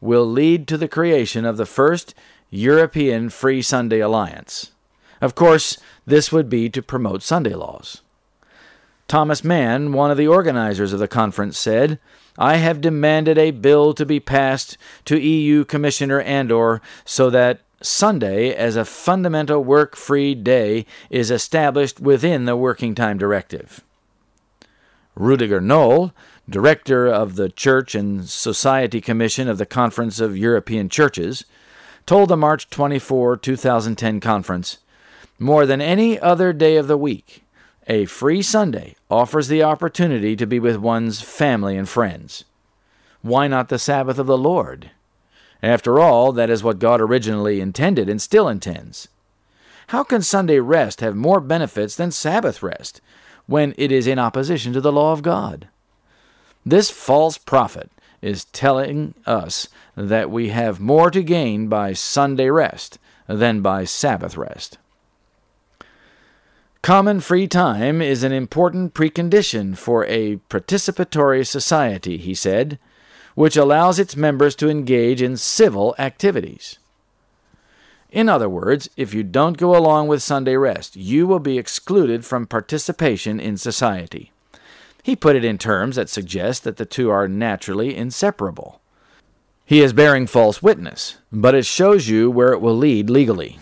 will 0.00 0.26
lead 0.26 0.66
to 0.68 0.76
the 0.76 0.88
creation 0.88 1.44
of 1.44 1.56
the 1.56 1.66
first 1.66 2.14
European 2.50 3.30
Free 3.30 3.62
Sunday 3.62 4.00
Alliance. 4.00 4.72
Of 5.20 5.34
course, 5.34 5.78
this 6.04 6.32
would 6.32 6.50
be 6.50 6.68
to 6.70 6.82
promote 6.82 7.22
Sunday 7.22 7.54
laws. 7.54 8.01
Thomas 9.12 9.44
Mann, 9.44 9.92
one 9.92 10.10
of 10.10 10.16
the 10.16 10.26
organizers 10.26 10.94
of 10.94 10.98
the 10.98 11.06
conference, 11.06 11.58
said, 11.58 11.98
I 12.38 12.56
have 12.56 12.80
demanded 12.80 13.36
a 13.36 13.50
bill 13.50 13.92
to 13.92 14.06
be 14.06 14.20
passed 14.20 14.78
to 15.04 15.20
EU 15.20 15.66
Commissioner 15.66 16.22
Andor 16.22 16.80
so 17.04 17.28
that 17.28 17.60
Sunday 17.82 18.54
as 18.54 18.74
a 18.74 18.86
fundamental 18.86 19.62
work 19.62 19.96
free 19.96 20.34
day 20.34 20.86
is 21.10 21.30
established 21.30 22.00
within 22.00 22.46
the 22.46 22.56
Working 22.56 22.94
Time 22.94 23.18
Directive. 23.18 23.84
Rudiger 25.14 25.60
Noll, 25.60 26.14
director 26.48 27.06
of 27.06 27.36
the 27.36 27.50
Church 27.50 27.94
and 27.94 28.26
Society 28.26 29.02
Commission 29.02 29.46
of 29.46 29.58
the 29.58 29.66
Conference 29.66 30.20
of 30.20 30.38
European 30.38 30.88
Churches, 30.88 31.44
told 32.06 32.30
the 32.30 32.36
March 32.38 32.70
24, 32.70 33.36
2010 33.36 34.20
conference 34.20 34.78
More 35.38 35.66
than 35.66 35.82
any 35.82 36.18
other 36.18 36.54
day 36.54 36.78
of 36.78 36.86
the 36.86 36.96
week, 36.96 37.42
a 37.86 38.04
free 38.06 38.42
Sunday 38.42 38.94
offers 39.10 39.48
the 39.48 39.62
opportunity 39.62 40.36
to 40.36 40.46
be 40.46 40.60
with 40.60 40.76
one's 40.76 41.20
family 41.20 41.76
and 41.76 41.88
friends. 41.88 42.44
Why 43.22 43.48
not 43.48 43.68
the 43.68 43.78
Sabbath 43.78 44.18
of 44.18 44.26
the 44.26 44.38
Lord? 44.38 44.90
After 45.62 46.00
all, 46.00 46.32
that 46.32 46.50
is 46.50 46.64
what 46.64 46.78
God 46.78 47.00
originally 47.00 47.60
intended 47.60 48.08
and 48.08 48.20
still 48.20 48.48
intends. 48.48 49.08
How 49.88 50.02
can 50.02 50.22
Sunday 50.22 50.58
rest 50.58 51.00
have 51.00 51.14
more 51.14 51.40
benefits 51.40 51.96
than 51.96 52.10
Sabbath 52.10 52.62
rest 52.62 53.00
when 53.46 53.74
it 53.76 53.92
is 53.92 54.06
in 54.06 54.18
opposition 54.18 54.72
to 54.72 54.80
the 54.80 54.92
law 54.92 55.12
of 55.12 55.22
God? 55.22 55.68
This 56.64 56.90
false 56.90 57.38
prophet 57.38 57.90
is 58.20 58.44
telling 58.46 59.14
us 59.26 59.68
that 59.96 60.30
we 60.30 60.48
have 60.48 60.80
more 60.80 61.10
to 61.10 61.22
gain 61.22 61.68
by 61.68 61.92
Sunday 61.92 62.48
rest 62.48 62.98
than 63.26 63.60
by 63.60 63.84
Sabbath 63.84 64.36
rest. 64.36 64.78
Common 66.82 67.20
free 67.20 67.46
time 67.46 68.02
is 68.02 68.24
an 68.24 68.32
important 68.32 68.92
precondition 68.92 69.76
for 69.76 70.04
a 70.06 70.38
participatory 70.50 71.46
society, 71.46 72.16
he 72.16 72.34
said, 72.34 72.76
which 73.36 73.56
allows 73.56 74.00
its 74.00 74.16
members 74.16 74.56
to 74.56 74.68
engage 74.68 75.22
in 75.22 75.36
civil 75.36 75.94
activities. 75.96 76.80
In 78.10 78.28
other 78.28 78.48
words, 78.48 78.90
if 78.96 79.14
you 79.14 79.22
don't 79.22 79.56
go 79.56 79.76
along 79.76 80.08
with 80.08 80.24
Sunday 80.24 80.56
rest, 80.56 80.96
you 80.96 81.24
will 81.24 81.38
be 81.38 81.56
excluded 81.56 82.24
from 82.24 82.48
participation 82.48 83.38
in 83.38 83.56
society. 83.56 84.32
He 85.04 85.14
put 85.14 85.36
it 85.36 85.44
in 85.44 85.58
terms 85.58 85.94
that 85.94 86.08
suggest 86.08 86.64
that 86.64 86.78
the 86.78 86.84
two 86.84 87.10
are 87.10 87.28
naturally 87.28 87.96
inseparable. 87.96 88.80
He 89.64 89.82
is 89.82 89.92
bearing 89.92 90.26
false 90.26 90.64
witness, 90.64 91.18
but 91.30 91.54
it 91.54 91.64
shows 91.64 92.08
you 92.08 92.28
where 92.28 92.52
it 92.52 92.60
will 92.60 92.76
lead 92.76 93.08
legally. 93.08 93.60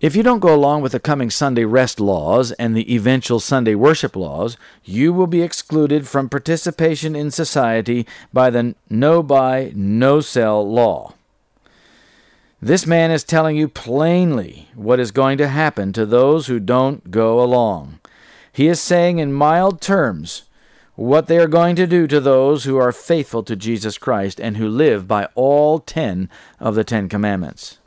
If 0.00 0.16
you 0.16 0.22
don't 0.22 0.40
go 0.40 0.54
along 0.54 0.80
with 0.80 0.92
the 0.92 0.98
coming 0.98 1.28
Sunday 1.28 1.64
rest 1.64 2.00
laws 2.00 2.52
and 2.52 2.74
the 2.74 2.94
eventual 2.94 3.38
Sunday 3.38 3.74
worship 3.74 4.16
laws, 4.16 4.56
you 4.82 5.12
will 5.12 5.26
be 5.26 5.42
excluded 5.42 6.08
from 6.08 6.30
participation 6.30 7.14
in 7.14 7.30
society 7.30 8.06
by 8.32 8.48
the 8.48 8.74
no 8.88 9.22
buy, 9.22 9.72
no 9.74 10.22
sell 10.22 10.66
law. 10.66 11.12
This 12.62 12.86
man 12.86 13.10
is 13.10 13.24
telling 13.24 13.56
you 13.56 13.68
plainly 13.68 14.68
what 14.74 15.00
is 15.00 15.10
going 15.10 15.36
to 15.36 15.48
happen 15.48 15.92
to 15.92 16.06
those 16.06 16.46
who 16.46 16.60
don't 16.60 17.10
go 17.10 17.42
along. 17.42 18.00
He 18.54 18.68
is 18.68 18.80
saying 18.80 19.18
in 19.18 19.34
mild 19.34 19.82
terms 19.82 20.44
what 20.94 21.26
they 21.26 21.36
are 21.36 21.46
going 21.46 21.76
to 21.76 21.86
do 21.86 22.06
to 22.06 22.20
those 22.20 22.64
who 22.64 22.78
are 22.78 22.92
faithful 22.92 23.42
to 23.42 23.54
Jesus 23.54 23.98
Christ 23.98 24.40
and 24.40 24.56
who 24.56 24.66
live 24.66 25.06
by 25.06 25.28
all 25.34 25.78
ten 25.78 26.30
of 26.58 26.74
the 26.74 26.84
Ten 26.84 27.06
Commandments. 27.06 27.79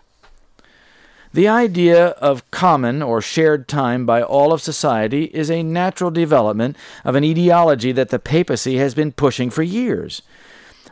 The 1.33 1.47
idea 1.47 2.09
of 2.09 2.49
common 2.51 3.01
or 3.01 3.19
shared 3.19 3.67
time 3.67 4.05
by 4.05 4.21
all 4.21 4.53
of 4.53 4.61
society 4.61 5.25
is 5.33 5.49
a 5.49 5.63
natural 5.63 6.11
development 6.11 6.77
of 7.03 7.15
an 7.15 7.23
ideology 7.23 7.91
that 7.91 8.09
the 8.09 8.19
papacy 8.19 8.77
has 8.77 8.93
been 8.93 9.11
pushing 9.11 9.49
for 9.49 9.63
years. 9.63 10.21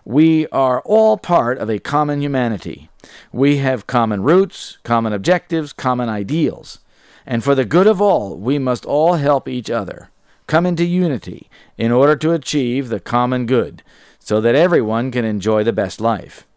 We 0.04 0.48
are 0.48 0.82
all 0.82 1.18
part 1.18 1.60
of 1.60 1.70
a 1.70 1.78
common 1.78 2.24
humanity. 2.24 2.89
We 3.32 3.58
have 3.58 3.86
common 3.86 4.24
roots, 4.24 4.80
common 4.84 5.14
objectives, 5.14 5.74
common 5.74 6.10
ideals. 6.10 6.80
And 7.24 7.44
for 7.44 7.54
the 7.54 7.64
good 7.64 7.86
of 7.86 8.02
all, 8.02 8.36
we 8.36 8.58
must 8.58 8.84
all 8.84 9.14
help 9.14 9.48
each 9.48 9.70
other, 9.70 10.10
come 10.48 10.66
into 10.66 10.84
unity 10.84 11.52
in 11.78 11.92
order 11.92 12.16
to 12.16 12.34
achieve 12.34 12.89
the 12.89 13.00
common 13.00 13.46
good, 13.46 13.84
so 14.18 14.42
that 14.42 14.56
everyone 14.56 15.12
can 15.12 15.24
enjoy 15.24 15.64
the 15.64 15.72
best 15.72 16.02
life. 16.02 16.48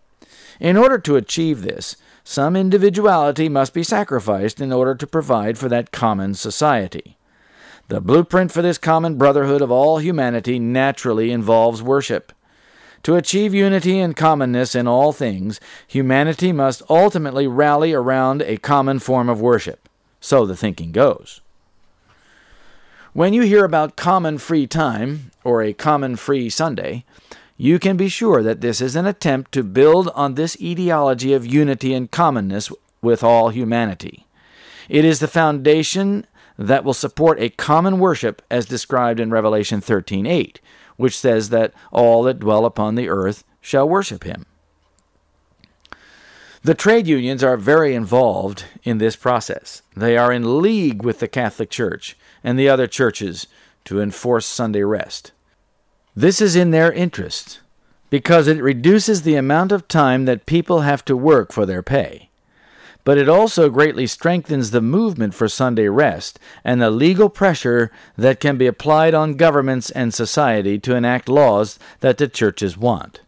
In 0.59 0.78
order 0.78 0.99
to 1.01 1.16
achieve 1.16 1.61
this, 1.61 1.97
some 2.24 2.56
individuality 2.56 3.50
must 3.50 3.74
be 3.74 3.82
sacrificed 3.82 4.60
in 4.60 4.72
order 4.72 4.94
to 4.94 5.06
provide 5.06 5.58
for 5.58 5.68
that 5.68 5.92
common 5.92 6.34
society. 6.34 7.18
The 7.88 8.00
blueprint 8.00 8.50
for 8.50 8.62
this 8.62 8.78
common 8.78 9.16
brotherhood 9.16 9.60
of 9.60 9.70
all 9.70 9.98
humanity 9.98 10.58
naturally 10.58 11.30
involves 11.30 11.82
worship. 11.82 12.32
To 13.02 13.16
achieve 13.16 13.52
unity 13.52 14.00
and 14.00 14.16
commonness 14.16 14.74
in 14.74 14.88
all 14.88 15.12
things, 15.12 15.60
humanity 15.86 16.50
must 16.50 16.82
ultimately 16.88 17.46
rally 17.46 17.92
around 17.92 18.40
a 18.40 18.56
common 18.56 19.00
form 19.00 19.28
of 19.28 19.42
worship. 19.42 19.86
So 20.18 20.46
the 20.46 20.56
thinking 20.56 20.90
goes. 20.90 21.42
When 23.12 23.34
you 23.34 23.42
hear 23.42 23.64
about 23.64 23.96
common 23.96 24.38
free 24.38 24.66
time, 24.66 25.30
or 25.44 25.62
a 25.62 25.74
common 25.74 26.16
free 26.16 26.48
Sunday, 26.48 27.04
you 27.64 27.78
can 27.78 27.96
be 27.96 28.10
sure 28.10 28.42
that 28.42 28.60
this 28.60 28.82
is 28.82 28.94
an 28.94 29.06
attempt 29.06 29.50
to 29.50 29.62
build 29.62 30.10
on 30.14 30.34
this 30.34 30.54
ideology 30.62 31.32
of 31.32 31.46
unity 31.46 31.94
and 31.94 32.10
commonness 32.10 32.70
with 33.00 33.24
all 33.24 33.48
humanity. 33.48 34.26
It 34.90 35.02
is 35.02 35.18
the 35.18 35.28
foundation 35.28 36.26
that 36.58 36.84
will 36.84 36.92
support 36.92 37.40
a 37.40 37.48
common 37.48 37.98
worship 37.98 38.42
as 38.50 38.66
described 38.66 39.18
in 39.18 39.30
Revelation 39.30 39.80
13:8, 39.80 40.60
which 40.96 41.18
says 41.18 41.48
that 41.48 41.72
all 41.90 42.22
that 42.24 42.38
dwell 42.38 42.66
upon 42.66 42.96
the 42.96 43.08
earth 43.08 43.44
shall 43.62 43.88
worship 43.88 44.24
him. 44.24 44.44
The 46.62 46.74
trade 46.74 47.06
unions 47.06 47.42
are 47.42 47.56
very 47.56 47.94
involved 47.94 48.64
in 48.82 48.98
this 48.98 49.16
process. 49.16 49.80
They 49.96 50.18
are 50.18 50.30
in 50.30 50.60
league 50.60 51.02
with 51.02 51.18
the 51.18 51.28
Catholic 51.28 51.70
Church 51.70 52.14
and 52.42 52.58
the 52.58 52.68
other 52.68 52.86
churches 52.86 53.46
to 53.86 54.02
enforce 54.02 54.44
Sunday 54.44 54.82
rest. 54.82 55.32
This 56.16 56.40
is 56.40 56.54
in 56.54 56.70
their 56.70 56.92
interest 56.92 57.60
because 58.08 58.46
it 58.46 58.62
reduces 58.62 59.22
the 59.22 59.34
amount 59.34 59.72
of 59.72 59.88
time 59.88 60.26
that 60.26 60.46
people 60.46 60.82
have 60.82 61.04
to 61.06 61.16
work 61.16 61.50
for 61.50 61.66
their 61.66 61.82
pay. 61.82 62.30
But 63.02 63.18
it 63.18 63.28
also 63.28 63.68
greatly 63.68 64.06
strengthens 64.06 64.70
the 64.70 64.80
movement 64.80 65.34
for 65.34 65.48
Sunday 65.48 65.88
rest 65.88 66.38
and 66.62 66.80
the 66.80 66.90
legal 66.90 67.28
pressure 67.28 67.90
that 68.16 68.38
can 68.38 68.56
be 68.56 68.68
applied 68.68 69.12
on 69.12 69.34
governments 69.34 69.90
and 69.90 70.14
society 70.14 70.78
to 70.78 70.94
enact 70.94 71.28
laws 71.28 71.80
that 71.98 72.18
the 72.18 72.28
churches 72.28 72.78
want. 72.78 73.20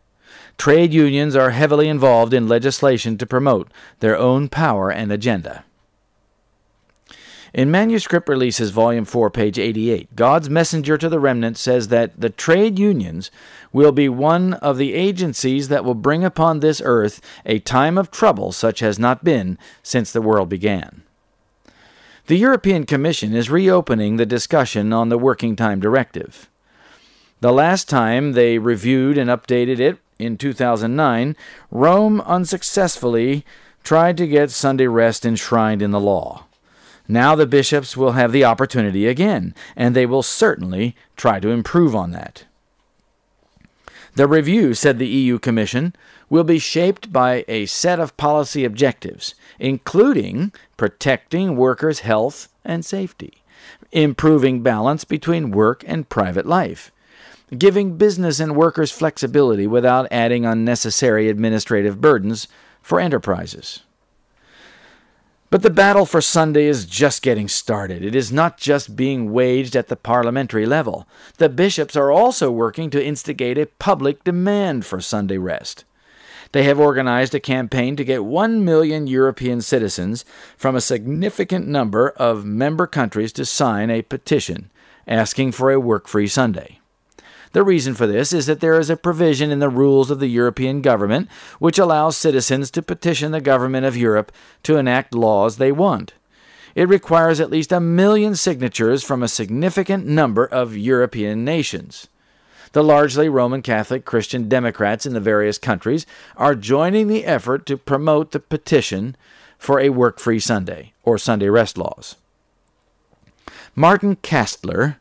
Trade 0.57 0.95
unions 0.95 1.35
are 1.35 1.51
heavily 1.51 1.89
involved 1.89 2.33
in 2.33 2.47
legislation 2.47 3.19
to 3.19 3.27
promote 3.27 3.69
their 3.99 4.17
own 4.17 4.49
power 4.49 4.91
and 4.91 5.11
agenda. 5.11 5.65
In 7.57 7.71
Manuscript 7.71 8.29
Releases, 8.29 8.69
Volume 8.69 9.07
4, 9.07 9.31
page 9.31 9.59
88, 9.59 10.15
God's 10.15 10.51
messenger 10.51 10.99
to 10.99 11.09
the 11.09 11.19
remnant 11.19 11.57
says 11.57 11.89
that 11.89 12.21
the 12.21 12.29
trade 12.29 12.79
unions 12.79 13.31
will 13.73 13.93
be 13.93 14.11
one 14.11 14.53
of 14.53 14.77
the 14.77 14.93
agencies 14.93 15.69
that 15.69 15.83
will 15.83 15.95
bring 15.95 16.23
upon 16.23 16.61
this 16.61 16.83
earth 16.85 17.19
a 17.47 17.59
time 17.61 17.97
of 17.97 18.11
trouble 18.11 18.53
such 18.53 18.81
has 18.81 18.99
not 18.99 19.25
been 19.25 19.57
since 19.83 20.13
the 20.13 20.21
world 20.21 20.51
began. 20.51 21.03
The 22.27 22.37
European 22.37 22.85
Commission 22.85 23.35
is 23.35 23.49
reopening 23.49 24.17
the 24.17 24.27
discussion 24.27 24.93
on 24.93 25.09
the 25.09 25.17
Working 25.17 25.57
Time 25.57 25.81
Directive. 25.81 26.51
The 27.41 27.55
last 27.55 27.89
time 27.89 28.33
they 28.33 28.59
reviewed 28.59 29.17
and 29.17 29.31
updated 29.31 29.81
it, 29.81 29.97
in 30.19 30.37
2009, 30.37 31.35
Rome 31.71 32.21
unsuccessfully 32.21 33.47
tried 33.83 34.19
to 34.19 34.27
get 34.27 34.51
Sunday 34.51 34.89
rest 34.89 35.25
enshrined 35.25 35.81
in 35.81 35.93
the 35.93 35.99
law. 35.99 36.43
Now 37.09 37.35
the 37.35 37.47
bishops 37.47 37.97
will 37.97 38.13
have 38.13 38.33
the 38.33 38.45
opportunity 38.45 39.07
again, 39.07 39.55
and 39.77 39.95
they 39.95 40.07
will 40.07 40.23
certainly 40.23 40.97
try 41.17 41.41
to 41.41 41.51
improve 41.51 41.95
on 41.95 42.11
that. 42.13 42.45
The 44.15 44.27
review, 44.27 44.73
said 44.73 44.99
the 44.99 45.07
EU 45.07 45.39
Commission, 45.39 45.95
will 46.31 46.43
be 46.45 46.59
shaped 46.59 47.13
by 47.13 47.45
a 47.49 47.67
set 47.67 48.01
of 48.01 48.17
policy 48.17 48.65
objectives, 48.65 49.35
including 49.59 50.53
protecting 50.77 51.57
workers' 51.57 52.01
health 52.01 52.49
and 52.65 52.85
safety, 52.85 53.43
improving 53.93 54.63
balance 54.63 55.05
between 55.05 55.51
work 55.51 55.85
and 55.87 56.09
private 56.09 56.47
life, 56.47 56.91
giving 57.57 57.97
business 57.97 58.41
and 58.41 58.57
workers 58.57 58.91
flexibility 58.91 59.67
without 59.67 60.09
adding 60.11 60.45
unnecessary 60.45 61.29
administrative 61.29 62.01
burdens 62.01 62.49
for 62.83 62.99
enterprises. 62.99 63.83
But 65.49 65.63
the 65.63 65.71
battle 65.71 66.07
for 66.07 66.21
Sunday 66.21 66.67
is 66.67 66.87
just 66.87 67.23
getting 67.23 67.47
started. 67.47 68.05
It 68.05 68.17
is 68.17 68.33
not 68.33 68.59
just 68.59 68.97
being 68.97 69.33
waged 69.33 69.77
at 69.77 69.87
the 69.87 69.97
parliamentary 69.97 70.67
level. 70.67 71.07
The 71.39 71.49
bishops 71.49 71.95
are 71.95 72.11
also 72.11 72.51
working 72.51 72.91
to 72.91 73.05
instigate 73.05 73.57
a 73.57 73.67
public 73.67 74.25
demand 74.25 74.85
for 74.85 75.01
Sunday 75.01 75.39
rest. 75.39 75.85
They 76.51 76.65
have 76.65 76.81
organized 76.81 77.35
a 77.35 77.41
campaign 77.41 77.97
to 77.97 78.05
get 78.05 78.25
1 78.25 78.65
million 78.65 79.07
European 79.07 79.61
citizens 79.61 80.25
from 80.57 80.75
a 80.75 80.81
significant 80.81 81.69
number 81.69 82.11
of 82.11 82.45
member 82.45 82.87
countries 82.87 83.33
to 83.35 83.45
sign 83.45 83.91
a 83.91 84.03
petition 84.03 84.71
asking 85.07 85.53
for 85.53 85.71
a 85.71 85.79
work 85.79 86.09
free 86.09 86.27
Sunday. 86.27 86.81
The 87.57 87.65
reason 87.65 87.95
for 87.95 88.07
this 88.07 88.35
is 88.35 88.45
that 88.45 88.61
there 88.61 88.79
is 88.79 88.91
a 88.91 88.99
provision 88.99 89.51
in 89.51 89.61
the 89.61 89.71
rules 89.71 90.11
of 90.11 90.21
the 90.21 90.27
European 90.27 90.83
government 90.83 91.27
which 91.59 91.79
allows 91.79 92.15
citizens 92.15 92.71
to 92.73 92.83
petition 92.83 93.33
the 93.33 93.41
government 93.41 93.87
of 93.87 93.97
Europe 93.97 94.31
to 94.65 94.77
enact 94.77 95.15
laws 95.15 95.57
they 95.57 95.73
want. 95.73 96.13
it 96.75 96.87
requires 96.87 97.41
at 97.41 97.49
least 97.49 97.73
a 97.73 97.81
million 97.81 98.37
signatures 98.37 99.03
from 99.03 99.23
a 99.23 99.27
significant 99.27 100.05
number 100.05 100.45
of 100.45 100.77
European 100.77 101.47
nations. 101.47 102.09
The 102.73 102.85
largely 102.85 103.27
Roman 103.31 103.63
Catholic 103.63 104.05
Christian 104.05 104.51
Democrats 104.51 105.07
in 105.07 105.15
the 105.15 105.19
various 105.19 105.57
countries 105.57 106.05
are 106.37 106.55
joining 106.55 107.09
the 107.09 107.25
effort 107.25 107.65
to 107.65 107.79
promote 107.79 108.33
the 108.33 108.39
petition 108.39 109.17
for 109.57 109.81
a 109.81 109.89
work 109.89 110.21
free 110.21 110.41
Sunday, 110.41 110.93
or 111.05 111.17
Sunday 111.17 111.49
rest 111.49 111.79
laws. 111.79 112.17
Martin 113.75 114.17
Kastler, 114.17 114.97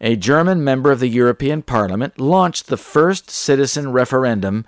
a 0.00 0.16
German 0.16 0.62
member 0.62 0.90
of 0.90 1.00
the 1.00 1.08
European 1.08 1.62
Parliament, 1.62 2.20
launched 2.20 2.66
the 2.66 2.76
first 2.76 3.30
citizen 3.30 3.92
referendum 3.92 4.64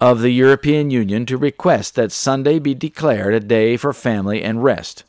of 0.00 0.20
the 0.20 0.30
European 0.30 0.90
Union 0.90 1.24
to 1.26 1.36
request 1.36 1.94
that 1.94 2.10
Sunday 2.10 2.58
be 2.58 2.74
declared 2.74 3.34
a 3.34 3.40
day 3.40 3.76
for 3.76 3.92
family 3.92 4.42
and 4.42 4.64
rest. 4.64 5.04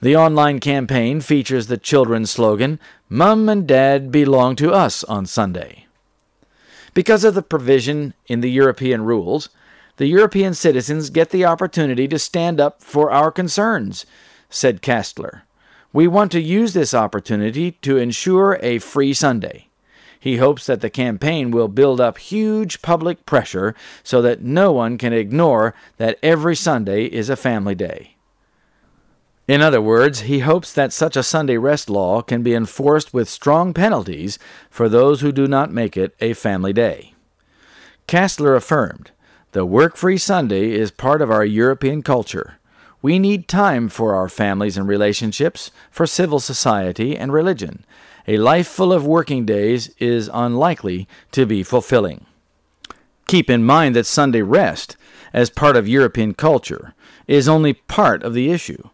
The 0.00 0.16
online 0.16 0.58
campaign 0.58 1.20
features 1.20 1.68
the 1.68 1.78
children's 1.78 2.30
slogan, 2.30 2.80
Mum 3.08 3.48
and 3.48 3.66
Dad 3.66 4.10
belong 4.10 4.56
to 4.56 4.72
us 4.72 5.04
on 5.04 5.24
Sunday. 5.24 5.86
Because 6.92 7.24
of 7.24 7.34
the 7.34 7.42
provision 7.42 8.14
in 8.26 8.40
the 8.40 8.50
European 8.50 9.02
rules, 9.04 9.48
the 9.96 10.06
European 10.06 10.54
citizens 10.54 11.08
get 11.08 11.30
the 11.30 11.44
opportunity 11.44 12.08
to 12.08 12.18
stand 12.18 12.60
up 12.60 12.82
for 12.82 13.10
our 13.10 13.30
concerns, 13.30 14.04
said 14.50 14.82
Kastler. 14.82 15.42
We 15.96 16.06
want 16.06 16.30
to 16.32 16.42
use 16.42 16.74
this 16.74 16.92
opportunity 16.92 17.72
to 17.80 17.96
ensure 17.96 18.58
a 18.60 18.80
free 18.80 19.14
Sunday. 19.14 19.68
He 20.20 20.36
hopes 20.36 20.66
that 20.66 20.82
the 20.82 20.90
campaign 20.90 21.50
will 21.50 21.68
build 21.68 22.02
up 22.02 22.18
huge 22.18 22.82
public 22.82 23.24
pressure 23.24 23.74
so 24.02 24.20
that 24.20 24.42
no 24.42 24.72
one 24.72 24.98
can 24.98 25.14
ignore 25.14 25.74
that 25.96 26.18
every 26.22 26.54
Sunday 26.54 27.06
is 27.06 27.30
a 27.30 27.34
family 27.34 27.74
day. 27.74 28.16
In 29.48 29.62
other 29.62 29.80
words, 29.80 30.20
he 30.28 30.40
hopes 30.40 30.70
that 30.74 30.92
such 30.92 31.16
a 31.16 31.22
Sunday 31.22 31.56
rest 31.56 31.88
law 31.88 32.20
can 32.20 32.42
be 32.42 32.52
enforced 32.52 33.14
with 33.14 33.26
strong 33.26 33.72
penalties 33.72 34.38
for 34.68 34.90
those 34.90 35.22
who 35.22 35.32
do 35.32 35.46
not 35.46 35.72
make 35.72 35.96
it 35.96 36.14
a 36.20 36.34
family 36.34 36.74
day. 36.74 37.14
Kastler 38.06 38.54
affirmed, 38.54 39.12
The 39.52 39.64
work 39.64 39.96
free 39.96 40.18
Sunday 40.18 40.72
is 40.72 40.90
part 40.90 41.22
of 41.22 41.30
our 41.30 41.46
European 41.46 42.02
culture. 42.02 42.58
We 43.02 43.18
need 43.18 43.48
time 43.48 43.88
for 43.88 44.14
our 44.14 44.28
families 44.28 44.76
and 44.76 44.88
relationships, 44.88 45.70
for 45.90 46.06
civil 46.06 46.40
society 46.40 47.16
and 47.16 47.32
religion. 47.32 47.84
A 48.26 48.38
life 48.38 48.66
full 48.66 48.92
of 48.92 49.06
working 49.06 49.46
days 49.46 49.94
is 49.98 50.30
unlikely 50.32 51.06
to 51.32 51.46
be 51.46 51.62
fulfilling. 51.62 52.26
Keep 53.26 53.50
in 53.50 53.64
mind 53.64 53.94
that 53.94 54.06
Sunday 54.06 54.42
rest, 54.42 54.96
as 55.32 55.50
part 55.50 55.76
of 55.76 55.88
European 55.88 56.34
culture, 56.34 56.94
is 57.26 57.48
only 57.48 57.74
part 57.74 58.22
of 58.22 58.34
the 58.34 58.50
issue. 58.50 58.88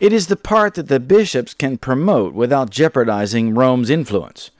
It 0.00 0.12
is 0.12 0.26
the 0.26 0.36
part 0.36 0.74
that 0.74 0.88
the 0.88 1.00
bishops 1.00 1.54
can 1.54 1.78
promote 1.78 2.34
without 2.34 2.70
jeopardizing 2.70 3.54
Rome's 3.54 3.90
influence. 3.90 4.50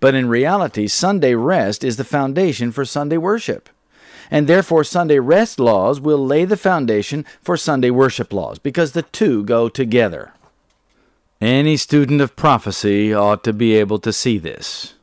But 0.00 0.14
in 0.14 0.28
reality, 0.28 0.86
Sunday 0.86 1.34
rest 1.34 1.82
is 1.82 1.96
the 1.96 2.04
foundation 2.04 2.70
for 2.72 2.84
Sunday 2.84 3.16
worship 3.16 3.68
and 4.30 4.46
therefore 4.46 4.84
Sunday 4.84 5.18
rest 5.18 5.58
laws 5.58 6.00
will 6.00 6.24
lay 6.24 6.44
the 6.44 6.56
foundation 6.56 7.24
for 7.42 7.56
Sunday 7.56 7.90
worship 7.90 8.32
laws, 8.32 8.58
because 8.58 8.92
the 8.92 9.02
two 9.02 9.44
go 9.44 9.68
together. 9.68 10.32
Any 11.40 11.76
student 11.76 12.20
of 12.20 12.36
prophecy 12.36 13.12
ought 13.12 13.44
to 13.44 13.52
be 13.52 13.74
able 13.74 13.98
to 13.98 14.12
see 14.12 14.38
this. 14.38 14.94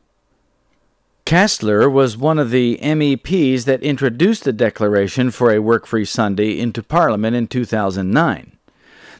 Kastler 1.24 1.90
was 1.90 2.16
one 2.16 2.38
of 2.38 2.50
the 2.50 2.78
MEPs 2.82 3.64
that 3.64 3.82
introduced 3.82 4.44
the 4.44 4.52
declaration 4.52 5.30
for 5.30 5.52
a 5.52 5.62
work 5.62 5.86
free 5.86 6.04
Sunday 6.04 6.58
into 6.58 6.82
Parliament 6.82 7.36
in 7.36 7.46
2009. 7.46 8.56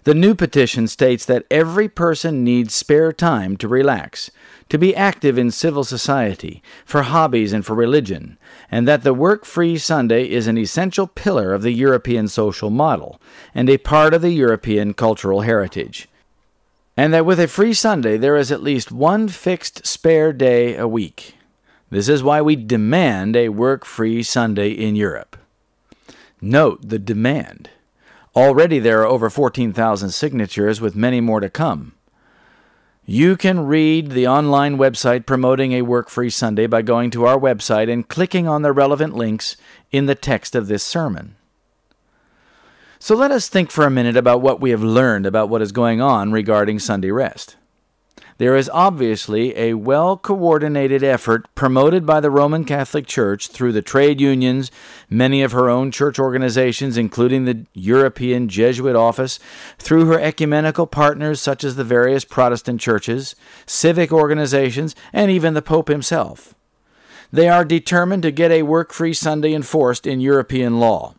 The 0.04 0.14
new 0.14 0.34
petition 0.34 0.88
states 0.88 1.24
that 1.26 1.46
every 1.48 1.88
person 1.88 2.42
needs 2.42 2.74
spare 2.74 3.12
time 3.12 3.56
to 3.58 3.68
relax, 3.68 4.32
to 4.72 4.78
be 4.78 4.96
active 4.96 5.36
in 5.36 5.50
civil 5.50 5.84
society, 5.84 6.62
for 6.86 7.02
hobbies, 7.02 7.52
and 7.52 7.66
for 7.66 7.74
religion, 7.74 8.38
and 8.70 8.88
that 8.88 9.02
the 9.02 9.12
work 9.12 9.44
free 9.44 9.76
Sunday 9.76 10.24
is 10.24 10.46
an 10.46 10.56
essential 10.56 11.06
pillar 11.06 11.52
of 11.52 11.60
the 11.60 11.72
European 11.72 12.26
social 12.26 12.70
model 12.70 13.20
and 13.54 13.68
a 13.68 13.76
part 13.76 14.14
of 14.14 14.22
the 14.22 14.30
European 14.30 14.94
cultural 14.94 15.42
heritage. 15.42 16.08
And 16.96 17.12
that 17.12 17.26
with 17.26 17.38
a 17.38 17.48
free 17.48 17.74
Sunday 17.74 18.16
there 18.16 18.34
is 18.34 18.50
at 18.50 18.62
least 18.62 18.90
one 18.90 19.28
fixed 19.28 19.86
spare 19.86 20.32
day 20.32 20.74
a 20.74 20.88
week. 20.88 21.34
This 21.90 22.08
is 22.08 22.22
why 22.22 22.40
we 22.40 22.56
demand 22.56 23.36
a 23.36 23.50
work 23.50 23.84
free 23.84 24.22
Sunday 24.22 24.70
in 24.70 24.96
Europe. 24.96 25.36
Note 26.40 26.88
the 26.88 26.98
demand. 26.98 27.68
Already 28.34 28.78
there 28.78 29.02
are 29.02 29.06
over 29.06 29.28
14,000 29.28 30.08
signatures, 30.08 30.80
with 30.80 30.96
many 30.96 31.20
more 31.20 31.40
to 31.40 31.50
come. 31.50 31.92
You 33.04 33.36
can 33.36 33.66
read 33.66 34.12
the 34.12 34.28
online 34.28 34.78
website 34.78 35.26
promoting 35.26 35.72
a 35.72 35.82
work 35.82 36.08
free 36.08 36.30
Sunday 36.30 36.68
by 36.68 36.82
going 36.82 37.10
to 37.10 37.26
our 37.26 37.38
website 37.38 37.92
and 37.92 38.06
clicking 38.06 38.46
on 38.46 38.62
the 38.62 38.72
relevant 38.72 39.14
links 39.14 39.56
in 39.90 40.06
the 40.06 40.14
text 40.14 40.54
of 40.54 40.68
this 40.68 40.84
sermon. 40.84 41.34
So 43.00 43.16
let 43.16 43.32
us 43.32 43.48
think 43.48 43.72
for 43.72 43.84
a 43.84 43.90
minute 43.90 44.16
about 44.16 44.40
what 44.40 44.60
we 44.60 44.70
have 44.70 44.84
learned 44.84 45.26
about 45.26 45.48
what 45.48 45.62
is 45.62 45.72
going 45.72 46.00
on 46.00 46.30
regarding 46.30 46.78
Sunday 46.78 47.10
rest. 47.10 47.56
There 48.42 48.56
is 48.56 48.68
obviously 48.74 49.56
a 49.56 49.74
well 49.74 50.16
coordinated 50.16 51.04
effort 51.04 51.46
promoted 51.54 52.04
by 52.04 52.18
the 52.18 52.28
Roman 52.28 52.64
Catholic 52.64 53.06
Church 53.06 53.46
through 53.46 53.70
the 53.70 53.82
trade 53.82 54.20
unions, 54.20 54.72
many 55.08 55.44
of 55.44 55.52
her 55.52 55.70
own 55.70 55.92
church 55.92 56.18
organizations, 56.18 56.96
including 56.98 57.44
the 57.44 57.66
European 57.72 58.48
Jesuit 58.48 58.96
Office, 58.96 59.38
through 59.78 60.06
her 60.06 60.18
ecumenical 60.18 60.88
partners 60.88 61.40
such 61.40 61.62
as 61.62 61.76
the 61.76 61.84
various 61.84 62.24
Protestant 62.24 62.80
churches, 62.80 63.36
civic 63.64 64.10
organizations, 64.10 64.96
and 65.12 65.30
even 65.30 65.54
the 65.54 65.62
Pope 65.62 65.86
himself. 65.86 66.52
They 67.32 67.48
are 67.48 67.64
determined 67.64 68.24
to 68.24 68.32
get 68.32 68.50
a 68.50 68.64
work 68.64 68.92
free 68.92 69.14
Sunday 69.14 69.54
enforced 69.54 70.04
in 70.04 70.20
European 70.20 70.80
law. 70.80 71.14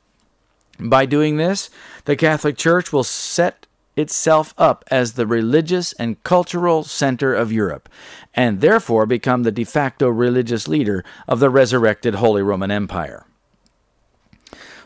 By 0.77 1.05
doing 1.05 1.37
this, 1.37 1.69
the 2.03 2.17
Catholic 2.17 2.57
Church 2.57 2.91
will 2.91 3.05
set 3.05 3.62
itself 3.95 4.53
up 4.57 4.83
as 4.89 5.13
the 5.13 5.27
religious 5.27 5.93
and 5.93 6.21
cultural 6.23 6.83
center 6.83 7.33
of 7.33 7.51
Europe, 7.51 7.89
and 8.33 8.61
therefore 8.61 9.05
become 9.05 9.43
the 9.43 9.51
de 9.51 9.63
facto 9.63 10.07
religious 10.09 10.67
leader 10.67 11.03
of 11.27 11.39
the 11.39 11.49
resurrected 11.49 12.15
Holy 12.15 12.41
Roman 12.41 12.71
Empire. 12.71 13.25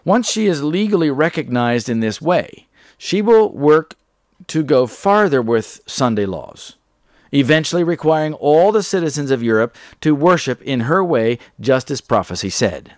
Once 0.04 0.30
she 0.30 0.48
is 0.48 0.64
legally 0.64 1.12
recognized 1.12 1.90
in 1.90 2.00
this 2.00 2.22
way, 2.22 2.68
she 2.98 3.22
will 3.22 3.52
work 3.52 3.96
to 4.48 4.64
go 4.64 4.88
farther 4.88 5.42
with 5.42 5.82
Sunday 5.86 6.26
laws, 6.26 6.76
eventually 7.34 7.84
requiring 7.84 8.34
all 8.36 8.72
the 8.72 8.84
citizens 8.84 9.32
of 9.32 9.44
Europe 9.44 9.76
to 10.00 10.16
worship 10.16 10.62
in 10.62 10.82
her 10.82 11.04
way, 11.04 11.38
just 11.60 11.92
as 11.92 12.00
prophecy 12.00 12.50
said. 12.50 12.94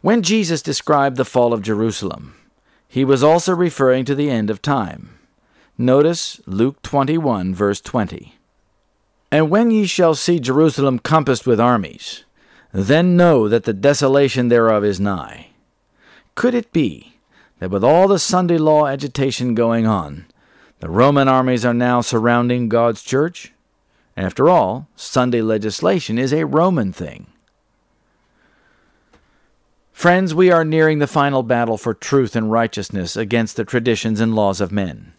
When 0.00 0.22
Jesus 0.22 0.62
described 0.62 1.16
the 1.16 1.24
fall 1.24 1.52
of 1.52 1.60
Jerusalem, 1.60 2.37
he 2.88 3.04
was 3.04 3.22
also 3.22 3.54
referring 3.54 4.04
to 4.06 4.14
the 4.14 4.30
end 4.30 4.50
of 4.50 4.62
time. 4.62 5.18
Notice 5.76 6.40
Luke 6.46 6.82
21, 6.82 7.54
verse 7.54 7.80
20. 7.80 8.34
And 9.30 9.50
when 9.50 9.70
ye 9.70 9.86
shall 9.86 10.14
see 10.14 10.40
Jerusalem 10.40 10.98
compassed 10.98 11.46
with 11.46 11.60
armies, 11.60 12.24
then 12.72 13.16
know 13.16 13.46
that 13.46 13.64
the 13.64 13.74
desolation 13.74 14.48
thereof 14.48 14.84
is 14.84 14.98
nigh. 14.98 15.48
Could 16.34 16.54
it 16.54 16.72
be 16.72 17.18
that 17.58 17.70
with 17.70 17.84
all 17.84 18.08
the 18.08 18.18
Sunday 18.18 18.56
law 18.56 18.86
agitation 18.86 19.54
going 19.54 19.86
on, 19.86 20.26
the 20.80 20.88
Roman 20.88 21.28
armies 21.28 21.64
are 21.64 21.74
now 21.74 22.00
surrounding 22.00 22.68
God's 22.68 23.02
church? 23.02 23.52
After 24.16 24.48
all, 24.48 24.88
Sunday 24.96 25.42
legislation 25.42 26.18
is 26.18 26.32
a 26.32 26.46
Roman 26.46 26.92
thing. 26.92 27.26
Friends, 29.98 30.32
we 30.32 30.52
are 30.52 30.64
nearing 30.64 31.00
the 31.00 31.08
final 31.08 31.42
battle 31.42 31.76
for 31.76 31.92
truth 31.92 32.36
and 32.36 32.52
righteousness 32.52 33.16
against 33.16 33.56
the 33.56 33.64
traditions 33.64 34.20
and 34.20 34.32
laws 34.32 34.60
of 34.60 34.70
men. 34.70 35.12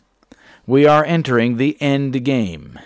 We 0.66 0.86
are 0.86 1.04
entering 1.04 1.58
the 1.58 1.76
end 1.82 2.24
game. 2.24 2.80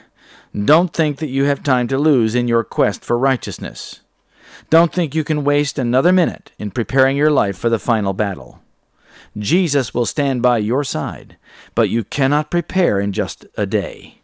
Don't 0.60 0.92
think 0.92 1.18
that 1.18 1.28
you 1.28 1.44
have 1.44 1.62
time 1.62 1.88
to 1.90 2.00
lose 2.00 2.34
in 2.34 2.48
your 2.48 2.64
quest 2.64 3.06
for 3.06 3.16
righteousness. 3.16 4.02
Don't 4.72 4.92
think 4.92 5.14
you 5.14 5.24
can 5.24 5.44
waste 5.44 5.78
another 5.78 6.12
minute 6.12 6.52
in 6.58 6.72
preparing 6.72 7.16
your 7.16 7.30
life 7.30 7.60
for 7.60 7.70
the 7.70 7.78
final 7.78 8.14
battle. 8.14 8.60
Jesus 9.38 9.94
will 9.94 10.08
stand 10.08 10.42
by 10.42 10.58
your 10.58 10.84
side, 10.84 11.38
but 11.76 11.92
you 11.92 12.04
cannot 12.04 12.50
prepare 12.50 13.00
in 13.00 13.14
just 13.14 13.46
a 13.56 13.68
day. 13.68 14.18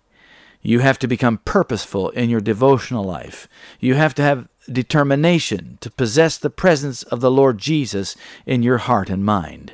You 0.63 0.79
have 0.79 0.97
to 0.97 1.07
become 1.07 1.41
purposeful 1.45 2.09
in 2.09 2.31
your 2.31 2.41
devotional 2.41 3.03
life. 3.03 3.47
You 3.79 3.93
have 3.93 4.15
to 4.15 4.23
have 4.23 4.47
determination 4.71 5.77
to 5.81 5.91
possess 5.91 6.37
the 6.37 6.49
presence 6.49 7.03
of 7.03 7.21
the 7.21 7.31
Lord 7.31 7.57
Jesus 7.57 8.15
in 8.45 8.63
your 8.63 8.79
heart 8.79 9.09
and 9.09 9.23
mind. 9.23 9.73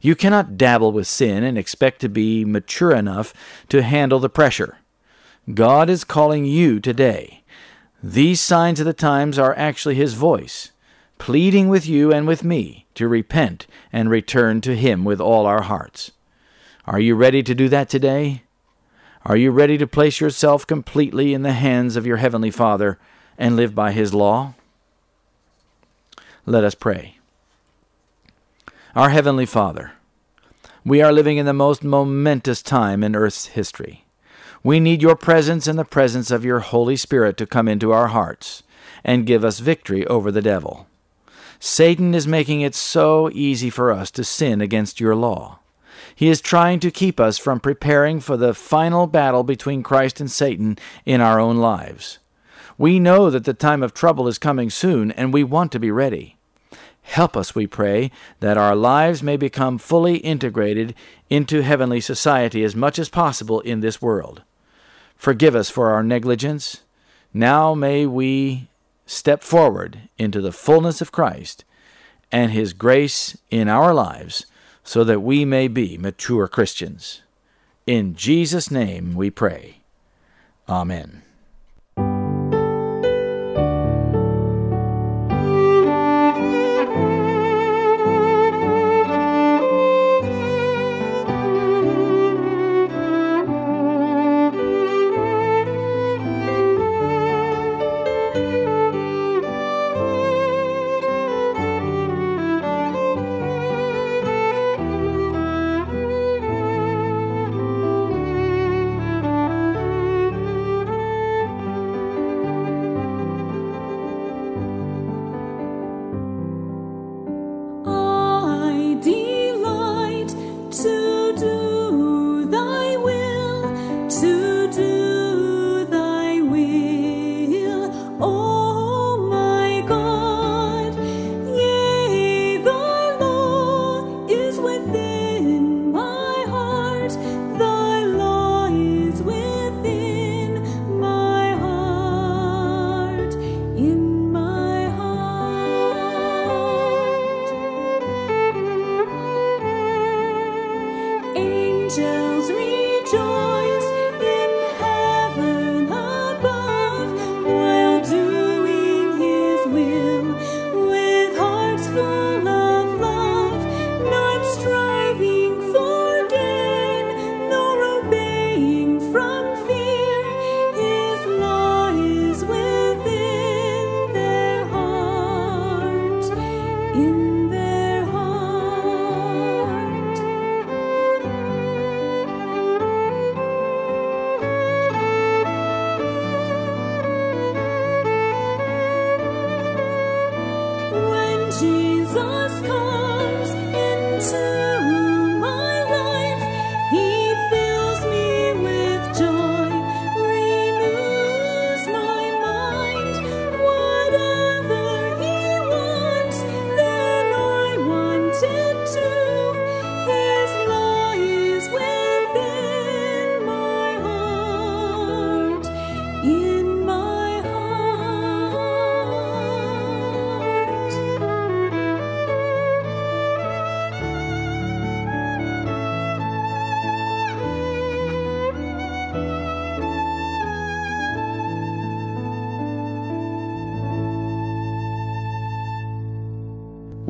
You 0.00 0.16
cannot 0.16 0.58
dabble 0.58 0.92
with 0.92 1.06
sin 1.06 1.44
and 1.44 1.56
expect 1.56 2.00
to 2.00 2.08
be 2.08 2.44
mature 2.44 2.92
enough 2.92 3.32
to 3.68 3.82
handle 3.82 4.18
the 4.18 4.28
pressure. 4.28 4.78
God 5.52 5.88
is 5.88 6.04
calling 6.04 6.44
you 6.44 6.80
today. 6.80 7.42
These 8.02 8.40
signs 8.40 8.80
of 8.80 8.86
the 8.86 8.92
times 8.92 9.38
are 9.38 9.54
actually 9.56 9.94
His 9.94 10.14
voice, 10.14 10.72
pleading 11.18 11.68
with 11.68 11.86
you 11.86 12.12
and 12.12 12.26
with 12.26 12.42
me 12.42 12.86
to 12.94 13.06
repent 13.06 13.68
and 13.92 14.10
return 14.10 14.60
to 14.62 14.76
Him 14.76 15.04
with 15.04 15.20
all 15.20 15.46
our 15.46 15.62
hearts. 15.62 16.10
Are 16.84 16.98
you 16.98 17.14
ready 17.14 17.44
to 17.44 17.54
do 17.54 17.68
that 17.68 17.88
today? 17.88 18.42
Are 19.24 19.36
you 19.36 19.52
ready 19.52 19.78
to 19.78 19.86
place 19.86 20.20
yourself 20.20 20.66
completely 20.66 21.32
in 21.32 21.42
the 21.42 21.52
hands 21.52 21.94
of 21.94 22.06
your 22.06 22.16
Heavenly 22.16 22.50
Father 22.50 22.98
and 23.38 23.56
live 23.56 23.74
by 23.74 23.92
His 23.92 24.14
law? 24.14 24.54
Let 26.46 26.64
us 26.64 26.74
pray. 26.74 27.18
Our 28.94 29.10
Heavenly 29.10 29.46
Father, 29.46 29.92
we 30.84 31.00
are 31.00 31.12
living 31.12 31.38
in 31.38 31.46
the 31.46 31.52
most 31.52 31.84
momentous 31.84 32.62
time 32.62 33.04
in 33.04 33.14
earth's 33.14 33.46
history. 33.46 34.04
We 34.64 34.80
need 34.80 35.02
your 35.02 35.16
presence 35.16 35.66
and 35.66 35.78
the 35.78 35.84
presence 35.84 36.30
of 36.30 36.44
your 36.44 36.60
Holy 36.60 36.96
Spirit 36.96 37.36
to 37.38 37.46
come 37.46 37.68
into 37.68 37.92
our 37.92 38.08
hearts 38.08 38.62
and 39.04 39.26
give 39.26 39.44
us 39.44 39.60
victory 39.60 40.06
over 40.06 40.30
the 40.30 40.42
devil. 40.42 40.86
Satan 41.58 42.14
is 42.14 42.26
making 42.26 42.60
it 42.60 42.74
so 42.74 43.30
easy 43.32 43.70
for 43.70 43.92
us 43.92 44.10
to 44.10 44.24
sin 44.24 44.60
against 44.60 45.00
your 45.00 45.14
law. 45.14 45.60
He 46.14 46.28
is 46.28 46.40
trying 46.40 46.80
to 46.80 46.90
keep 46.90 47.20
us 47.20 47.38
from 47.38 47.60
preparing 47.60 48.20
for 48.20 48.36
the 48.36 48.54
final 48.54 49.06
battle 49.06 49.44
between 49.44 49.82
Christ 49.82 50.20
and 50.20 50.30
Satan 50.30 50.76
in 51.06 51.20
our 51.20 51.38
own 51.38 51.58
lives. 51.58 52.18
We 52.78 52.98
know 52.98 53.30
that 53.30 53.44
the 53.44 53.54
time 53.54 53.82
of 53.82 53.94
trouble 53.94 54.28
is 54.28 54.38
coming 54.38 54.70
soon, 54.70 55.10
and 55.12 55.32
we 55.32 55.44
want 55.44 55.72
to 55.72 55.78
be 55.78 55.90
ready. 55.90 56.36
Help 57.02 57.36
us, 57.36 57.54
we 57.54 57.66
pray, 57.66 58.10
that 58.40 58.56
our 58.56 58.76
lives 58.76 59.22
may 59.22 59.36
become 59.36 59.76
fully 59.76 60.16
integrated 60.18 60.94
into 61.28 61.62
heavenly 61.62 62.00
society 62.00 62.62
as 62.64 62.76
much 62.76 62.98
as 62.98 63.08
possible 63.08 63.60
in 63.60 63.80
this 63.80 64.00
world. 64.00 64.42
Forgive 65.16 65.54
us 65.54 65.68
for 65.68 65.90
our 65.90 66.02
negligence. 66.02 66.82
Now 67.34 67.74
may 67.74 68.06
we 68.06 68.68
step 69.06 69.42
forward 69.42 70.08
into 70.18 70.40
the 70.40 70.52
fullness 70.52 71.00
of 71.00 71.12
Christ 71.12 71.64
and 72.30 72.52
His 72.52 72.72
grace 72.72 73.36
in 73.50 73.68
our 73.68 73.92
lives 73.92 74.46
so 74.84 75.04
that 75.04 75.20
we 75.20 75.44
may 75.44 75.68
be 75.68 75.98
mature 75.98 76.48
Christians. 76.48 77.22
In 77.86 78.14
Jesus' 78.14 78.70
name 78.70 79.14
we 79.14 79.30
pray. 79.30 79.80
Amen. 80.68 81.21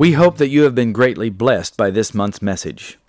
We 0.03 0.11
hope 0.11 0.35
that 0.35 0.49
you 0.49 0.63
have 0.63 0.75
been 0.75 0.91
greatly 0.91 1.29
blessed 1.29 1.77
by 1.77 1.89
this 1.89 2.13
month's 2.13 2.41
message. 2.41 2.99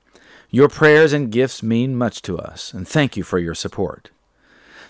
Your 0.49 0.69
prayers 0.69 1.13
and 1.13 1.29
gifts 1.29 1.61
mean 1.61 1.97
much 1.97 2.23
to 2.23 2.39
us, 2.39 2.73
and 2.73 2.87
thank 2.87 3.17
you 3.17 3.25
for 3.25 3.41
your 3.41 3.57
support. 3.57 4.11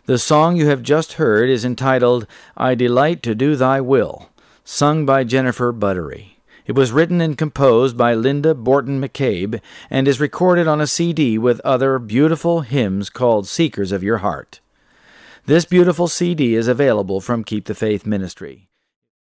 The 0.05 0.19
song 0.19 0.55
you 0.55 0.67
have 0.67 0.83
just 0.83 1.15
heard 1.15 1.49
is 1.49 1.65
entitled, 1.65 2.27
I 2.59 2.75
Delight 2.75 3.23
to 3.23 3.35
Do 3.35 3.57
Thy 3.57 3.81
Will, 3.81 4.29
sung 4.67 5.07
by 5.07 5.25
Jennifer 5.25 5.73
Buttery. 5.73 6.37
It 6.67 6.75
was 6.75 6.93
written 6.93 7.23
and 7.23 7.39
composed 7.39 7.97
by 7.97 8.13
Linda 8.13 8.55
Borton 8.55 9.01
McCabe 9.01 9.63
and 9.89 10.07
is 10.07 10.21
recorded 10.21 10.69
on 10.69 10.83
a 10.83 10.87
CD 10.87 11.39
with 11.39 11.59
other 11.61 11.99
beautiful 11.99 12.61
hymns 12.61 13.09
called 13.09 13.49
Seekers 13.49 13.93
of 13.93 14.03
Your 14.03 14.19
Heart. 14.19 14.61
This 15.47 15.65
beautiful 15.65 16.09
CD 16.09 16.55
is 16.55 16.69
available 16.69 17.23
from 17.23 17.45
Keep 17.45 17.65
the 17.65 17.75
Faith 17.75 18.05
Ministry. 18.05 18.69